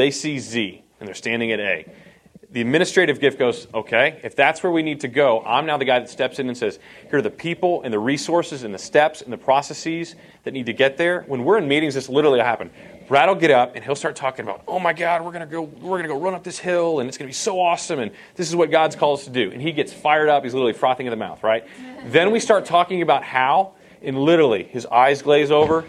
They 0.00 0.10
see 0.10 0.38
Z 0.38 0.82
and 0.98 1.06
they're 1.06 1.14
standing 1.14 1.52
at 1.52 1.60
A 1.60 1.84
the 2.52 2.60
administrative 2.60 3.20
gift 3.20 3.38
goes, 3.38 3.68
okay, 3.72 4.18
if 4.24 4.34
that's 4.34 4.62
where 4.62 4.72
we 4.72 4.82
need 4.82 5.00
to 5.00 5.08
go, 5.08 5.40
I'm 5.44 5.66
now 5.66 5.76
the 5.76 5.84
guy 5.84 6.00
that 6.00 6.10
steps 6.10 6.40
in 6.40 6.48
and 6.48 6.58
says, 6.58 6.80
here 7.08 7.20
are 7.20 7.22
the 7.22 7.30
people 7.30 7.82
and 7.82 7.94
the 7.94 7.98
resources 7.98 8.64
and 8.64 8.74
the 8.74 8.78
steps 8.78 9.22
and 9.22 9.32
the 9.32 9.38
processes 9.38 10.16
that 10.42 10.52
need 10.52 10.66
to 10.66 10.72
get 10.72 10.96
there. 10.96 11.22
When 11.28 11.44
we're 11.44 11.58
in 11.58 11.68
meetings, 11.68 11.94
this 11.94 12.08
literally 12.08 12.40
happen. 12.40 12.70
Brad 13.06 13.28
will 13.28 13.36
get 13.36 13.52
up 13.52 13.76
and 13.76 13.84
he'll 13.84 13.94
start 13.94 14.16
talking 14.16 14.44
about, 14.44 14.62
oh 14.66 14.80
my 14.80 14.92
God, 14.92 15.24
we're 15.24 15.30
gonna 15.30 15.46
go, 15.46 15.62
we're 15.62 15.98
gonna 15.98 16.08
go 16.08 16.18
run 16.18 16.34
up 16.34 16.42
this 16.42 16.58
hill 16.58 16.98
and 16.98 17.08
it's 17.08 17.16
gonna 17.16 17.28
be 17.28 17.32
so 17.32 17.60
awesome 17.60 18.00
and 18.00 18.10
this 18.34 18.48
is 18.48 18.56
what 18.56 18.72
God's 18.72 18.96
called 18.96 19.20
us 19.20 19.26
to 19.26 19.30
do. 19.30 19.52
And 19.52 19.62
he 19.62 19.70
gets 19.70 19.92
fired 19.92 20.28
up, 20.28 20.42
he's 20.42 20.54
literally 20.54 20.72
frothing 20.72 21.06
in 21.06 21.10
the 21.10 21.16
mouth, 21.16 21.42
right? 21.44 21.64
then 22.06 22.32
we 22.32 22.40
start 22.40 22.64
talking 22.64 23.02
about 23.02 23.22
how, 23.22 23.74
and 24.02 24.18
literally 24.18 24.64
his 24.64 24.86
eyes 24.86 25.22
glaze 25.22 25.50
over, 25.50 25.84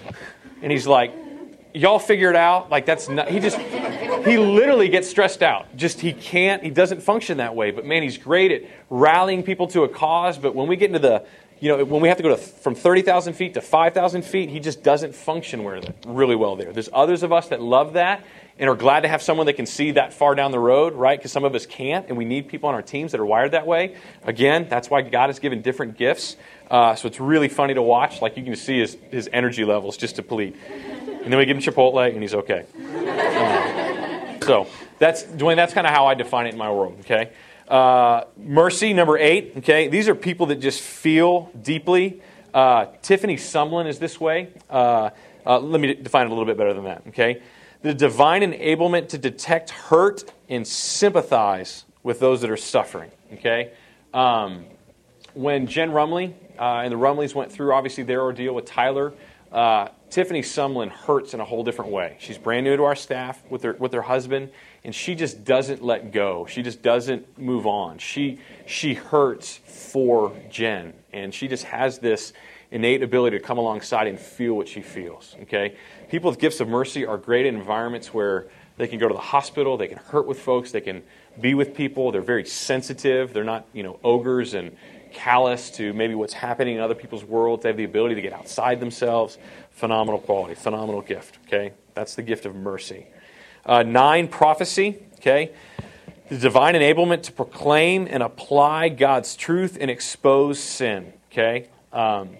and 0.61 0.71
he's 0.71 0.85
like, 0.85 1.13
y'all 1.73 1.99
figure 1.99 2.29
it 2.29 2.35
out. 2.35 2.69
Like 2.69 2.85
that's 2.85 3.09
not, 3.09 3.29
he 3.29 3.39
just 3.39 3.57
he 3.57 4.37
literally 4.37 4.89
gets 4.89 5.09
stressed 5.09 5.41
out. 5.41 5.75
Just 5.75 5.99
he 5.99 6.13
can't 6.13 6.63
he 6.63 6.69
doesn't 6.69 7.01
function 7.01 7.37
that 7.37 7.55
way. 7.55 7.71
But 7.71 7.85
man, 7.85 8.03
he's 8.03 8.17
great 8.17 8.51
at 8.51 8.63
rallying 8.89 9.43
people 9.43 9.67
to 9.67 9.83
a 9.83 9.89
cause. 9.89 10.37
But 10.37 10.55
when 10.55 10.67
we 10.67 10.75
get 10.75 10.87
into 10.87 10.99
the 10.99 11.25
you 11.59 11.69
know 11.69 11.83
when 11.83 12.01
we 12.01 12.07
have 12.07 12.17
to 12.17 12.23
go 12.23 12.29
to 12.29 12.37
from 12.37 12.75
thirty 12.75 13.01
thousand 13.01 13.33
feet 13.33 13.53
to 13.55 13.61
five 13.61 13.93
thousand 13.93 14.23
feet, 14.23 14.49
he 14.49 14.59
just 14.59 14.83
doesn't 14.83 15.15
function 15.15 15.63
really 16.05 16.35
well 16.35 16.55
there. 16.55 16.71
There's 16.73 16.89
others 16.91 17.23
of 17.23 17.31
us 17.31 17.49
that 17.49 17.61
love 17.61 17.93
that 17.93 18.23
and 18.61 18.69
are 18.69 18.75
glad 18.75 19.01
to 19.01 19.07
have 19.07 19.23
someone 19.23 19.47
that 19.47 19.53
can 19.53 19.65
see 19.65 19.91
that 19.91 20.13
far 20.13 20.35
down 20.35 20.51
the 20.51 20.59
road, 20.59 20.93
right? 20.93 21.17
Because 21.17 21.31
some 21.31 21.43
of 21.43 21.55
us 21.55 21.65
can't, 21.65 22.07
and 22.09 22.17
we 22.17 22.25
need 22.25 22.47
people 22.47 22.69
on 22.69 22.75
our 22.75 22.83
teams 22.83 23.11
that 23.11 23.19
are 23.19 23.25
wired 23.25 23.51
that 23.51 23.65
way. 23.65 23.95
Again, 24.23 24.67
that's 24.69 24.87
why 24.87 25.01
God 25.01 25.27
has 25.27 25.39
given 25.39 25.63
different 25.63 25.97
gifts. 25.97 26.35
Uh, 26.69 26.93
so 26.93 27.07
it's 27.07 27.19
really 27.19 27.49
funny 27.49 27.73
to 27.73 27.81
watch. 27.81 28.21
Like 28.21 28.37
you 28.37 28.43
can 28.43 28.55
see 28.55 28.79
his, 28.79 28.97
his 29.09 29.27
energy 29.33 29.65
levels 29.65 29.97
just 29.97 30.15
deplete. 30.17 30.55
And 31.23 31.31
then 31.31 31.37
we 31.37 31.45
give 31.45 31.55
him 31.55 31.63
Chipotle, 31.63 32.11
and 32.11 32.21
he's 32.21 32.33
okay. 32.33 32.65
Um, 32.75 34.41
so 34.41 34.67
that's 34.97 35.23
Dwayne. 35.23 35.55
That's 35.55 35.73
kind 35.73 35.85
of 35.85 35.93
how 35.93 36.07
I 36.07 36.15
define 36.15 36.47
it 36.47 36.53
in 36.53 36.57
my 36.57 36.71
world. 36.71 36.97
Okay. 37.01 37.31
Uh, 37.67 38.25
mercy 38.37 38.93
number 38.93 39.17
eight. 39.17 39.53
Okay. 39.57 39.87
These 39.87 40.09
are 40.09 40.15
people 40.15 40.47
that 40.47 40.57
just 40.57 40.81
feel 40.81 41.51
deeply. 41.61 42.21
Uh, 42.53 42.87
Tiffany 43.01 43.37
Sumlin 43.37 43.87
is 43.87 43.99
this 43.99 44.19
way. 44.19 44.49
Uh, 44.69 45.11
uh 45.45 45.59
let 45.59 45.79
me 45.79 45.93
define 45.93 46.25
it 46.25 46.27
a 46.27 46.33
little 46.33 46.45
bit 46.45 46.57
better 46.57 46.73
than 46.73 46.85
that. 46.85 47.03
Okay. 47.07 47.41
The 47.81 47.93
divine 47.93 48.41
enablement 48.41 49.09
to 49.09 49.17
detect 49.17 49.69
hurt 49.69 50.23
and 50.49 50.67
sympathize 50.67 51.85
with 52.03 52.19
those 52.19 52.41
that 52.41 52.49
are 52.49 52.57
suffering. 52.57 53.11
Okay. 53.33 53.71
Um, 54.13 54.65
when 55.33 55.67
Jen 55.67 55.91
Rumley 55.91 56.33
uh, 56.59 56.81
and 56.83 56.91
the 56.91 56.97
Rumleys 56.97 57.33
went 57.33 57.51
through, 57.51 57.73
obviously, 57.73 58.03
their 58.03 58.21
ordeal 58.21 58.53
with 58.53 58.65
Tyler. 58.65 59.13
Uh, 59.51 59.89
Tiffany 60.09 60.41
Sumlin 60.41 60.89
hurts 60.89 61.33
in 61.33 61.39
a 61.39 61.45
whole 61.45 61.63
different 61.63 61.91
way. 61.91 62.15
She's 62.19 62.37
brand 62.37 62.63
new 62.65 62.75
to 62.77 62.83
our 62.83 62.95
staff 62.95 63.41
with 63.49 63.63
her 63.63 63.73
with 63.73 63.93
her 63.93 64.01
husband, 64.01 64.49
and 64.83 64.95
she 64.95 65.15
just 65.15 65.43
doesn't 65.43 65.83
let 65.83 66.11
go. 66.11 66.45
She 66.45 66.61
just 66.61 66.81
doesn't 66.81 67.37
move 67.37 67.65
on. 67.65 67.97
She 67.97 68.39
she 68.65 68.93
hurts 68.93 69.57
for 69.65 70.33
Jen, 70.49 70.93
and 71.11 71.33
she 71.33 71.47
just 71.47 71.65
has 71.65 71.99
this 71.99 72.33
innate 72.71 73.03
ability 73.03 73.37
to 73.37 73.43
come 73.43 73.57
alongside 73.57 74.07
and 74.07 74.17
feel 74.17 74.53
what 74.53 74.67
she 74.67 74.81
feels. 74.81 75.35
Okay, 75.43 75.75
people 76.09 76.29
with 76.29 76.39
gifts 76.39 76.61
of 76.61 76.69
mercy 76.69 77.05
are 77.05 77.17
great 77.17 77.45
in 77.45 77.55
environments 77.55 78.13
where 78.13 78.47
they 78.77 78.87
can 78.87 78.99
go 78.99 79.07
to 79.07 79.13
the 79.13 79.19
hospital, 79.19 79.77
they 79.77 79.87
can 79.87 79.97
hurt 79.97 80.25
with 80.25 80.39
folks, 80.39 80.71
they 80.71 80.81
can 80.81 81.03
be 81.39 81.53
with 81.53 81.73
people. 81.73 82.11
They're 82.11 82.21
very 82.21 82.45
sensitive. 82.45 83.33
They're 83.33 83.43
not 83.43 83.65
you 83.73 83.83
know 83.83 83.99
ogres 84.03 84.53
and 84.53 84.75
callous 85.13 85.69
to 85.71 85.93
maybe 85.93 86.15
what's 86.15 86.33
happening 86.33 86.75
in 86.75 86.81
other 86.81 86.95
people's 86.95 87.23
worlds. 87.23 87.63
They 87.63 87.69
have 87.69 87.77
the 87.77 87.83
ability 87.83 88.15
to 88.15 88.21
get 88.21 88.33
outside 88.33 88.79
themselves. 88.79 89.37
Phenomenal 89.71 90.19
quality, 90.19 90.55
phenomenal 90.55 91.01
gift. 91.01 91.39
Okay, 91.47 91.73
that's 91.93 92.15
the 92.15 92.21
gift 92.21 92.45
of 92.45 92.55
mercy. 92.55 93.07
Uh, 93.65 93.83
nine, 93.83 94.27
prophecy. 94.27 95.03
Okay, 95.15 95.51
the 96.29 96.37
divine 96.37 96.75
enablement 96.75 97.23
to 97.23 97.31
proclaim 97.31 98.07
and 98.09 98.23
apply 98.23 98.89
God's 98.89 99.35
truth 99.35 99.77
and 99.79 99.91
expose 99.91 100.59
sin. 100.59 101.13
Okay, 101.31 101.69
um, 101.93 102.37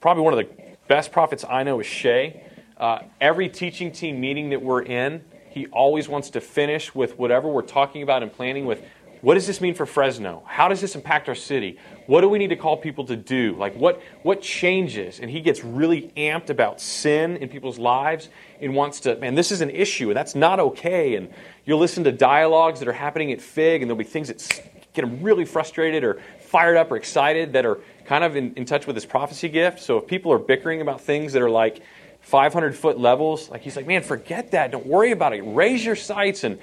probably 0.00 0.22
one 0.22 0.32
of 0.32 0.38
the 0.38 0.54
best 0.88 1.12
prophets 1.12 1.44
I 1.48 1.62
know 1.62 1.80
is 1.80 1.86
Shay. 1.86 2.42
Uh, 2.76 3.00
every 3.20 3.48
teaching 3.48 3.90
team 3.90 4.20
meeting 4.20 4.50
that 4.50 4.62
we're 4.62 4.82
in, 4.82 5.24
he 5.50 5.66
always 5.68 6.08
wants 6.08 6.30
to 6.30 6.40
finish 6.40 6.94
with 6.94 7.18
whatever 7.18 7.48
we're 7.48 7.62
talking 7.62 8.02
about 8.02 8.22
and 8.22 8.32
planning 8.32 8.64
with 8.64 8.82
what 9.20 9.34
does 9.34 9.46
this 9.46 9.60
mean 9.60 9.74
for 9.74 9.86
Fresno? 9.86 10.42
How 10.46 10.68
does 10.68 10.80
this 10.80 10.94
impact 10.94 11.28
our 11.28 11.34
city? 11.34 11.78
What 12.06 12.20
do 12.20 12.28
we 12.28 12.38
need 12.38 12.48
to 12.48 12.56
call 12.56 12.76
people 12.76 13.04
to 13.06 13.16
do? 13.16 13.56
Like 13.56 13.74
what 13.74 14.02
what 14.22 14.40
changes? 14.40 15.20
And 15.20 15.30
he 15.30 15.40
gets 15.40 15.64
really 15.64 16.12
amped 16.16 16.50
about 16.50 16.80
sin 16.80 17.36
in 17.38 17.48
people's 17.48 17.78
lives 17.78 18.28
and 18.60 18.74
wants 18.74 19.00
to, 19.00 19.16
man, 19.16 19.34
this 19.34 19.50
is 19.50 19.60
an 19.60 19.70
issue 19.70 20.08
and 20.08 20.16
that's 20.16 20.34
not 20.34 20.60
okay. 20.60 21.16
And 21.16 21.30
you'll 21.64 21.78
listen 21.80 22.04
to 22.04 22.12
dialogues 22.12 22.78
that 22.80 22.88
are 22.88 22.92
happening 22.92 23.32
at 23.32 23.40
FIG 23.40 23.82
and 23.82 23.90
there'll 23.90 23.98
be 23.98 24.04
things 24.04 24.28
that 24.28 24.70
get 24.94 25.04
him 25.04 25.22
really 25.22 25.44
frustrated 25.44 26.04
or 26.04 26.20
fired 26.40 26.76
up 26.76 26.90
or 26.90 26.96
excited 26.96 27.52
that 27.52 27.66
are 27.66 27.80
kind 28.04 28.24
of 28.24 28.36
in, 28.36 28.54
in 28.54 28.64
touch 28.64 28.86
with 28.86 28.96
his 28.96 29.04
prophecy 29.04 29.48
gift. 29.48 29.80
So 29.80 29.98
if 29.98 30.06
people 30.06 30.32
are 30.32 30.38
bickering 30.38 30.80
about 30.80 31.00
things 31.00 31.32
that 31.34 31.42
are 31.42 31.50
like 31.50 31.82
500 32.22 32.76
foot 32.76 32.98
levels, 32.98 33.48
like 33.48 33.62
he's 33.62 33.76
like, 33.76 33.86
man, 33.86 34.02
forget 34.02 34.52
that. 34.52 34.70
Don't 34.70 34.86
worry 34.86 35.12
about 35.12 35.34
it. 35.34 35.42
Raise 35.42 35.84
your 35.84 35.96
sights 35.96 36.44
and 36.44 36.58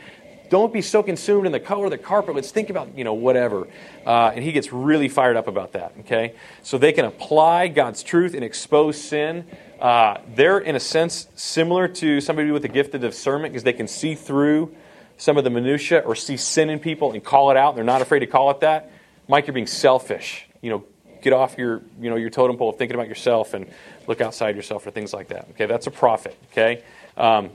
don't 0.49 0.73
be 0.73 0.81
so 0.81 1.03
consumed 1.03 1.45
in 1.45 1.51
the 1.51 1.59
color 1.59 1.85
of 1.85 1.91
the 1.91 1.97
carpet. 1.97 2.35
Let's 2.35 2.51
think 2.51 2.69
about, 2.69 2.97
you 2.97 3.03
know, 3.03 3.13
whatever. 3.13 3.67
Uh, 4.05 4.31
and 4.33 4.43
he 4.43 4.51
gets 4.51 4.71
really 4.71 5.09
fired 5.09 5.35
up 5.35 5.47
about 5.47 5.73
that, 5.73 5.93
okay? 6.01 6.35
So 6.61 6.77
they 6.77 6.91
can 6.91 7.05
apply 7.05 7.67
God's 7.69 8.03
truth 8.03 8.33
and 8.33 8.43
expose 8.43 9.01
sin. 9.01 9.45
Uh, 9.79 10.17
they're, 10.35 10.59
in 10.59 10.75
a 10.75 10.79
sense, 10.79 11.27
similar 11.35 11.87
to 11.87 12.21
somebody 12.21 12.51
with 12.51 12.65
a 12.65 12.69
gift 12.69 12.95
of 12.95 13.01
discernment 13.01 13.53
because 13.53 13.63
they 13.63 13.73
can 13.73 13.87
see 13.87 14.15
through 14.15 14.73
some 15.17 15.37
of 15.37 15.43
the 15.43 15.49
minutia 15.49 15.99
or 15.99 16.15
see 16.15 16.37
sin 16.37 16.69
in 16.69 16.79
people 16.79 17.11
and 17.11 17.23
call 17.23 17.51
it 17.51 17.57
out. 17.57 17.75
They're 17.75 17.83
not 17.83 18.01
afraid 18.01 18.19
to 18.19 18.27
call 18.27 18.51
it 18.51 18.59
that. 18.61 18.91
Mike, 19.27 19.47
you're 19.47 19.53
being 19.53 19.67
selfish. 19.67 20.47
You 20.61 20.69
know, 20.71 20.85
get 21.21 21.33
off 21.33 21.57
your, 21.57 21.81
you 21.99 22.09
know, 22.09 22.15
your 22.15 22.29
totem 22.29 22.57
pole 22.57 22.69
of 22.69 22.77
thinking 22.77 22.95
about 22.95 23.07
yourself 23.07 23.53
and 23.53 23.67
look 24.07 24.21
outside 24.21 24.55
yourself 24.55 24.83
for 24.83 24.91
things 24.91 25.13
like 25.13 25.29
that. 25.29 25.47
Okay, 25.51 25.65
that's 25.65 25.87
a 25.87 25.91
prophet. 25.91 26.37
Okay. 26.51 26.83
Um, 27.17 27.49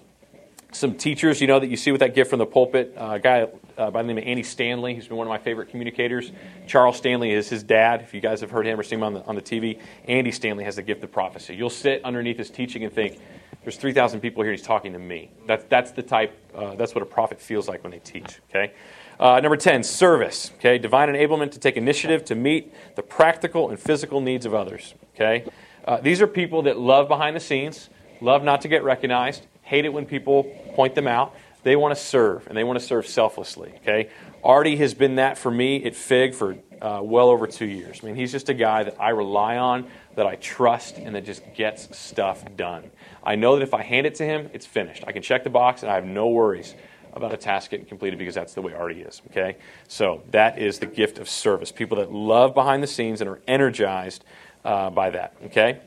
some 0.73 0.95
teachers, 0.95 1.41
you 1.41 1.47
know, 1.47 1.59
that 1.59 1.69
you 1.69 1.77
see 1.77 1.93
with 1.93 2.01
that 2.01 2.15
gift 2.15 2.31
from 2.31 2.39
the 2.39 2.47
pulpit. 2.47 2.95
Uh, 2.97 3.13
a 3.13 3.19
guy 3.19 3.49
uh, 3.77 3.91
by 3.91 4.03
the 4.03 4.09
name 4.09 4.19
of 4.19 4.25
Andy 4.25 4.43
Stanley, 4.43 4.95
who's 4.95 5.09
been 5.09 5.17
one 5.17 5.27
of 5.27 5.31
my 5.31 5.39
favorite 5.39 5.69
communicators. 5.69 6.33
Charles 6.67 6.97
Stanley 6.97 7.33
is 7.33 7.49
his 7.49 7.63
dad. 7.63 8.03
If 8.03 8.15
you 8.15 8.21
guys 8.21 8.41
have 8.41 8.51
heard 8.51 8.67
him 8.67 8.79
or 8.79 8.83
seen 8.83 8.99
him 8.99 9.05
on 9.05 9.15
the, 9.15 9.25
on 9.25 9.35
the 9.35 9.43
TV, 9.43 9.81
Andy 10.07 10.31
Stanley 10.31 10.65
has 10.65 10.77
the 10.77 10.83
gift 10.83 11.03
of 11.03 11.11
prophecy. 11.11 11.55
You'll 11.55 11.71
sit 11.71 12.05
underneath 12.05 12.39
his 12.39 12.51
teaching 12.51 12.85
and 12.85 12.93
think, 12.93 13.19
there's 13.63 13.77
3,000 13.77 14.21
people 14.21 14.43
here, 14.43 14.53
he's 14.53 14.63
talking 14.63 14.93
to 14.95 14.99
me. 14.99 15.31
That's, 15.47 15.65
that's 15.69 15.91
the 15.91 16.03
type, 16.03 16.35
uh, 16.55 16.77
that's 16.77 16.95
what 16.95 17.03
a 17.03 17.07
prophet 17.07 17.41
feels 17.41 17.69
like 17.69 17.83
when 17.83 17.91
they 17.91 17.99
teach, 17.99 18.41
okay? 18.49 18.73
Uh, 19.19 19.39
number 19.41 19.57
10, 19.57 19.83
service, 19.83 20.51
okay? 20.57 20.79
Divine 20.79 21.11
enablement 21.11 21.51
to 21.53 21.59
take 21.59 21.77
initiative 21.77 22.25
to 22.27 22.35
meet 22.35 22.73
the 22.97 23.03
practical 23.03 23.69
and 23.69 23.79
physical 23.79 24.21
needs 24.23 24.47
of 24.47 24.55
others, 24.55 24.95
okay? 25.15 25.45
Uh, 25.85 26.01
these 26.01 26.23
are 26.23 26.27
people 26.27 26.63
that 26.63 26.79
love 26.79 27.07
behind 27.07 27.37
the 27.37 27.41
scenes, 27.41 27.91
love 28.23 28.43
not 28.43 28.63
to 28.63 28.69
get 28.69 28.83
recognized, 28.83 29.47
hate 29.63 29.85
it 29.85 29.93
when 29.93 30.07
people 30.07 30.51
point 30.75 30.95
them 30.95 31.07
out. 31.07 31.35
They 31.63 31.77
want 31.77 31.95
to 31.95 32.03
serve, 32.03 32.47
and 32.47 32.57
they 32.57 32.65
want 32.65 32.79
to 32.79 32.85
serve 32.85 33.07
selflessly. 33.07 33.75
Okay, 33.83 34.09
Artie 34.43 34.77
has 34.77 34.95
been 34.95 35.17
that 35.17 35.37
for 35.37 35.51
me 35.51 35.85
at 35.85 35.95
Fig 35.95 36.35
for 36.35 36.57
uh, 36.81 37.01
well 37.03 37.29
over 37.29 37.47
two 37.47 37.67
years. 37.67 38.01
I 38.03 38.07
mean, 38.07 38.15
he's 38.15 38.33
just 38.33 38.49
a 38.49 38.55
guy 38.55 38.85
that 38.85 38.97
I 38.99 39.11
rely 39.11 39.59
on, 39.59 39.87
that 40.17 40.27
I 40.27 40.37
trust, 40.37 40.97
and 40.97 41.15
that 41.15 41.27
just 41.27 41.43
gets 41.55 41.95
stuff 41.97 42.45
done. 42.57 42.91
I 43.23 43.35
know 43.35 43.57
that 43.57 43.63
if 43.63 43.75
I 43.75 43.83
hand 43.83 44.07
it 44.07 44.15
to 44.15 44.25
him, 44.25 44.49
it's 44.55 44.65
finished. 44.65 45.05
I 45.07 45.13
can 45.13 45.21
check 45.21 45.45
the 45.45 45.51
box, 45.51 45.83
and 45.83 45.93
I 45.93 45.97
have 45.97 46.07
no 46.07 46.29
worries 46.29 46.75
about 47.13 47.35
a 47.35 47.37
task 47.37 47.73
getting 47.73 47.85
completed 47.85 48.19
because 48.19 48.35
that's 48.35 48.55
the 48.55 48.63
way 48.63 48.73
Artie 48.73 49.03
is. 49.03 49.21
Okay, 49.31 49.59
so 49.87 50.23
that 50.31 50.59
is 50.59 50.79
the 50.79 50.87
gift 50.87 51.19
of 51.19 51.29
service. 51.29 51.71
People 51.71 51.99
that 51.99 52.11
love 52.11 52.55
behind 52.55 52.83
the 52.83 52.87
scenes 52.87 53.21
and 53.21 53.29
are 53.29 53.41
energized 53.47 54.25
uh, 54.65 54.89
by 54.89 55.11
that. 55.11 55.35
Okay, 55.45 55.81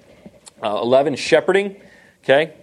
uh, 0.62 0.80
eleven 0.80 1.16
shepherding. 1.16 1.82
Okay, 2.24 2.54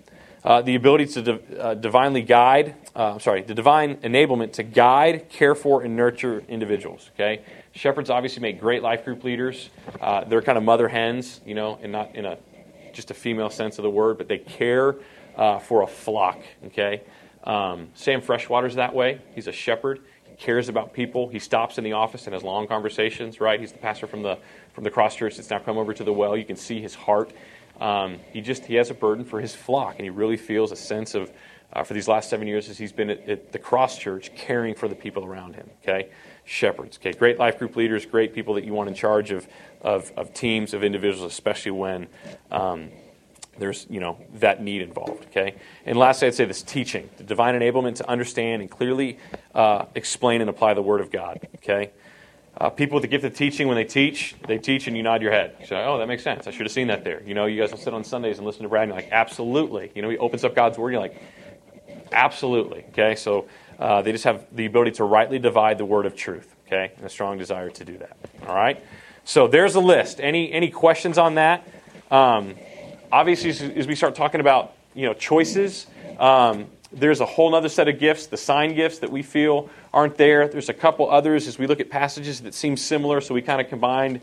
uh, 0.44 0.62
the 0.62 0.74
ability 0.74 1.07
to 1.07 1.61
uh, 1.61 1.74
divinely 1.74 2.22
guide, 2.22 2.74
uh, 2.94 3.18
sorry, 3.18 3.42
the 3.42 3.55
divine 3.55 3.96
enablement 3.98 4.53
to 4.55 4.62
guide, 4.62 5.29
care 5.29 5.55
for, 5.55 5.83
and 5.83 5.94
nurture 5.96 6.42
individuals. 6.48 7.11
Okay, 7.14 7.42
shepherds 7.72 8.09
obviously 8.11 8.40
make 8.40 8.59
great 8.59 8.83
life 8.83 9.05
group 9.05 9.22
leaders. 9.22 9.70
Uh, 10.00 10.24
they're 10.24 10.42
kind 10.42 10.57
of 10.57 10.64
mother 10.64 10.88
hens, 10.88 11.40
you 11.44 11.55
know, 11.55 11.79
and 11.83 11.92
not 11.92 12.14
in 12.14 12.24
a 12.24 12.38
just 12.92 13.11
a 13.11 13.14
female 13.14 13.50
sense 13.50 13.79
of 13.79 13.83
the 13.83 13.90
word, 13.90 14.18
but 14.18 14.29
they 14.29 14.38
care 14.38 14.96
uh, 15.37 15.59
for 15.59 15.83
a 15.83 15.87
flock. 15.87 16.38
Okay, 16.66 17.03
um, 17.44 17.88
Sam 17.94 18.22
Freshwater's 18.22 18.76
that 18.76 18.94
way. 18.94 19.20
He's 19.35 19.46
a 19.46 19.53
shepherd. 19.53 20.00
He 20.24 20.37
cares 20.37 20.70
about 20.70 20.94
people. 20.94 21.29
He 21.29 21.38
stops 21.38 21.76
in 21.76 21.85
the 21.85 21.92
office 21.92 22.26
and 22.26 22.33
has 22.33 22.42
long 22.42 22.66
conversations. 22.66 23.42
Right, 23.42 23.61
he's 23.61 23.72
the 23.72 23.79
pastor 23.79 24.07
from 24.07 24.22
the 24.22 24.38
from 24.72 24.85
the 24.85 24.90
cross 24.90 25.16
church 25.16 25.37
that's 25.37 25.50
now 25.50 25.59
come 25.59 25.76
over 25.76 25.92
to 25.92 26.03
the 26.03 26.14
well. 26.14 26.35
You 26.35 26.46
can 26.46 26.57
see 26.57 26.81
his 26.81 26.94
heart 26.94 27.31
um, 27.81 28.19
he 28.33 28.40
just 28.40 28.66
he 28.66 28.75
has 28.75 28.90
a 28.90 28.95
burden 28.95 29.25
for 29.25 29.40
his 29.40 29.55
flock, 29.55 29.95
and 29.97 30.05
he 30.05 30.11
really 30.11 30.37
feels 30.37 30.71
a 30.71 30.77
sense 30.77 31.14
of 31.14 31.33
uh, 31.73 31.85
for 31.85 31.95
these 31.95 32.09
last 32.09 32.29
seven 32.29 32.47
years 32.47 32.69
as 32.69 32.77
he's 32.77 32.93
been 32.93 33.11
at, 33.11 33.29
at, 33.29 33.53
the 33.53 33.59
Cross 33.59 33.99
Church, 33.99 34.35
caring 34.35 34.75
for 34.75 34.88
the 34.88 34.95
people 34.95 35.25
around 35.25 35.55
him. 35.55 35.71
Okay, 35.83 36.11
shepherds. 36.45 36.99
Okay, 36.99 37.12
great 37.12 37.38
life 37.38 37.59
group 37.59 37.77
leaders, 37.77 38.05
great 38.05 38.35
people 38.35 38.55
that 38.55 38.64
you 38.64 38.75
want 38.75 38.88
in 38.88 38.95
charge 38.95 39.31
of 39.31 39.49
of, 39.81 40.12
of 40.16 40.35
teams 40.35 40.75
of 40.75 40.85
individuals, 40.85 41.31
especially 41.33 41.73
when. 41.73 42.07
Um, 42.51 42.90
there's 43.59 43.87
you 43.90 44.01
know 44.01 44.16
that 44.35 44.62
need 44.62 44.81
involved 44.81 45.27
okay 45.27 45.55
and 45.85 45.99
lastly 45.99 46.27
i'd 46.27 46.35
say 46.35 46.47
this 46.47 46.62
teaching 46.62 47.11
the 47.19 47.25
divine 47.25 47.55
enablement 47.55 47.95
to 47.97 48.09
understand 48.09 48.62
and 48.62 48.71
clearly 48.71 49.19
uh, 49.55 49.85
explain 49.95 50.40
and 50.40 50.49
apply 50.49 50.73
the 50.73 50.81
word 50.81 51.01
of 51.01 51.11
god 51.11 51.47
okay 51.57 51.90
uh, 52.61 52.68
people 52.68 52.96
with 52.96 53.03
the 53.03 53.09
gift 53.09 53.25
of 53.25 53.35
teaching, 53.35 53.68
when 53.68 53.77
they 53.77 53.85
teach, 53.85 54.35
they 54.46 54.59
teach 54.59 54.87
and 54.87 54.94
you 54.94 55.03
nod 55.03 55.23
your 55.23 55.33
head. 55.33 55.57
Say, 55.66 55.83
oh, 55.83 55.96
that 55.96 56.07
makes 56.07 56.23
sense. 56.23 56.46
I 56.46 56.51
should 56.51 56.66
have 56.66 56.73
seen 56.73 56.88
that 56.88 57.05
there. 57.05 57.23
You 57.25 57.33
know, 57.33 57.46
you 57.46 57.59
guys 57.59 57.70
will 57.70 57.79
sit 57.79 57.94
on 57.94 58.05
Sundays 58.05 58.37
and 58.37 58.46
listen 58.46 58.64
to 58.64 58.68
Brad 58.68 58.83
and 58.83 58.90
you're 58.90 59.01
like, 59.01 59.11
absolutely. 59.12 59.90
You 59.94 60.03
know, 60.03 60.11
he 60.11 60.18
opens 60.18 60.44
up 60.44 60.55
God's 60.55 60.77
word, 60.77 60.92
you're 60.92 61.01
like, 61.01 61.20
absolutely. 62.12 62.85
Okay, 62.90 63.14
so 63.14 63.49
uh, 63.79 64.03
they 64.03 64.12
just 64.12 64.25
have 64.25 64.44
the 64.53 64.66
ability 64.66 64.90
to 64.92 65.05
rightly 65.05 65.38
divide 65.38 65.79
the 65.79 65.87
word 65.87 66.05
of 66.05 66.14
truth, 66.14 66.55
okay, 66.66 66.92
and 66.96 67.07
a 67.07 67.09
strong 67.09 67.38
desire 67.38 67.70
to 67.70 67.85
do 67.85 67.96
that. 67.96 68.18
All 68.46 68.55
right? 68.55 68.85
So 69.25 69.49
there's 69.49 69.75
a 69.75 69.81
list. 69.81 70.20
Any, 70.20 70.53
any 70.53 70.68
questions 70.70 71.16
on 71.16 71.37
that? 71.37 71.66
Um, 72.11 72.57
obviously, 73.11 73.51
as, 73.51 73.62
as, 73.62 73.87
we 73.87 73.94
start 73.94 74.14
talking 74.14 74.40
about, 74.40 74.75
you 74.94 75.07
know, 75.07 75.14
choices, 75.14 75.87
um, 76.18 76.66
there's 76.92 77.20
a 77.20 77.26
whole 77.26 77.55
other 77.55 77.68
set 77.68 77.88
of 77.88 77.98
gifts, 77.98 78.26
the 78.26 78.37
sign 78.37 78.74
gifts 78.74 78.98
that 78.98 79.11
we 79.11 79.22
feel 79.22 79.70
aren't 79.92 80.16
there. 80.16 80.48
There's 80.48 80.68
a 80.68 80.74
couple 80.74 81.11
others 81.11 81.46
as 81.46 81.59
we 81.59 81.66
look 81.66 81.81
at 81.81 81.88
passages 81.88 82.40
that 82.40 82.55
seem 82.55 82.76
similar, 82.76 83.20
so 83.20 83.35
we 83.35 83.42
kind 83.42 83.61
of 83.61 83.68
combined 83.68 84.20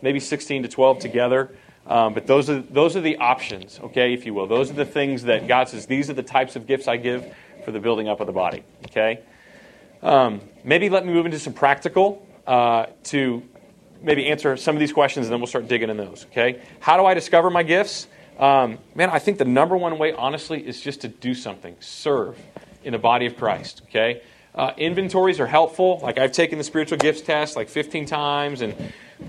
maybe 0.00 0.20
16 0.20 0.62
to 0.62 0.68
12 0.68 0.98
together. 1.00 1.50
Um, 1.86 2.14
but 2.14 2.26
those 2.26 2.48
are, 2.48 2.60
those 2.60 2.96
are 2.96 3.00
the 3.00 3.16
options, 3.18 3.78
okay, 3.82 4.14
if 4.14 4.24
you 4.24 4.32
will. 4.32 4.46
Those 4.46 4.70
are 4.70 4.74
the 4.74 4.86
things 4.86 5.24
that 5.24 5.46
God 5.48 5.68
says, 5.68 5.86
these 5.86 6.08
are 6.08 6.14
the 6.14 6.22
types 6.22 6.56
of 6.56 6.66
gifts 6.66 6.88
I 6.88 6.96
give 6.96 7.34
for 7.64 7.72
the 7.72 7.80
building 7.80 8.08
up 8.08 8.20
of 8.20 8.26
the 8.26 8.32
body, 8.32 8.62
okay? 8.86 9.20
Um, 10.02 10.40
maybe 10.62 10.88
let 10.88 11.04
me 11.04 11.12
move 11.12 11.26
into 11.26 11.38
some 11.38 11.52
practical 11.52 12.26
uh, 12.46 12.86
to 13.04 13.42
maybe 14.02 14.26
answer 14.26 14.56
some 14.56 14.76
of 14.76 14.80
these 14.80 14.92
questions, 14.92 15.26
and 15.26 15.32
then 15.32 15.40
we'll 15.40 15.46
start 15.46 15.68
digging 15.68 15.90
in 15.90 15.96
those, 15.96 16.26
okay? 16.30 16.62
How 16.80 16.96
do 16.96 17.04
I 17.04 17.14
discover 17.14 17.50
my 17.50 17.62
gifts? 17.62 18.06
Um, 18.38 18.78
man, 18.94 19.10
I 19.10 19.18
think 19.18 19.38
the 19.38 19.44
number 19.44 19.76
one 19.76 19.98
way, 19.98 20.12
honestly, 20.12 20.66
is 20.66 20.80
just 20.80 21.02
to 21.02 21.08
do 21.08 21.34
something, 21.34 21.76
serve 21.80 22.38
in 22.82 22.92
the 22.92 22.98
body 22.98 23.26
of 23.26 23.36
Christ. 23.36 23.82
Okay, 23.88 24.22
uh, 24.54 24.72
inventories 24.76 25.40
are 25.40 25.46
helpful. 25.46 26.00
Like 26.02 26.18
I've 26.18 26.32
taken 26.32 26.58
the 26.58 26.64
spiritual 26.64 26.98
gifts 26.98 27.20
test 27.20 27.56
like 27.56 27.68
15 27.68 28.06
times, 28.06 28.60
and 28.60 28.74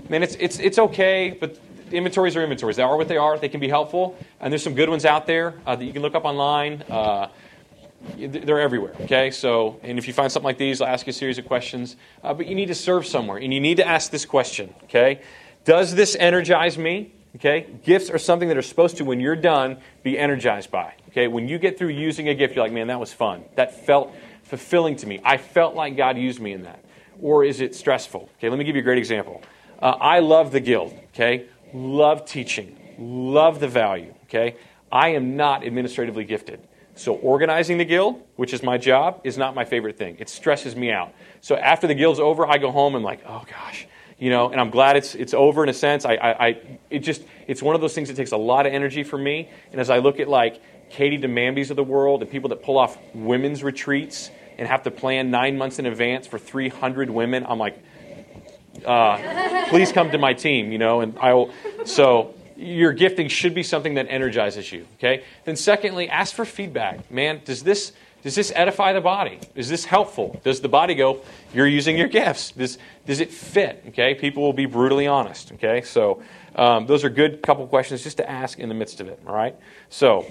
man, 0.08 0.22
it's 0.22 0.34
it's 0.36 0.58
it's 0.58 0.78
okay. 0.78 1.36
But 1.38 1.58
inventories 1.92 2.36
are 2.36 2.42
inventories. 2.42 2.76
They 2.76 2.82
are 2.82 2.96
what 2.96 3.08
they 3.08 3.16
are. 3.16 3.38
They 3.38 3.48
can 3.48 3.60
be 3.60 3.68
helpful, 3.68 4.16
and 4.40 4.52
there's 4.52 4.62
some 4.62 4.74
good 4.74 4.88
ones 4.88 5.04
out 5.04 5.26
there 5.26 5.54
uh, 5.66 5.76
that 5.76 5.84
you 5.84 5.92
can 5.92 6.02
look 6.02 6.14
up 6.14 6.24
online. 6.24 6.82
Uh, 6.82 7.28
they're 8.16 8.60
everywhere. 8.60 8.94
Okay, 9.02 9.30
so 9.30 9.80
and 9.82 9.98
if 9.98 10.06
you 10.06 10.12
find 10.14 10.30
something 10.30 10.46
like 10.46 10.58
these, 10.58 10.80
I'll 10.80 10.88
ask 10.88 11.06
you 11.06 11.10
a 11.10 11.14
series 11.14 11.38
of 11.38 11.46
questions. 11.46 11.96
Uh, 12.22 12.34
but 12.34 12.46
you 12.46 12.54
need 12.54 12.66
to 12.66 12.74
serve 12.74 13.06
somewhere, 13.06 13.38
and 13.38 13.54
you 13.54 13.60
need 13.60 13.76
to 13.78 13.86
ask 13.86 14.10
this 14.10 14.24
question. 14.24 14.74
Okay, 14.84 15.20
does 15.64 15.94
this 15.94 16.16
energize 16.18 16.76
me? 16.76 17.12
Okay? 17.36 17.66
Gifts 17.84 18.10
are 18.10 18.18
something 18.18 18.48
that 18.48 18.56
are 18.56 18.62
supposed 18.62 18.96
to, 18.96 19.04
when 19.04 19.20
you're 19.20 19.36
done, 19.36 19.78
be 20.02 20.18
energized 20.18 20.70
by. 20.70 20.94
Okay? 21.08 21.28
When 21.28 21.48
you 21.48 21.58
get 21.58 21.78
through 21.78 21.90
using 21.90 22.28
a 22.28 22.34
gift, 22.34 22.56
you're 22.56 22.64
like, 22.64 22.72
man, 22.72 22.88
that 22.88 23.00
was 23.00 23.12
fun. 23.12 23.44
That 23.54 23.86
felt 23.86 24.14
fulfilling 24.42 24.96
to 24.96 25.06
me. 25.06 25.20
I 25.24 25.36
felt 25.36 25.74
like 25.74 25.96
God 25.96 26.16
used 26.16 26.40
me 26.40 26.52
in 26.52 26.62
that. 26.62 26.84
Or 27.20 27.44
is 27.44 27.60
it 27.60 27.74
stressful? 27.74 28.28
Okay, 28.38 28.48
let 28.48 28.58
me 28.58 28.64
give 28.64 28.76
you 28.76 28.82
a 28.82 28.84
great 28.84 28.98
example. 28.98 29.42
Uh, 29.80 29.96
I 30.00 30.20
love 30.20 30.52
the 30.52 30.60
guild. 30.60 30.94
Okay? 31.14 31.46
Love 31.72 32.26
teaching. 32.26 32.76
Love 32.98 33.60
the 33.60 33.68
value. 33.68 34.14
Okay? 34.24 34.56
I 34.90 35.10
am 35.10 35.36
not 35.36 35.64
administratively 35.64 36.24
gifted. 36.24 36.60
So 36.94 37.14
organizing 37.16 37.76
the 37.76 37.84
guild, 37.84 38.22
which 38.36 38.54
is 38.54 38.62
my 38.62 38.78
job, 38.78 39.20
is 39.22 39.36
not 39.36 39.54
my 39.54 39.66
favorite 39.66 39.98
thing. 39.98 40.16
It 40.18 40.30
stresses 40.30 40.74
me 40.74 40.90
out. 40.90 41.12
So 41.42 41.54
after 41.54 41.86
the 41.86 41.94
guild's 41.94 42.18
over, 42.18 42.46
I 42.46 42.56
go 42.56 42.70
home 42.70 42.94
and 42.94 43.04
like, 43.04 43.20
oh 43.26 43.44
gosh, 43.50 43.86
you 44.18 44.30
know, 44.30 44.48
and 44.48 44.60
I'm 44.60 44.70
glad 44.70 44.96
it's 44.96 45.14
it's 45.14 45.34
over 45.34 45.62
in 45.62 45.68
a 45.68 45.74
sense. 45.74 46.04
I, 46.04 46.14
I, 46.14 46.46
I, 46.46 46.78
it 46.88 47.00
just 47.00 47.22
it's 47.46 47.62
one 47.62 47.74
of 47.74 47.80
those 47.80 47.94
things 47.94 48.08
that 48.08 48.16
takes 48.16 48.32
a 48.32 48.36
lot 48.36 48.66
of 48.66 48.72
energy 48.72 49.04
for 49.04 49.18
me. 49.18 49.50
And 49.72 49.80
as 49.80 49.90
I 49.90 49.98
look 49.98 50.20
at 50.20 50.28
like 50.28 50.60
Katie 50.88 51.18
DeMambis 51.18 51.70
of 51.70 51.76
the 51.76 51.84
world 51.84 52.22
and 52.22 52.30
people 52.30 52.48
that 52.50 52.62
pull 52.62 52.78
off 52.78 52.96
women's 53.14 53.62
retreats 53.62 54.30
and 54.56 54.66
have 54.66 54.84
to 54.84 54.90
plan 54.90 55.30
nine 55.30 55.58
months 55.58 55.78
in 55.78 55.86
advance 55.86 56.26
for 56.26 56.38
300 56.38 57.10
women, 57.10 57.44
I'm 57.46 57.58
like, 57.58 57.78
uh, 58.86 59.66
please 59.68 59.92
come 59.92 60.10
to 60.12 60.18
my 60.18 60.32
team, 60.32 60.72
you 60.72 60.78
know. 60.78 61.00
And 61.02 61.18
I 61.18 61.34
will. 61.34 61.52
So 61.84 62.34
your 62.56 62.92
gifting 62.92 63.28
should 63.28 63.54
be 63.54 63.62
something 63.62 63.94
that 63.94 64.06
energizes 64.08 64.72
you. 64.72 64.86
Okay. 64.94 65.24
Then, 65.44 65.56
secondly, 65.56 66.08
ask 66.08 66.34
for 66.34 66.44
feedback. 66.44 67.10
Man, 67.10 67.42
does 67.44 67.62
this 67.62 67.92
does 68.22 68.34
this 68.34 68.52
edify 68.54 68.92
the 68.92 69.00
body? 69.00 69.38
Is 69.54 69.68
this 69.68 69.84
helpful? 69.84 70.40
Does 70.42 70.60
the 70.60 70.68
body 70.68 70.94
go, 70.94 71.20
you're 71.54 71.66
using 71.66 71.96
your 71.96 72.08
gifts? 72.08 72.50
Does, 72.50 72.78
does 73.06 73.20
it 73.20 73.30
fit? 73.30 73.84
Okay, 73.88 74.14
people 74.14 74.42
will 74.42 74.52
be 74.52 74.66
brutally 74.66 75.06
honest. 75.06 75.52
Okay, 75.52 75.82
so 75.82 76.22
um, 76.56 76.86
those 76.86 77.04
are 77.04 77.08
good 77.10 77.42
couple 77.42 77.66
questions 77.66 78.02
just 78.02 78.16
to 78.16 78.28
ask 78.28 78.58
in 78.58 78.68
the 78.68 78.74
midst 78.74 79.00
of 79.00 79.08
it. 79.08 79.20
All 79.26 79.34
right, 79.34 79.54
so 79.90 80.26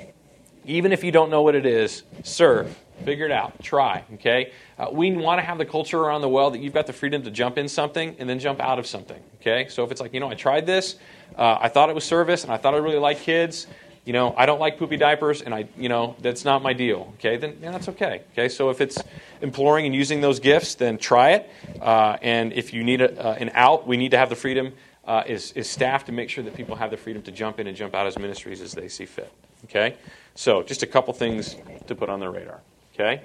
even 0.65 0.91
if 0.91 1.03
you 1.03 1.11
don't 1.11 1.29
know 1.29 1.41
what 1.41 1.55
it 1.55 1.65
is, 1.65 2.03
serve, 2.23 2.75
figure 3.05 3.25
it 3.25 3.31
out, 3.31 3.61
try. 3.63 4.03
Okay, 4.15 4.51
uh, 4.77 4.87
we 4.91 5.15
want 5.15 5.39
to 5.39 5.45
have 5.45 5.57
the 5.57 5.65
culture 5.65 5.99
around 5.99 6.21
the 6.21 6.29
world 6.29 6.53
that 6.53 6.59
you've 6.59 6.73
got 6.73 6.87
the 6.87 6.93
freedom 6.93 7.23
to 7.23 7.31
jump 7.31 7.57
in 7.57 7.69
something 7.69 8.15
and 8.19 8.27
then 8.27 8.39
jump 8.39 8.59
out 8.59 8.77
of 8.79 8.87
something. 8.87 9.21
Okay, 9.39 9.67
so 9.69 9.85
if 9.85 9.91
it's 9.91 10.01
like 10.01 10.13
you 10.13 10.19
know 10.19 10.27
I 10.27 10.35
tried 10.35 10.65
this, 10.65 10.95
uh, 11.37 11.59
I 11.61 11.69
thought 11.69 11.89
it 11.89 11.95
was 11.95 12.03
service, 12.03 12.43
and 12.43 12.51
I 12.51 12.57
thought 12.57 12.73
I 12.73 12.77
really 12.77 12.99
liked 12.99 13.21
kids 13.21 13.67
you 14.05 14.13
know, 14.13 14.35
I 14.37 14.45
don't 14.45 14.59
like 14.59 14.77
poopy 14.77 14.97
diapers, 14.97 15.41
and 15.41 15.53
I, 15.53 15.67
you 15.77 15.89
know, 15.89 16.15
that's 16.21 16.45
not 16.45 16.61
my 16.61 16.73
deal. 16.73 17.13
Okay, 17.15 17.37
then 17.37 17.57
yeah, 17.61 17.71
that's 17.71 17.89
okay. 17.89 18.21
Okay, 18.33 18.49
so 18.49 18.69
if 18.69 18.79
it's 18.79 19.01
imploring 19.41 19.87
and 19.87 19.95
using 19.95 20.21
those 20.21 20.39
gifts, 20.39 20.75
then 20.75 20.97
try 20.99 21.31
it. 21.31 21.49
Uh, 21.81 22.17
and 22.21 22.53
if 22.53 22.73
you 22.73 22.83
need 22.83 23.01
a, 23.01 23.25
uh, 23.25 23.33
an 23.33 23.49
out, 23.53 23.87
we 23.87 23.97
need 23.97 24.11
to 24.11 24.17
have 24.17 24.29
the 24.29 24.35
freedom 24.35 24.73
uh, 25.05 25.23
is, 25.25 25.51
is 25.53 25.67
staff 25.67 26.05
to 26.05 26.11
make 26.11 26.29
sure 26.29 26.43
that 26.43 26.55
people 26.55 26.75
have 26.75 26.91
the 26.91 26.97
freedom 26.97 27.23
to 27.23 27.31
jump 27.31 27.59
in 27.59 27.67
and 27.67 27.75
jump 27.75 27.95
out 27.95 28.05
as 28.05 28.17
ministries 28.17 28.61
as 28.61 28.73
they 28.73 28.87
see 28.87 29.05
fit. 29.05 29.31
Okay, 29.65 29.95
so 30.35 30.61
just 30.61 30.83
a 30.83 30.87
couple 30.87 31.13
things 31.13 31.55
to 31.87 31.95
put 31.95 32.07
on 32.07 32.19
the 32.19 32.29
radar. 32.29 32.61
Okay. 32.93 33.21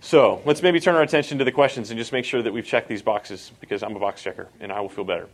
So 0.00 0.42
let's 0.44 0.62
maybe 0.62 0.80
turn 0.80 0.96
our 0.96 1.02
attention 1.02 1.38
to 1.38 1.44
the 1.44 1.52
questions 1.52 1.90
and 1.90 1.98
just 1.98 2.12
make 2.12 2.26
sure 2.26 2.42
that 2.42 2.52
we've 2.52 2.66
checked 2.66 2.88
these 2.88 3.00
boxes 3.00 3.52
because 3.60 3.82
I'm 3.82 3.96
a 3.96 3.98
box 3.98 4.22
checker 4.22 4.48
and 4.60 4.70
I 4.70 4.82
will 4.82 4.90
feel 4.90 5.04
better. 5.04 5.28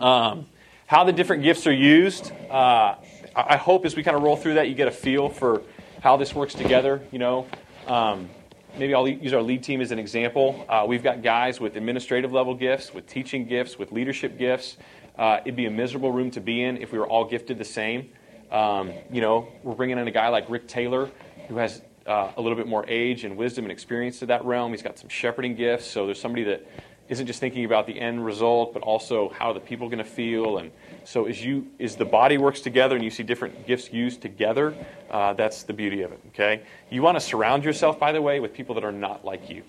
Um, 0.00 0.46
how 0.86 1.04
the 1.04 1.12
different 1.12 1.44
gifts 1.44 1.68
are 1.68 1.72
used. 1.72 2.32
Uh, 2.50 2.96
I 3.36 3.58
hope 3.58 3.84
as 3.84 3.94
we 3.94 4.02
kind 4.02 4.16
of 4.16 4.22
roll 4.22 4.34
through 4.34 4.54
that, 4.54 4.70
you 4.70 4.74
get 4.74 4.88
a 4.88 4.92
feel 4.92 5.28
for 5.28 5.60
how 6.00 6.16
this 6.16 6.34
works 6.34 6.54
together. 6.54 7.02
You 7.12 7.18
know, 7.18 7.46
um, 7.86 8.30
maybe 8.78 8.94
I'll 8.94 9.06
use 9.06 9.34
our 9.34 9.42
lead 9.42 9.62
team 9.62 9.82
as 9.82 9.90
an 9.90 9.98
example. 9.98 10.64
Uh, 10.66 10.86
we've 10.88 11.02
got 11.02 11.22
guys 11.22 11.60
with 11.60 11.76
administrative 11.76 12.32
level 12.32 12.54
gifts, 12.54 12.94
with 12.94 13.06
teaching 13.06 13.44
gifts, 13.44 13.78
with 13.78 13.92
leadership 13.92 14.38
gifts. 14.38 14.78
Uh, 15.18 15.40
it'd 15.44 15.54
be 15.54 15.66
a 15.66 15.70
miserable 15.70 16.10
room 16.10 16.30
to 16.30 16.40
be 16.40 16.62
in 16.62 16.78
if 16.78 16.92
we 16.92 16.98
were 16.98 17.06
all 17.06 17.26
gifted 17.26 17.58
the 17.58 17.64
same. 17.64 18.08
Um, 18.50 18.90
you 19.12 19.20
know, 19.20 19.48
we're 19.62 19.74
bringing 19.74 19.98
in 19.98 20.08
a 20.08 20.12
guy 20.12 20.28
like 20.28 20.48
Rick 20.48 20.66
Taylor, 20.66 21.10
who 21.48 21.58
has 21.58 21.82
uh, 22.06 22.32
a 22.38 22.40
little 22.40 22.56
bit 22.56 22.66
more 22.66 22.86
age 22.88 23.24
and 23.24 23.36
wisdom 23.36 23.66
and 23.66 23.72
experience 23.72 24.20
to 24.20 24.26
that 24.26 24.46
realm. 24.46 24.70
He's 24.70 24.82
got 24.82 24.98
some 24.98 25.10
shepherding 25.10 25.56
gifts, 25.56 25.86
so 25.86 26.06
there's 26.06 26.20
somebody 26.20 26.44
that 26.44 26.66
isn't 27.08 27.26
just 27.26 27.40
thinking 27.40 27.64
about 27.64 27.86
the 27.86 27.98
end 27.98 28.24
result, 28.24 28.72
but 28.72 28.82
also 28.82 29.28
how 29.30 29.52
the 29.52 29.60
people 29.60 29.86
are 29.86 29.90
going 29.90 29.98
to 29.98 30.04
feel 30.04 30.58
and 30.58 30.70
so 31.06 31.26
as 31.26 31.42
you 31.42 31.68
as 31.78 31.94
the 31.94 32.04
body 32.04 32.36
works 32.36 32.60
together 32.60 32.96
and 32.96 33.04
you 33.04 33.10
see 33.10 33.22
different 33.22 33.64
gifts 33.66 33.92
used 33.92 34.20
together, 34.20 34.74
uh, 35.08 35.34
that's 35.34 35.62
the 35.62 35.72
beauty 35.72 36.02
of 36.02 36.10
it. 36.10 36.20
Okay, 36.28 36.62
you 36.90 37.00
want 37.00 37.16
to 37.16 37.20
surround 37.20 37.64
yourself, 37.64 37.98
by 37.98 38.10
the 38.10 38.20
way, 38.20 38.40
with 38.40 38.52
people 38.52 38.74
that 38.74 38.84
are 38.84 38.92
not 38.92 39.24
like 39.24 39.48
you. 39.48 39.62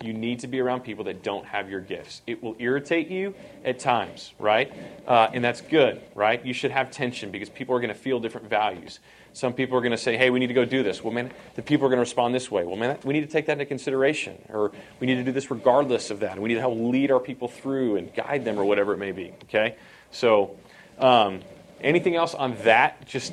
You 0.00 0.14
need 0.14 0.40
to 0.40 0.46
be 0.46 0.60
around 0.60 0.82
people 0.82 1.04
that 1.04 1.22
don't 1.22 1.44
have 1.44 1.68
your 1.68 1.80
gifts. 1.80 2.22
It 2.26 2.42
will 2.42 2.56
irritate 2.58 3.08
you 3.08 3.34
at 3.64 3.80
times, 3.80 4.32
right? 4.38 4.72
Uh, 5.06 5.28
and 5.34 5.44
that's 5.44 5.60
good, 5.60 6.00
right? 6.14 6.44
You 6.44 6.54
should 6.54 6.70
have 6.70 6.90
tension 6.90 7.30
because 7.30 7.50
people 7.50 7.74
are 7.74 7.80
going 7.80 7.92
to 7.92 7.98
feel 7.98 8.20
different 8.20 8.48
values. 8.48 9.00
Some 9.38 9.52
people 9.52 9.78
are 9.78 9.80
going 9.80 9.92
to 9.92 9.96
say, 9.96 10.16
hey, 10.16 10.30
we 10.30 10.40
need 10.40 10.48
to 10.48 10.54
go 10.54 10.64
do 10.64 10.82
this. 10.82 11.04
Well, 11.04 11.12
man, 11.12 11.30
the 11.54 11.62
people 11.62 11.86
are 11.86 11.90
going 11.90 11.98
to 11.98 12.00
respond 12.00 12.34
this 12.34 12.50
way. 12.50 12.64
Well, 12.64 12.74
man, 12.74 12.98
we 13.04 13.14
need 13.14 13.20
to 13.20 13.28
take 13.28 13.46
that 13.46 13.52
into 13.52 13.66
consideration. 13.66 14.36
Or 14.48 14.72
we 14.98 15.06
need 15.06 15.14
to 15.14 15.22
do 15.22 15.30
this 15.30 15.48
regardless 15.48 16.10
of 16.10 16.18
that. 16.20 16.40
We 16.40 16.48
need 16.48 16.56
to 16.56 16.60
help 16.60 16.76
lead 16.76 17.12
our 17.12 17.20
people 17.20 17.46
through 17.46 17.98
and 17.98 18.12
guide 18.12 18.44
them 18.44 18.58
or 18.58 18.64
whatever 18.64 18.94
it 18.94 18.96
may 18.96 19.12
be. 19.12 19.32
Okay? 19.44 19.76
So 20.10 20.56
um, 20.98 21.38
anything 21.80 22.16
else 22.16 22.34
on 22.34 22.56
that? 22.64 23.06
Just 23.06 23.32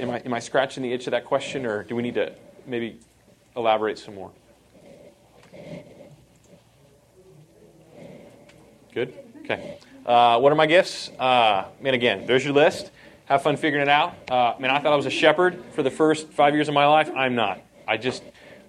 am 0.00 0.10
I, 0.10 0.18
am 0.18 0.34
I 0.34 0.40
scratching 0.40 0.82
the 0.82 0.92
itch 0.92 1.06
of 1.06 1.12
that 1.12 1.24
question, 1.24 1.66
or 1.66 1.84
do 1.84 1.94
we 1.94 2.02
need 2.02 2.14
to 2.14 2.32
maybe 2.66 2.98
elaborate 3.54 4.00
some 4.00 4.16
more? 4.16 4.32
Good. 8.92 9.14
Okay. 9.44 9.78
Uh, 10.04 10.40
what 10.40 10.50
are 10.50 10.56
my 10.56 10.66
gifts? 10.66 11.10
Uh, 11.10 11.66
man, 11.80 11.94
again, 11.94 12.26
there's 12.26 12.44
your 12.44 12.54
list. 12.54 12.90
Have 13.26 13.42
fun 13.42 13.56
figuring 13.56 13.82
it 13.82 13.88
out. 13.88 14.14
Uh, 14.30 14.54
man, 14.58 14.70
I 14.70 14.78
thought 14.80 14.92
I 14.92 14.96
was 14.96 15.06
a 15.06 15.10
shepherd 15.10 15.62
for 15.72 15.82
the 15.82 15.90
first 15.90 16.28
five 16.28 16.54
years 16.54 16.68
of 16.68 16.74
my 16.74 16.86
life. 16.86 17.10
I'm 17.16 17.34
not. 17.34 17.60
I 17.88 17.96
just 17.96 18.22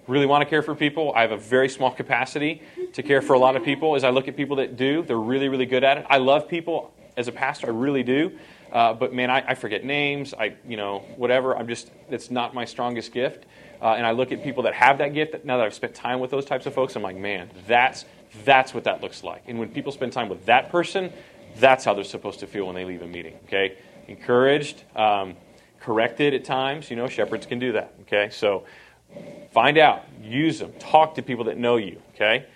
really 0.06 0.24
want 0.24 0.42
to 0.42 0.48
care 0.48 0.62
for 0.62 0.74
people. 0.74 1.12
I 1.14 1.20
have 1.20 1.32
a 1.32 1.36
very 1.36 1.68
small 1.68 1.90
capacity 1.90 2.62
to 2.94 3.02
care 3.02 3.20
for 3.20 3.34
a 3.34 3.38
lot 3.38 3.56
of 3.56 3.64
people. 3.64 3.96
As 3.96 4.02
I 4.02 4.10
look 4.10 4.28
at 4.28 4.36
people 4.36 4.56
that 4.56 4.76
do, 4.76 5.02
they're 5.02 5.18
really, 5.18 5.50
really 5.50 5.66
good 5.66 5.84
at 5.84 5.98
it. 5.98 6.06
I 6.08 6.16
love 6.18 6.48
people 6.48 6.94
as 7.18 7.28
a 7.28 7.32
pastor, 7.32 7.66
I 7.66 7.70
really 7.70 8.02
do. 8.02 8.32
Uh, 8.72 8.94
but 8.94 9.12
man, 9.12 9.30
I, 9.30 9.44
I, 9.46 9.54
forget 9.54 9.84
names. 9.84 10.34
I, 10.34 10.54
you 10.66 10.76
know, 10.76 11.00
whatever. 11.16 11.56
I'm 11.56 11.68
just, 11.68 11.90
it's 12.10 12.30
not 12.30 12.54
my 12.54 12.64
strongest 12.64 13.12
gift. 13.12 13.44
Uh, 13.80 13.92
and 13.92 14.06
I 14.06 14.12
look 14.12 14.32
at 14.32 14.42
people 14.42 14.62
that 14.64 14.74
have 14.74 14.98
that 14.98 15.14
gift. 15.14 15.44
Now 15.44 15.58
that 15.58 15.66
I've 15.66 15.74
spent 15.74 15.94
time 15.94 16.18
with 16.18 16.30
those 16.30 16.44
types 16.44 16.66
of 16.66 16.74
folks, 16.74 16.96
I'm 16.96 17.02
like, 17.02 17.16
man, 17.16 17.50
that's 17.66 18.06
that's 18.44 18.74
what 18.74 18.84
that 18.84 19.02
looks 19.02 19.22
like. 19.22 19.42
And 19.46 19.58
when 19.58 19.68
people 19.68 19.92
spend 19.92 20.12
time 20.12 20.28
with 20.28 20.44
that 20.46 20.70
person, 20.70 21.12
that's 21.56 21.84
how 21.84 21.94
they're 21.94 22.04
supposed 22.04 22.40
to 22.40 22.46
feel 22.46 22.66
when 22.66 22.74
they 22.74 22.84
leave 22.84 23.02
a 23.02 23.06
meeting. 23.06 23.34
Okay, 23.46 23.76
encouraged, 24.08 24.82
um, 24.94 25.34
corrected 25.80 26.34
at 26.34 26.44
times. 26.44 26.90
You 26.90 26.96
know, 26.96 27.08
shepherds 27.08 27.46
can 27.46 27.58
do 27.58 27.72
that. 27.72 27.94
Okay, 28.02 28.28
so 28.30 28.64
find 29.52 29.78
out, 29.78 30.04
use 30.22 30.58
them, 30.58 30.72
talk 30.78 31.14
to 31.16 31.22
people 31.22 31.44
that 31.44 31.58
know 31.58 31.76
you. 31.76 32.00
Okay, 32.14 32.46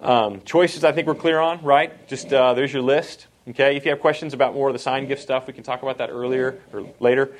um, 0.00 0.42
choices 0.42 0.84
I 0.84 0.92
think 0.92 1.06
we're 1.06 1.14
clear 1.14 1.40
on. 1.40 1.62
Right, 1.62 2.08
just 2.08 2.32
uh, 2.32 2.54
there's 2.54 2.72
your 2.72 2.82
list. 2.82 3.26
Okay, 3.48 3.76
if 3.76 3.84
you 3.84 3.90
have 3.90 4.00
questions 4.00 4.34
about 4.34 4.54
more 4.54 4.68
of 4.68 4.74
the 4.74 4.78
sign 4.78 5.08
gift 5.08 5.22
stuff, 5.22 5.46
we 5.46 5.54
can 5.54 5.64
talk 5.64 5.82
about 5.82 5.98
that 5.98 6.10
earlier 6.10 6.60
or 6.72 6.86
later. 7.00 7.34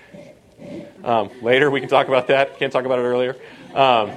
Um, 1.04 1.30
later, 1.42 1.70
we 1.70 1.80
can 1.80 1.88
talk 1.88 2.08
about 2.08 2.28
that. 2.28 2.58
Can't 2.58 2.72
talk 2.72 2.84
about 2.84 2.98
it 2.98 3.02
earlier. 3.02 3.36
Um, 3.74 4.10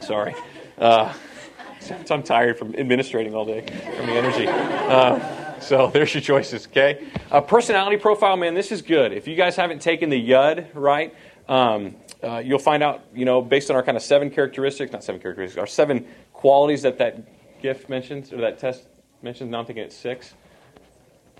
sorry. 0.00 0.34
Uh, 0.76 1.12
I'm 2.10 2.22
tired 2.22 2.58
from 2.58 2.74
administrating 2.74 3.34
all 3.34 3.44
day 3.44 3.62
from 3.96 4.06
the 4.06 4.12
energy. 4.12 4.46
Uh, 4.46 5.47
so 5.68 5.88
there's 5.92 6.14
your 6.14 6.22
choices, 6.22 6.66
okay? 6.66 7.06
Uh, 7.30 7.40
personality 7.40 7.96
profile, 7.96 8.36
man, 8.36 8.54
this 8.54 8.72
is 8.72 8.82
good. 8.82 9.12
If 9.12 9.28
you 9.28 9.36
guys 9.36 9.54
haven't 9.56 9.82
taken 9.82 10.10
the 10.10 10.18
YUD, 10.18 10.68
right, 10.74 11.14
um, 11.48 11.94
uh, 12.22 12.38
you'll 12.38 12.58
find 12.58 12.82
out, 12.82 13.04
you 13.14 13.24
know, 13.24 13.42
based 13.42 13.70
on 13.70 13.76
our 13.76 13.82
kind 13.82 13.96
of 13.96 14.02
seven 14.02 14.30
characteristics, 14.30 14.92
not 14.92 15.04
seven 15.04 15.20
characteristics, 15.20 15.58
our 15.58 15.66
seven 15.66 16.06
qualities 16.32 16.82
that 16.82 16.98
that 16.98 17.60
gift 17.62 17.88
mentions, 17.88 18.32
or 18.32 18.40
that 18.40 18.58
test 18.58 18.84
mentions. 19.22 19.50
Now 19.50 19.60
I'm 19.60 19.66
thinking 19.66 19.84
it's 19.84 19.96
six 19.96 20.34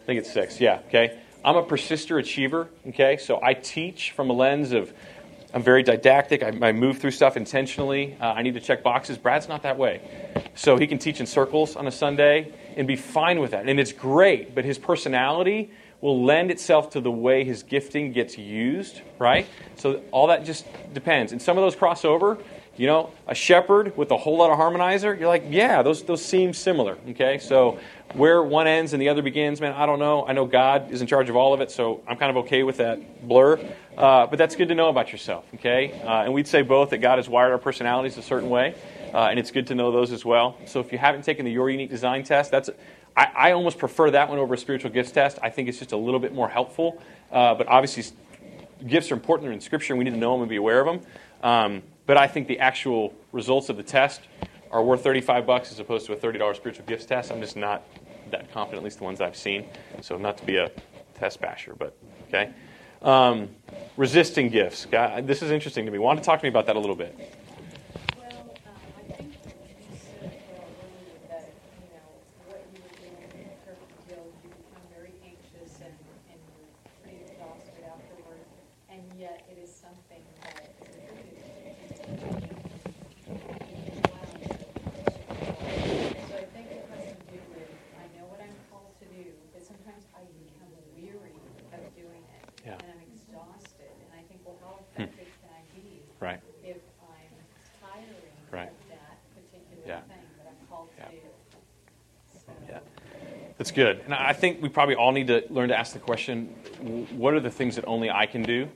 I 0.09 0.11
think 0.11 0.21
it's 0.21 0.33
six. 0.33 0.59
Yeah. 0.59 0.81
Okay. 0.89 1.19
I'm 1.45 1.57
a 1.57 1.63
persister 1.63 2.19
achiever. 2.19 2.69
Okay. 2.89 3.19
So 3.19 3.41
I 3.43 3.53
teach 3.55 4.13
from 4.13 4.31
a 4.31 4.33
lens 4.33 4.73
of 4.73 4.93
I'm 5.53 5.63
very 5.63 5.83
didactic. 5.83 6.43
I, 6.43 6.69
I 6.69 6.73
move 6.73 6.99
through 6.99 7.11
stuff 7.11 7.37
intentionally. 7.37 8.17
Uh, 8.21 8.27
I 8.27 8.43
need 8.43 8.55
to 8.55 8.61
check 8.61 8.83
boxes. 8.83 9.19
Brad's 9.19 9.49
not 9.49 9.63
that 9.65 9.77
way. 9.77 10.01
So 10.55 10.77
he 10.77 10.87
can 10.87 10.99
teach 10.99 11.21
in 11.21 11.27
circles 11.27 11.77
on 11.77 11.87
a 11.87 11.91
Sunday 11.91 12.55
and 12.79 12.87
be 12.87 12.97
fine 12.97 13.41
with 13.41 13.51
that. 13.51 13.69
And 13.69 13.79
it's 13.79 13.93
great, 13.93 14.55
but 14.55 14.65
his 14.65 14.79
personality 14.79 15.71
will 16.01 16.25
lend 16.25 16.51
itself 16.51 16.91
to 16.91 17.01
the 17.01 17.11
way 17.11 17.45
his 17.45 17.65
gifting 17.65 18.13
gets 18.13 18.39
used, 18.39 19.03
right? 19.19 19.47
So 19.75 20.01
all 20.13 20.29
that 20.29 20.45
just 20.45 20.65
depends. 20.95 21.33
And 21.33 21.43
some 21.43 21.59
of 21.59 21.65
those 21.65 21.75
cross 21.75 22.05
over. 22.05 22.39
You 22.79 22.87
know, 22.87 23.11
a 23.27 23.35
shepherd 23.35 23.97
with 23.97 24.13
a 24.13 24.17
whole 24.17 24.39
lot 24.39 24.51
of 24.51 24.59
harmonizer, 24.59 25.19
you're 25.19 25.29
like, 25.29 25.45
yeah, 25.49 25.83
those, 25.83 26.05
those 26.05 26.25
seem 26.25 26.53
similar, 26.53 26.97
okay? 27.11 27.39
So 27.39 27.81
where 28.15 28.41
one 28.41 28.69
ends 28.69 28.93
and 28.93 29.03
the 29.03 29.09
other 29.09 29.21
begins, 29.21 29.61
man, 29.61 29.73
I 29.73 29.85
don't 29.85 29.99
know. 29.99 30.25
I 30.25 30.33
know 30.33 30.47
God 30.47 30.93
is 30.93 31.01
in 31.01 31.09
charge 31.09 31.29
of 31.29 31.35
all 31.35 31.53
of 31.53 31.61
it, 31.61 31.73
so 31.73 32.01
I'm 32.07 32.17
kind 32.17 32.31
of 32.31 32.37
okay 32.45 32.63
with 32.63 32.77
that 32.77 33.27
blur. 33.27 33.59
Uh, 33.97 34.29
but 34.29 34.39
that's 34.39 34.55
good 34.55 34.69
to 34.69 34.77
know 34.77 34.91
about 34.91 35.11
yourself, 35.11 35.45
okay? 35.55 36.01
Uh, 36.03 36.23
and 36.23 36.33
we'd 36.33 36.47
say 36.47 36.63
both 36.63 36.91
that 36.91 36.99
God 36.99 37.19
has 37.19 37.29
wired 37.29 37.51
our 37.51 37.59
personalities 37.59 38.17
a 38.17 38.23
certain 38.23 38.49
way, 38.49 38.77
uh, 39.13 39.27
and 39.27 39.41
it's 39.41 39.51
good 39.51 39.67
to 39.67 39.75
know 39.75 39.91
those 39.91 40.13
as 40.13 40.25
well. 40.25 40.57
So 40.65 40.79
if 40.79 40.93
you 40.93 40.99
haven't 40.99 41.23
taken 41.23 41.45
the 41.45 41.51
Your 41.51 41.69
Unique 41.71 41.91
Design 41.91 42.23
test, 42.23 42.53
that's 42.53 42.71
I, 43.17 43.33
I 43.35 43.53
almost 43.53 43.79
prefer 43.79 44.13
that 44.13 44.29
one 44.29 44.39
over 44.39 44.55
a 44.55 44.59
spiritual 44.59 44.93
gifts 44.93 45.11
test. 45.11 45.41
I 45.43 45.51
think 45.51 45.69
it's 45.69 45.79
just 45.79 45.91
a 45.91 45.97
little 45.97 46.21
bit 46.21 46.33
more 46.33 46.49
helpful. 46.49 47.03
Uh, 47.33 47.57
but 47.57 47.67
obviously, 47.67 48.05
gifts 48.87 49.11
are 49.11 49.15
important. 49.15 49.53
In 49.53 49.61
Scripture, 49.61 49.95
and 49.95 49.99
we 49.99 50.05
need 50.05 50.13
to 50.13 50.17
know 50.17 50.35
them 50.35 50.43
and 50.43 50.49
be 50.49 50.57
aware 50.57 50.79
of 50.79 50.87
them. 50.87 51.05
Um, 51.43 51.83
but 52.07 52.17
I 52.17 52.27
think 52.27 52.49
the 52.49 52.59
actual 52.59 53.15
results 53.33 53.69
of 53.69 53.77
the 53.77 53.83
test 53.83 54.23
are 54.71 54.83
worth 54.83 55.03
35 55.03 55.47
bucks 55.47 55.73
as 55.73 55.79
opposed 55.79 56.07
to 56.07 56.13
a 56.13 56.17
$30 56.17 56.57
spiritual 56.57 56.85
gifts 56.87 57.07
test. 57.07 57.31
I'm 57.31 57.41
just 57.41 57.57
not 57.57 57.83
that 58.31 58.53
confident, 58.53 58.83
at 58.83 58.85
least 58.85 58.99
the 58.99 59.05
ones 59.05 59.21
I've 59.21 59.37
seen. 59.37 59.67
So 60.01 60.17
not 60.17 60.39
to 60.39 60.45
be 60.45 60.57
a 60.57 60.71
test 61.15 61.41
basher, 61.41 61.75
but 61.75 61.97
okay. 62.29 62.51
Um, 63.03 63.49
resisting 63.97 64.49
gifts. 64.49 64.87
God, 64.87 65.27
this 65.27 65.43
is 65.43 65.51
interesting 65.51 65.87
to 65.87 65.93
me. 65.93 65.99
Want 65.99 66.19
to 66.19 66.25
talk 66.25 66.41
to 66.41 66.45
me 66.45 66.49
about 66.49 66.67
that 66.67 66.77
a 66.77 66.81
little 66.81 66.97
bit? 66.97 67.17
Good. 103.79 104.01
And 104.07 104.13
I 104.13 104.33
think 104.33 104.61
we 104.61 104.69
probably 104.69 104.97
all 104.97 105.13
need 105.13 105.29
to 105.29 105.45
learn 105.51 105.69
to 105.69 105.79
ask 105.79 105.93
the 105.93 106.01
question 106.01 106.47
what 107.17 107.33
are 107.33 107.39
the 107.39 107.51
things 107.51 107.77
that 107.77 107.85
only 107.87 108.11
I 108.11 108.27
can 108.27 108.43
do 108.43 108.69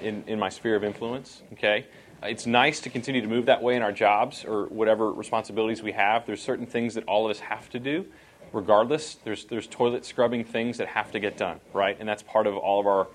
in, 0.00 0.22
in 0.28 0.38
my 0.38 0.48
sphere 0.48 0.76
of 0.76 0.84
influence? 0.84 1.42
Okay? 1.54 1.86
It's 2.22 2.46
nice 2.46 2.78
to 2.82 2.88
continue 2.88 3.20
to 3.20 3.26
move 3.26 3.46
that 3.46 3.64
way 3.64 3.74
in 3.74 3.82
our 3.82 3.90
jobs 3.90 4.44
or 4.44 4.66
whatever 4.66 5.10
responsibilities 5.10 5.82
we 5.82 5.90
have. 5.90 6.24
There's 6.24 6.40
certain 6.40 6.66
things 6.66 6.94
that 6.94 7.02
all 7.06 7.24
of 7.24 7.32
us 7.32 7.40
have 7.40 7.68
to 7.70 7.80
do, 7.80 8.06
regardless. 8.52 9.16
There's, 9.16 9.44
there's 9.46 9.66
toilet 9.66 10.06
scrubbing 10.06 10.44
things 10.44 10.78
that 10.78 10.86
have 10.86 11.10
to 11.10 11.18
get 11.18 11.36
done, 11.36 11.58
right? 11.72 11.96
And 11.98 12.08
that's 12.08 12.22
part 12.22 12.46
of 12.46 12.56
all 12.56 12.78
of 12.78 12.86
our 12.86 13.08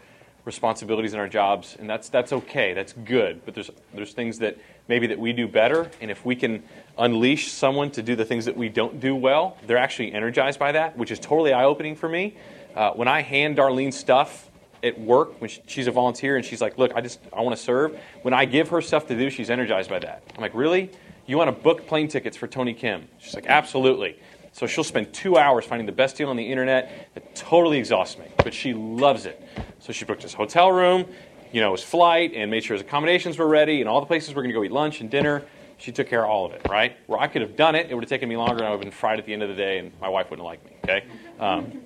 responsibilities 0.46 1.14
in 1.14 1.20
our 1.20 1.28
jobs, 1.28 1.76
and 1.80 1.90
that's 1.90 2.10
that's 2.10 2.34
okay. 2.34 2.74
That's 2.74 2.94
good. 2.94 3.46
But 3.46 3.54
there's 3.54 3.70
there's 3.94 4.14
things 4.14 4.40
that 4.40 4.58
maybe 4.88 5.08
that 5.08 5.20
we 5.20 5.34
do 5.34 5.48
better, 5.48 5.90
and 6.02 6.10
if 6.10 6.26
we 6.26 6.36
can 6.36 6.64
unleash 6.98 7.52
someone 7.52 7.92
to 7.92 8.02
do 8.02 8.16
the 8.16 8.26
things 8.26 8.46
that 8.46 8.58
we 8.58 8.70
don't 8.70 9.00
do 9.00 9.16
well, 9.16 9.58
they're 9.68 9.78
actually 9.78 10.14
energized 10.14 10.60
by 10.60 10.72
that, 10.72 10.98
which 10.98 11.12
is 11.12 11.20
totally 11.20 11.54
eye 11.54 11.66
opening 11.66 11.96
for 11.96 12.10
me. 12.10 12.36
Uh, 12.76 12.92
when 12.92 13.08
I 13.08 13.22
hand 13.22 13.58
Darlene 13.58 13.94
stuff 13.94 14.50
at 14.84 15.00
work, 15.00 15.40
when 15.42 15.50
she, 15.50 15.62
she's 15.68 15.88
a 15.88 15.92
volunteer, 15.92 16.38
and 16.38 16.46
she's 16.46 16.62
like, 16.62 16.78
"Look, 16.78 16.94
I 16.96 17.02
just 17.02 17.20
I 17.34 17.42
want 17.42 17.56
to 17.56 17.62
serve." 17.62 17.98
When 18.22 18.34
I 18.34 18.46
give 18.46 18.70
her 18.70 18.82
stuff 18.82 19.08
to 19.08 19.16
do, 19.16 19.30
she's 19.30 19.50
energized 19.50 19.90
by 19.90 20.00
that. 20.00 20.24
I'm 20.36 20.42
like, 20.42 20.56
"Really? 20.56 20.90
You 21.26 21.38
want 21.38 21.56
to 21.56 21.64
book 21.64 21.86
plane 21.86 22.08
tickets 22.08 22.38
for 22.38 22.48
Tony 22.48 22.74
Kim?" 22.74 23.08
She's 23.20 23.36
like, 23.36 23.48
"Absolutely." 23.48 24.18
So 24.52 24.68
she'll 24.68 24.84
spend 24.84 25.14
two 25.14 25.38
hours 25.38 25.66
finding 25.66 25.86
the 25.86 25.92
best 25.92 26.18
deal 26.18 26.30
on 26.30 26.36
the 26.36 26.52
internet 26.52 27.10
that 27.14 27.36
totally 27.36 27.78
exhausts 27.78 28.18
me, 28.18 28.26
but 28.38 28.54
she 28.54 28.74
loves 28.74 29.26
it. 29.26 29.42
So 29.80 29.94
she 29.94 30.06
booked 30.06 30.24
his 30.24 30.34
hotel 30.34 30.72
room, 30.72 31.06
you 31.52 31.62
know, 31.62 31.72
his 31.72 31.84
flight, 31.84 32.34
and 32.36 32.52
made 32.52 32.64
sure 32.64 32.76
his 32.76 32.82
accommodations 32.82 33.38
were 33.38 33.48
ready, 33.48 33.80
and 33.80 33.90
all 33.90 34.00
the 34.00 34.06
places 34.06 34.36
we're 34.36 34.42
going 34.42 34.54
to 34.54 34.60
go 34.60 34.64
eat 34.64 34.72
lunch 34.72 35.02
and 35.02 35.10
dinner. 35.10 35.44
She 35.78 35.94
took 35.94 36.10
care 36.10 36.26
of 36.26 36.30
all 36.30 36.46
of 36.46 36.52
it, 36.52 36.62
right? 36.70 36.98
Where 37.08 37.20
I 37.20 37.28
could 37.28 37.42
have 37.42 37.56
done 37.56 37.74
it, 37.76 37.90
it 37.90 37.96
would 37.96 38.04
have 38.04 38.10
taken 38.10 38.28
me 38.28 38.36
longer, 38.36 38.58
and 38.58 38.66
I 38.66 38.70
would 38.72 38.78
have 38.78 38.82
been 38.82 38.92
fried 38.92 39.18
at 39.18 39.26
the 39.26 39.34
end 39.34 39.44
of 39.44 39.50
the 39.50 39.56
day, 39.56 39.80
and 39.80 39.92
my 40.02 40.10
wife 40.10 40.30
wouldn't 40.30 40.46
like 40.46 40.64
me. 40.66 40.72
Okay, 40.84 41.06
um, 41.40 41.82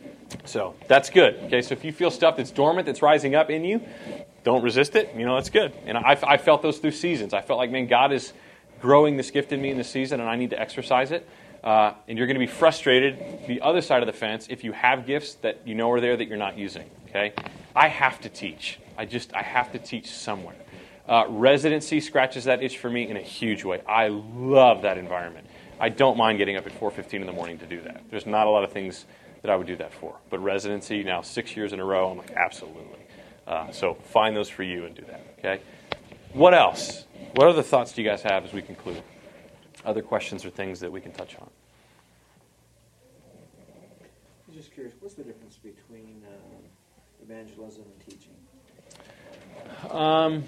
so 0.45 0.76
that's 0.88 1.11
good. 1.11 1.36
Okay, 1.43 1.61
so 1.61 1.74
if 1.74 1.86
you 1.86 1.91
feel 1.91 2.09
stuff 2.09 2.38
that's 2.38 2.49
dormant, 2.49 2.88
that's 2.88 3.03
rising 3.03 3.36
up 3.36 3.51
in 3.51 3.64
you, 3.64 3.82
don't 4.43 4.64
resist 4.64 4.95
it. 4.95 5.14
You 5.16 5.26
know, 5.26 5.36
that's 5.36 5.51
good. 5.51 5.74
And 5.86 5.97
I, 5.97 6.18
I 6.24 6.38
felt 6.38 6.64
those 6.64 6.80
through 6.80 6.91
seasons. 6.91 7.34
I 7.34 7.41
felt 7.41 7.59
like, 7.59 7.70
man, 7.70 7.86
God 7.86 8.11
is 8.11 8.34
growing 8.82 9.16
this 9.16 9.30
gift 9.32 9.51
in 9.51 9.61
me 9.61 9.70
in 9.70 9.78
this 9.78 9.89
season, 9.89 10.20
and 10.20 10.28
I 10.28 10.36
need 10.36 10.49
to 10.49 10.59
exercise 10.59 11.11
it. 11.11 11.30
Uh, 11.64 11.93
and 12.07 12.18
you're 12.18 12.28
going 12.28 12.36
to 12.36 12.45
be 12.45 12.51
frustrated 12.51 13.47
the 13.47 13.61
other 13.61 13.82
side 13.82 14.03
of 14.03 14.07
the 14.07 14.14
fence 14.14 14.47
if 14.49 14.64
you 14.64 14.74
have 14.74 15.05
gifts 15.05 15.36
that 15.36 15.61
you 15.66 15.74
know 15.74 15.89
are 15.91 16.01
there 16.01 16.18
that 16.18 16.28
you're 16.28 16.38
not 16.38 16.57
using. 16.57 16.89
Okay, 17.09 17.34
I 17.76 17.88
have 17.88 18.20
to 18.22 18.30
teach. 18.30 18.80
I 18.97 19.05
just 19.05 19.34
I 19.34 19.43
have 19.43 19.72
to 19.72 19.80
teach 19.80 20.11
somewhere. 20.11 20.55
Uh, 21.07 21.26
residency 21.30 21.99
scratches 21.99 22.45
that 22.45 22.61
itch 22.61 22.78
for 22.78 22.89
me 22.89 23.09
in 23.09 23.18
a 23.18 23.22
huge 23.22 23.64
way. 23.64 23.82
I 23.88 24.07
love 24.09 24.82
that 24.82 24.97
environment. 24.97 25.47
I 25.80 25.89
don't 25.89 26.18
mind 26.18 26.38
getting 26.38 26.57
up 26.57 26.66
at 26.66 26.74
4:15 26.74 27.22
in 27.22 27.28
the 27.28 27.34
morning 27.34 27.57
to 27.59 27.66
do 27.66 27.82
that. 27.82 28.01
There's 28.09 28.26
not 28.26 28.47
a 28.47 28.49
lot 28.49 28.64
of 28.64 28.72
things 28.72 29.05
that 29.41 29.51
I 29.51 29.55
would 29.55 29.68
do 29.68 29.76
that 29.78 29.93
for, 29.93 30.16
but 30.30 30.39
residency 30.39 31.03
now 31.03 31.22
six 31.22 31.55
years 31.55 31.72
in 31.72 31.80
a 31.80 31.86
row, 31.86 32.11
I'm 32.11 32.18
like 32.18 32.32
absolutely. 32.32 32.99
Uh, 33.47 33.72
so 33.72 33.93
find 33.93 34.36
those 34.36 34.49
for 34.49 34.64
you 34.64 34.86
and 34.86 34.95
do 34.95 35.03
that. 35.07 35.22
Okay. 35.39 35.61
What 36.34 36.53
else? 36.53 37.05
What 37.36 37.47
other 37.47 37.64
thoughts 37.64 37.93
do 37.93 38.01
you 38.01 38.09
guys 38.09 38.22
have 38.24 38.43
as 38.43 38.53
we 38.53 38.61
conclude? 38.61 39.03
Other 39.86 40.01
questions 40.01 40.45
or 40.45 40.49
things 40.49 40.79
that 40.79 40.91
we 40.91 41.01
can 41.01 41.11
touch 41.11 41.36
on? 41.39 41.49
I'm 44.47 44.53
just 44.53 44.71
curious, 44.73 44.93
what's 44.99 45.15
the 45.15 45.23
difference 45.23 45.57
between 45.57 46.23
uh, 46.25 47.23
evangelism 47.23 47.84
and 47.84 47.99
teaching? 48.07 48.34
Um, 49.91 50.43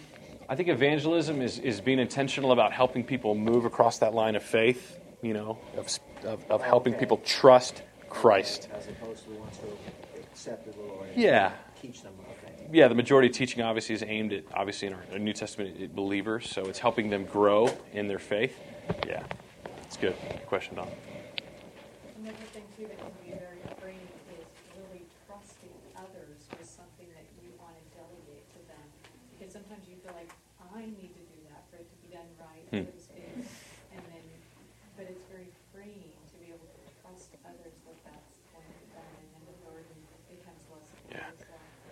I 0.48 0.56
think 0.56 0.70
evangelism 0.70 1.42
is, 1.42 1.60
is 1.60 1.82
being 1.82 2.00
intentional 2.00 2.52
about 2.52 2.72
helping 2.72 3.04
people 3.04 3.36
move 3.36 3.66
across 3.66 4.00
that 4.00 4.14
line 4.14 4.36
of 4.36 4.44
faith, 4.44 5.00
you 5.22 5.34
know, 5.34 5.58
of, 5.76 5.88
of, 6.24 6.44
of 6.50 6.62
helping 6.62 6.94
Okay. 6.94 7.00
people 7.02 7.18
trust 7.26 7.82
Christ. 8.10 8.70
As 8.74 8.88
opposed 8.88 9.24
to 9.26 9.32
the 9.32 9.40
ones 9.40 9.58
who 9.62 10.20
accepted 10.22 10.76
the 10.76 10.82
Lord. 10.82 11.10
and 11.10 11.18
Yeah. 11.22 11.52
Teach 11.82 12.04
them 12.04 12.14
about 12.20 12.36
faith. 12.38 12.70
Yeah, 12.72 12.88
the 12.88 12.96
majority 12.96 13.28
of 13.28 13.34
teaching 13.34 13.62
obviously 13.64 13.96
is 13.96 14.04
aimed 14.04 14.32
at, 14.34 14.44
obviously, 14.54 14.88
in 14.88 14.94
our 14.94 15.20
New 15.20 15.34
Testament 15.34 15.94
believers, 15.96 16.50
so 16.50 16.66
it's 16.66 16.80
helping 16.80 17.10
them 17.10 17.26
grow 17.26 17.76
in 17.92 18.08
their 18.08 18.20
faith. 18.20 18.58
Yeah, 19.08 19.24
it's 19.84 19.98
good. 19.98 20.16
Good 20.30 20.46
question, 20.48 20.76
Don. 20.76 20.88
Another 22.22 22.48
thing 22.54 22.66
too 22.78 22.88
that 22.90 22.98
can 22.98 23.14
be 23.22 23.34
very 23.38 23.62
freeing 23.82 24.02
is 24.34 24.46
really 24.78 25.04
trusting 25.28 25.74
others 25.98 26.42
with 26.58 26.66
something 26.66 27.06
that 27.14 27.28
you 27.42 27.50
want 27.62 27.76
to 27.78 27.84
delegate 27.94 28.46
to 28.58 28.62
them. 28.70 28.86
Because 29.36 29.54
sometimes 29.54 29.86
you 29.90 29.98
feel 30.02 30.16
like, 30.16 30.32
I 30.74 30.86
need 30.86 31.12
to 31.14 31.24
do 31.30 31.40
that 31.54 31.64
for 31.70 31.78
it 31.82 31.88
to 31.88 31.98
be 32.02 32.10
done 32.14 32.30
right, 32.42 32.66
Hmm. 32.74 32.90
so 32.90 33.14
speak. 33.14 33.30
And 33.94 34.02
then, 34.10 34.26
but 34.98 35.06
it's 35.12 35.26
very 35.30 35.50
freeing 35.74 36.14
to 36.32 36.36
be 36.42 36.50
able 36.50 36.66
to 36.66 36.82
trust 37.04 37.30
others 37.46 37.76
that 37.86 37.98
that's 38.10 38.38
going 38.54 38.66
to 38.66 38.76
be 38.80 38.88
done 38.96 39.14
and 39.22 39.28
then 39.38 39.44
the 39.50 39.58
burden 39.70 40.00
becomes 40.32 40.64
less 40.74 40.90
Yeah. 41.12 41.30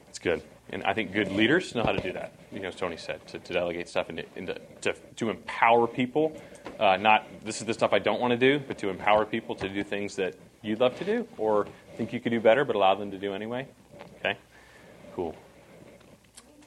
It's 0.10 0.20
good. 0.20 0.41
And 0.74 0.84
I 0.84 0.94
think 0.94 1.14
good 1.14 1.32
leaders 1.32 1.76
know 1.76 1.84
how 1.84 1.92
to 1.92 2.02
do 2.02 2.12
that. 2.14 2.34
You 2.52 2.60
know, 2.60 2.70
as 2.70 2.76
Tony 2.76 2.98
said, 2.98 3.26
to, 3.28 3.38
to 3.38 3.54
delegate 3.54 3.88
stuff 3.88 4.10
and, 4.10 4.18
to, 4.18 4.26
and 4.36 4.48
to, 4.48 4.58
to, 4.82 4.94
to 5.18 5.30
empower 5.30 5.86
people. 5.86 6.36
Uh, 6.80 6.98
not 6.98 7.28
this 7.46 7.62
is 7.62 7.68
the 7.68 7.74
stuff 7.76 7.94
I 7.94 8.00
don't 8.00 8.20
want 8.20 8.32
to 8.32 8.38
do, 8.38 8.60
but 8.68 8.80
to 8.80 8.90
empower 8.90 9.24
people 9.24 9.54
to 9.56 9.70
do 9.70 9.84
things 9.84 10.16
that 10.16 10.34
you'd 10.64 10.80
love 10.80 10.98
to 10.98 11.06
do 11.06 11.28
or 11.38 11.68
think 11.96 12.12
you 12.12 12.20
could 12.20 12.32
do 12.32 12.40
better, 12.40 12.66
but 12.66 12.76
allow 12.76 12.96
them 12.96 13.12
to 13.12 13.20
do 13.20 13.34
anyway. 13.34 13.68
Okay? 14.18 14.36
Cool. 15.14 15.36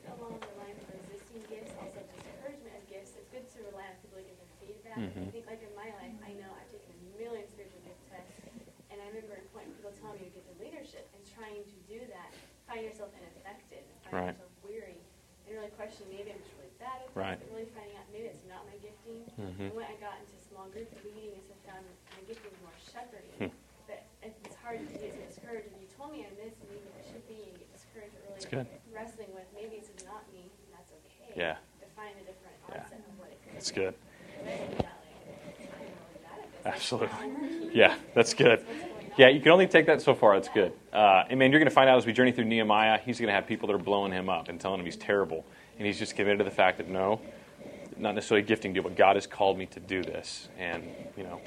along 0.07 0.39
the 0.39 0.55
lines 0.63 0.79
of 0.87 0.95
resisting 1.03 1.43
gifts, 1.51 1.75
also 1.83 1.99
discouragement 2.15 2.79
of 2.79 2.87
gifts, 2.87 3.19
it's 3.19 3.27
good 3.35 3.43
to 3.43 3.59
rely 3.75 3.91
on 3.91 3.99
people 4.07 4.23
to 4.23 4.25
give 4.31 4.39
them 4.39 4.51
feedback. 4.63 4.97
Mhm. 5.03 5.27
I 5.27 5.31
think, 5.35 5.47
like 5.51 5.63
in 5.67 5.75
my 5.75 5.91
life, 5.99 6.15
I 6.23 6.31
know 6.39 6.47
I've 6.55 6.71
taken 6.71 6.95
a 6.95 7.07
million 7.19 7.43
spiritual 7.51 7.83
gift 7.83 7.99
tests, 8.07 8.39
and 8.95 9.03
I 9.03 9.07
remember 9.11 9.35
a 9.35 9.43
point 9.51 9.67
people 9.75 9.91
telling 9.99 10.23
me 10.23 10.31
to 10.31 10.35
get 10.39 10.47
to 10.47 10.55
leadership, 10.63 11.11
and 11.11 11.21
trying 11.27 11.67
to 11.67 11.77
do 11.91 11.99
that, 12.15 12.31
find 12.71 12.87
yourself 12.87 13.11
ineffective, 13.19 13.83
and 13.83 13.97
find 14.06 14.06
Right. 14.17 14.33
yourself 14.33 14.57
weary, 14.65 14.97
and 15.45 15.51
really 15.53 15.69
questioning 15.77 16.09
maybe 16.17 16.33
I'm 16.33 16.41
just 16.41 16.57
really 16.57 16.73
bad 16.81 17.05
at 17.05 17.13
this, 17.13 17.17
Right. 17.17 17.37
but 17.37 17.53
really 17.53 17.69
finding 17.77 17.97
out 18.01 18.09
maybe 18.09 18.33
it's 18.33 18.41
not 18.49 18.65
my 18.65 18.77
gifting. 18.81 19.29
Mhm. 19.37 19.69
And 19.69 19.75
when 19.77 19.85
I 19.85 19.97
got 20.01 20.17
into 20.25 20.37
small 20.41 20.67
group 20.73 20.89
leading, 21.05 21.37
I 21.37 21.57
found 21.69 21.85
my 21.85 22.23
gifting 22.25 22.49
was 22.49 22.61
more 22.65 22.77
shepherding. 22.81 23.53
Hmm. 23.53 23.53
But 23.85 24.03
it's 24.25 24.57
hard 24.57 24.81
to 24.81 24.95
get 24.99 25.13
discouraged. 25.29 25.69
And 25.69 25.81
you 25.85 25.89
told 25.93 26.13
me 26.17 26.25
I'm 26.25 26.33
this, 26.41 26.57
and 26.57 26.67
maybe 26.73 26.89
I 26.97 27.03
should 27.05 27.29
be, 27.29 27.53
and 27.53 27.59
get 27.61 27.69
discouraged, 27.77 28.17
or 28.17 28.33
really 28.35 28.49
good. 28.49 28.67
wrestling 28.91 29.31
with 29.37 29.47
maybe 29.53 29.77
is 29.77 29.93
not 30.09 30.25
me, 30.33 30.49
and 30.49 30.71
that's 30.73 30.91
okay. 30.97 31.37
Yeah. 31.37 31.61
To 31.85 31.87
find 31.93 32.17
a 32.17 32.25
different 32.25 32.57
Yeah. 32.73 32.81
onset 32.89 32.99
of 33.05 33.19
what 33.21 33.29
it 33.29 33.39
could 33.45 33.53
That's 33.53 33.69
be. 33.71 33.77
good. 33.85 33.95
And 34.41 34.49
I 34.49 34.57
think 34.57 34.79
that, 34.81 34.97
like, 35.05 35.61
really 35.61 36.19
bad 36.25 36.41
at 36.41 36.49
this. 36.57 36.65
Like, 36.65 36.75
Absolutely. 36.75 37.75
Yeah, 37.77 37.99
that's 38.15 38.33
good. 38.33 38.65
Yeah, 39.17 39.29
you 39.29 39.41
can 39.41 39.53
only 39.53 39.67
take 39.67 39.87
that 39.87 40.03
so 40.03 40.15
far. 40.15 40.35
That's 40.35 40.51
good. 40.51 40.75
Uh, 40.93 41.25
and 41.31 41.39
man, 41.39 41.51
you're 41.51 41.59
going 41.59 41.71
to 41.71 41.75
find 41.75 41.89
out 41.89 41.97
as 41.97 42.05
we 42.05 42.13
journey 42.13 42.33
through 42.33 42.45
Nehemiah, 42.45 43.01
he's 43.03 43.19
going 43.19 43.29
to 43.29 43.33
have 43.33 43.47
people 43.47 43.67
that 43.69 43.73
are 43.73 43.79
blowing 43.79 44.13
him 44.13 44.29
up 44.29 44.49
and 44.49 44.61
telling 44.61 44.79
him 44.79 44.85
he's 44.85 44.97
terrible. 44.97 45.47
And 45.79 45.87
he's 45.87 45.99
just 45.99 46.17
committed 46.17 46.39
to 46.39 46.45
the 46.45 46.51
fact 46.51 46.77
that 46.77 46.89
no, 46.91 47.23
not 47.97 48.15
necessarily 48.15 48.45
a 48.45 48.47
gifting 48.47 48.75
deal, 48.75 48.83
but 48.83 48.95
God 48.95 49.17
has 49.17 49.27
called 49.27 49.57
me 49.57 49.65
to 49.67 49.81
do 49.81 50.03
this. 50.03 50.51
And, 50.59 50.85
you 51.17 51.25
know, 51.25 51.41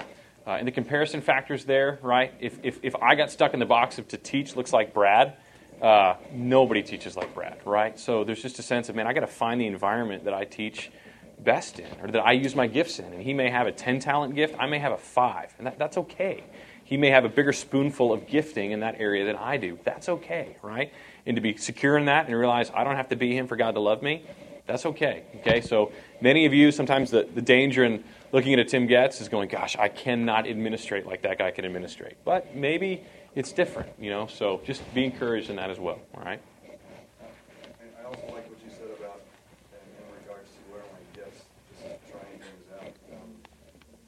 uh, 0.48 0.52
and 0.52 0.66
the 0.66 0.72
comparison 0.72 1.20
factors 1.20 1.64
there, 1.64 2.00
right? 2.02 2.34
If, 2.40 2.58
if, 2.64 2.80
if 2.82 2.96
I 2.96 3.14
got 3.14 3.30
stuck 3.30 3.54
in 3.54 3.60
the 3.60 3.66
box 3.66 3.98
of 3.98 4.08
to 4.08 4.16
teach 4.16 4.56
looks 4.56 4.72
like 4.72 4.92
Brad, 4.92 5.36
uh, 5.80 6.14
nobody 6.32 6.82
teaches 6.82 7.16
like 7.16 7.32
Brad, 7.34 7.60
right? 7.64 7.96
So 8.00 8.24
there's 8.24 8.42
just 8.42 8.58
a 8.58 8.62
sense 8.62 8.88
of, 8.88 8.96
man, 8.96 9.06
I 9.06 9.12
got 9.12 9.20
to 9.20 9.28
find 9.28 9.60
the 9.60 9.68
environment 9.68 10.24
that 10.24 10.34
I 10.34 10.44
teach 10.44 10.90
best 11.38 11.78
in 11.78 11.86
or 12.02 12.08
that 12.08 12.20
I 12.20 12.32
use 12.32 12.56
my 12.56 12.66
gifts 12.66 12.98
in. 12.98 13.12
And 13.12 13.22
he 13.22 13.32
may 13.32 13.48
have 13.48 13.68
a 13.68 13.72
10 13.72 14.00
talent 14.00 14.34
gift, 14.34 14.56
I 14.58 14.66
may 14.66 14.80
have 14.80 14.92
a 14.92 14.98
five, 14.98 15.54
and 15.56 15.68
that, 15.68 15.78
that's 15.78 15.98
okay. 15.98 16.42
He 16.90 16.96
may 16.96 17.10
have 17.10 17.24
a 17.24 17.28
bigger 17.28 17.52
spoonful 17.52 18.12
of 18.12 18.26
gifting 18.26 18.72
in 18.72 18.80
that 18.80 18.96
area 18.98 19.24
than 19.24 19.36
I 19.36 19.58
do. 19.58 19.78
That's 19.84 20.08
okay, 20.08 20.56
right? 20.60 20.92
And 21.24 21.36
to 21.36 21.40
be 21.40 21.56
secure 21.56 21.96
in 21.96 22.06
that 22.06 22.26
and 22.26 22.34
realize 22.36 22.68
I 22.74 22.82
don't 22.82 22.96
have 22.96 23.10
to 23.10 23.16
be 23.16 23.36
him 23.36 23.46
for 23.46 23.54
God 23.54 23.76
to 23.76 23.80
love 23.80 24.02
me, 24.02 24.24
that's 24.66 24.84
okay. 24.84 25.22
Okay, 25.36 25.60
so 25.60 25.92
many 26.20 26.46
of 26.46 26.52
you, 26.52 26.72
sometimes 26.72 27.12
the, 27.12 27.28
the 27.32 27.42
danger 27.42 27.84
in 27.84 28.02
looking 28.32 28.52
at 28.54 28.58
a 28.58 28.64
Tim 28.64 28.88
Getz 28.88 29.20
is 29.20 29.28
going, 29.28 29.48
gosh, 29.48 29.76
I 29.76 29.88
cannot 29.88 30.48
administrate 30.48 31.06
like 31.06 31.22
that 31.22 31.38
guy 31.38 31.52
can 31.52 31.64
administrate. 31.64 32.16
But 32.24 32.56
maybe 32.56 33.04
it's 33.36 33.52
different, 33.52 33.90
you 34.00 34.10
know, 34.10 34.26
so 34.26 34.60
just 34.64 34.82
be 34.92 35.04
encouraged 35.04 35.48
in 35.48 35.56
that 35.56 35.70
as 35.70 35.78
well, 35.78 36.00
all 36.12 36.24
right? 36.24 36.42
And 36.66 37.90
I 38.02 38.04
also 38.04 38.26
like 38.34 38.50
what 38.50 38.58
you 38.66 38.70
said 38.70 38.90
about, 38.98 39.22
in, 39.70 39.78
in 39.78 40.06
regards 40.26 40.50
to 40.50 40.58
where 40.74 40.82
my 40.90 41.02
gifts, 41.14 41.46
just 41.78 42.02
trying 42.10 42.38
things 42.42 42.66
out. 42.74 42.90
Um, 43.14 43.30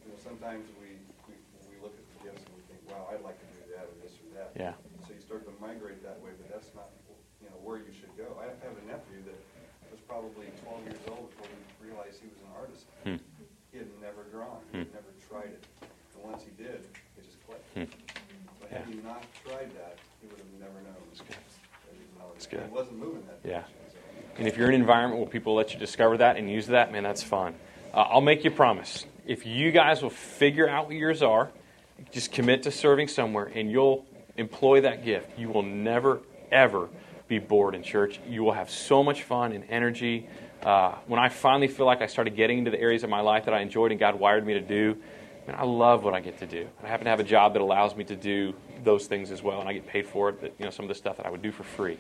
You 0.03 0.11
know, 0.11 0.19
sometimes 0.19 0.67
we, 0.83 0.99
we, 1.31 1.35
we 1.71 1.79
look 1.79 1.95
at 1.95 2.03
the 2.03 2.19
gifts 2.27 2.43
and 2.47 2.55
we 2.55 2.63
think, 2.71 2.83
wow, 2.87 3.11
I'd 3.11 3.23
like 3.27 3.39
to 3.39 3.49
do 3.55 3.63
that 3.75 3.87
or 3.91 3.95
this 4.03 4.15
or 4.23 4.31
that. 4.39 4.55
Yeah. 4.55 4.75
So 5.07 5.15
you 5.15 5.23
start 5.23 5.43
to 5.47 5.55
migrate 5.59 6.03
that 6.07 6.23
way, 6.23 6.35
but 6.39 6.51
that's 6.51 6.71
not, 6.75 6.91
you 7.43 7.51
know, 7.51 7.59
where 7.63 7.79
you 7.79 7.91
should 7.91 8.15
go. 8.15 8.39
I 8.39 8.51
have 8.63 8.75
a 8.79 8.85
nephew 8.87 9.23
that 9.27 9.39
was 9.91 10.03
probably 10.03 10.51
twelve 10.65 10.83
years 10.83 10.99
old 11.09 11.31
before 11.31 11.47
he 11.47 11.63
realized 11.79 12.19
he 12.19 12.27
was 12.27 12.43
an 12.43 12.53
artist. 12.59 12.85
Hmm. 13.07 13.23
He 13.71 13.79
had 13.79 13.89
never 14.03 14.25
drawn, 14.35 14.52
he 14.71 14.79
had 14.79 14.93
never 14.93 15.13
tried 15.29 15.53
it. 15.53 15.65
And 16.15 16.31
once 16.31 16.45
he 16.45 16.51
did, 16.63 16.87
it 17.17 17.25
just 17.25 17.45
clicked. 17.47 17.67
Hmm. 17.75 17.85
But 18.61 18.71
had 18.71 18.83
Yeah. 18.89 18.95
he 18.95 19.01
not 19.03 19.25
tried 19.45 19.71
that, 19.75 19.99
he 20.21 20.29
would 20.29 20.39
have 20.39 20.61
never 20.61 20.81
known. 20.83 20.95
That's 21.09 21.21
good. 21.21 21.37
That's 22.35 22.47
He 22.47 22.57
good. 22.57 22.71
wasn't 22.73 22.99
moving 22.99 23.23
that 23.27 23.39
Yeah. 23.49 23.61
direction. 23.61 23.77
And 24.39 24.49
if 24.49 24.57
you're 24.57 24.69
in 24.69 24.75
an 24.75 24.81
environment 24.81 25.21
where 25.21 25.29
people 25.29 25.55
let 25.55 25.75
you 25.75 25.79
discover 25.79 26.17
that 26.19 26.37
and 26.37 26.51
use 26.51 26.69
that, 26.69 26.91
man, 26.93 27.03
that's 27.03 27.23
fun. 27.23 27.55
Uh, 27.93 28.01
I'll 28.01 28.21
make 28.23 28.45
you 28.45 28.51
a 28.51 28.55
promise. 28.55 29.07
If 29.27 29.45
you 29.47 29.71
guys 29.71 30.03
will 30.03 30.11
figure 30.11 30.69
out 30.69 30.87
what 30.87 30.97
yours 30.97 31.23
are, 31.23 31.51
just 32.11 32.33
commit 32.33 32.63
to 32.65 32.71
serving 32.71 33.09
somewhere, 33.09 33.51
and 33.55 33.71
you'll 33.71 34.07
employ 34.37 34.81
that 34.81 35.05
gift. 35.05 35.39
You 35.39 35.51
will 35.51 35.63
never, 35.63 36.21
ever 36.51 36.89
be 37.29 37.39
bored 37.39 37.75
in 37.75 37.83
church. 37.83 38.19
You 38.27 38.43
will 38.43 38.53
have 38.53 38.71
so 38.71 39.03
much 39.03 39.23
fun 39.23 39.53
and 39.53 39.65
energy. 39.69 40.29
Uh, 40.63 40.95
when 41.07 41.19
I 41.19 41.29
finally 41.29 41.69
feel 41.69 41.87
like 41.87 42.03
I 42.03 42.07
started 42.07 42.37
getting 42.37 42.59
into 42.59 42.71
the 42.71 42.81
areas 42.81 43.03
of 43.03 43.11
my 43.11 43.21
life 43.21 43.47
that 43.47 43.55
I 43.55 43.61
enjoyed 43.61 43.91
and 43.91 43.99
God 43.99 44.19
wired 44.19 44.47
me 44.47 44.55
to 44.55 44.61
do, 44.61 44.97
man, 45.47 45.57
I 45.59 45.65
love 45.65 46.05
what 46.05 46.15
I 46.15 46.21
get 46.21 46.39
to 46.39 46.47
do. 46.47 46.69
I 46.85 46.87
happen 46.87 47.05
to 47.05 47.11
have 47.11 47.21
a 47.21 47.25
job 47.25 47.55
that 47.55 47.63
allows 47.63 47.97
me 47.97 48.05
to 48.05 48.17
do 48.17 48.55
those 48.85 49.07
things 49.07 49.31
as 49.31 49.43
well, 49.43 49.61
and 49.61 49.69
I 49.69 49.73
get 49.73 49.87
paid 49.87 50.07
for 50.07 50.29
it. 50.29 50.41
That, 50.41 50.53
you 50.59 50.65
know, 50.65 50.71
some 50.71 50.85
of 50.85 50.89
the 50.89 50.95
stuff 50.95 51.17
that 51.17 51.27
I 51.27 51.31
would 51.31 51.43
do 51.43 51.51
for 51.51 51.65
free. 51.65 51.99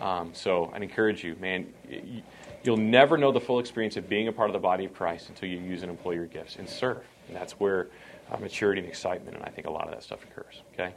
Um, 0.00 0.30
so 0.32 0.72
I'd 0.74 0.82
encourage 0.82 1.22
you, 1.22 1.36
man. 1.40 1.72
You'll 2.64 2.76
never 2.76 3.16
know 3.16 3.32
the 3.32 3.40
full 3.40 3.58
experience 3.58 3.96
of 3.96 4.08
being 4.08 4.28
a 4.28 4.32
part 4.32 4.50
of 4.50 4.54
the 4.54 4.60
body 4.60 4.84
of 4.84 4.94
Christ 4.94 5.28
until 5.28 5.48
you 5.48 5.58
use 5.58 5.82
and 5.82 5.90
employ 5.90 6.12
your 6.12 6.26
gifts 6.26 6.56
and 6.56 6.68
serve. 6.68 7.04
And 7.28 7.36
that's 7.36 7.52
where 7.54 7.88
uh, 8.30 8.38
maturity 8.38 8.80
and 8.80 8.88
excitement, 8.88 9.36
and 9.36 9.44
I 9.44 9.50
think 9.50 9.66
a 9.66 9.70
lot 9.70 9.86
of 9.86 9.92
that 9.92 10.02
stuff 10.02 10.24
occurs. 10.24 10.62
Okay. 10.74 10.94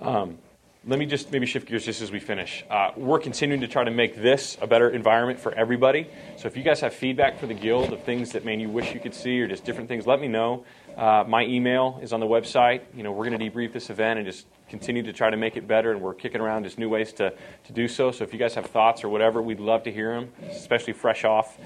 Um, 0.00 0.38
let 0.86 0.98
me 0.98 1.06
just 1.06 1.32
maybe 1.32 1.44
shift 1.44 1.68
gears 1.68 1.84
just 1.84 2.00
as 2.00 2.12
we 2.12 2.20
finish. 2.20 2.64
Uh, 2.70 2.90
we're 2.96 3.18
continuing 3.18 3.60
to 3.60 3.68
try 3.68 3.84
to 3.84 3.90
make 3.90 4.16
this 4.16 4.56
a 4.60 4.66
better 4.66 4.88
environment 4.90 5.40
for 5.40 5.52
everybody. 5.54 6.06
So 6.36 6.46
if 6.46 6.56
you 6.56 6.62
guys 6.62 6.80
have 6.80 6.94
feedback 6.94 7.38
for 7.38 7.46
the 7.46 7.54
guild 7.54 7.92
of 7.92 8.02
things 8.04 8.32
that 8.32 8.44
man 8.44 8.60
you 8.60 8.68
wish 8.68 8.94
you 8.94 9.00
could 9.00 9.14
see 9.14 9.40
or 9.40 9.48
just 9.48 9.64
different 9.64 9.88
things, 9.88 10.06
let 10.06 10.20
me 10.20 10.28
know. 10.28 10.64
Uh, 10.96 11.24
my 11.26 11.44
email 11.44 11.98
is 12.02 12.12
on 12.12 12.20
the 12.20 12.26
website. 12.26 12.82
You 12.94 13.02
know, 13.02 13.12
we're 13.12 13.28
going 13.28 13.38
to 13.38 13.50
debrief 13.50 13.72
this 13.72 13.90
event 13.90 14.18
and 14.18 14.26
just 14.26 14.46
continue 14.68 15.02
to 15.02 15.12
try 15.12 15.30
to 15.30 15.36
make 15.36 15.56
it 15.56 15.66
better, 15.66 15.92
and 15.92 16.00
we're 16.00 16.14
kicking 16.14 16.40
around 16.40 16.64
just 16.64 16.78
new 16.78 16.88
ways 16.88 17.12
to, 17.14 17.32
to 17.64 17.72
do 17.72 17.88
so. 17.88 18.10
So 18.10 18.24
if 18.24 18.32
you 18.32 18.38
guys 18.38 18.54
have 18.54 18.66
thoughts 18.66 19.02
or 19.02 19.08
whatever, 19.08 19.40
we'd 19.40 19.60
love 19.60 19.82
to 19.84 19.92
hear 19.92 20.14
them, 20.14 20.32
especially 20.50 20.92
fresh 20.92 21.24
off 21.24 21.58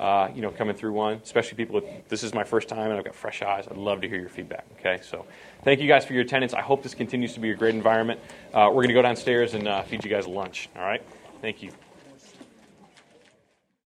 uh, 0.00 0.30
you 0.34 0.40
know, 0.40 0.50
coming 0.50 0.74
through 0.74 0.92
one, 0.92 1.20
especially 1.22 1.56
people 1.56 1.74
with, 1.74 1.84
this 2.08 2.22
is 2.22 2.32
my 2.32 2.42
first 2.42 2.68
time 2.68 2.90
and 2.90 2.94
I've 2.94 3.04
got 3.04 3.14
fresh 3.14 3.42
eyes. 3.42 3.68
I'd 3.70 3.76
love 3.76 4.00
to 4.00 4.08
hear 4.08 4.18
your 4.18 4.30
feedback, 4.30 4.64
okay? 4.78 4.98
So 5.02 5.26
thank 5.62 5.78
you 5.78 5.86
guys 5.86 6.06
for 6.06 6.14
your 6.14 6.22
attendance. 6.22 6.54
I 6.54 6.62
hope 6.62 6.82
this 6.82 6.94
continues 6.94 7.34
to 7.34 7.40
be 7.40 7.50
a 7.50 7.54
great 7.54 7.74
environment. 7.74 8.18
Uh, 8.54 8.68
we're 8.68 8.82
going 8.82 8.88
to 8.88 8.94
go 8.94 9.02
downstairs 9.02 9.52
and 9.52 9.68
uh, 9.68 9.82
feed 9.82 10.02
you 10.02 10.10
guys 10.10 10.26
lunch, 10.26 10.70
all 10.74 10.82
right? 10.82 11.02
Thank 11.42 11.62
you. 11.62 11.70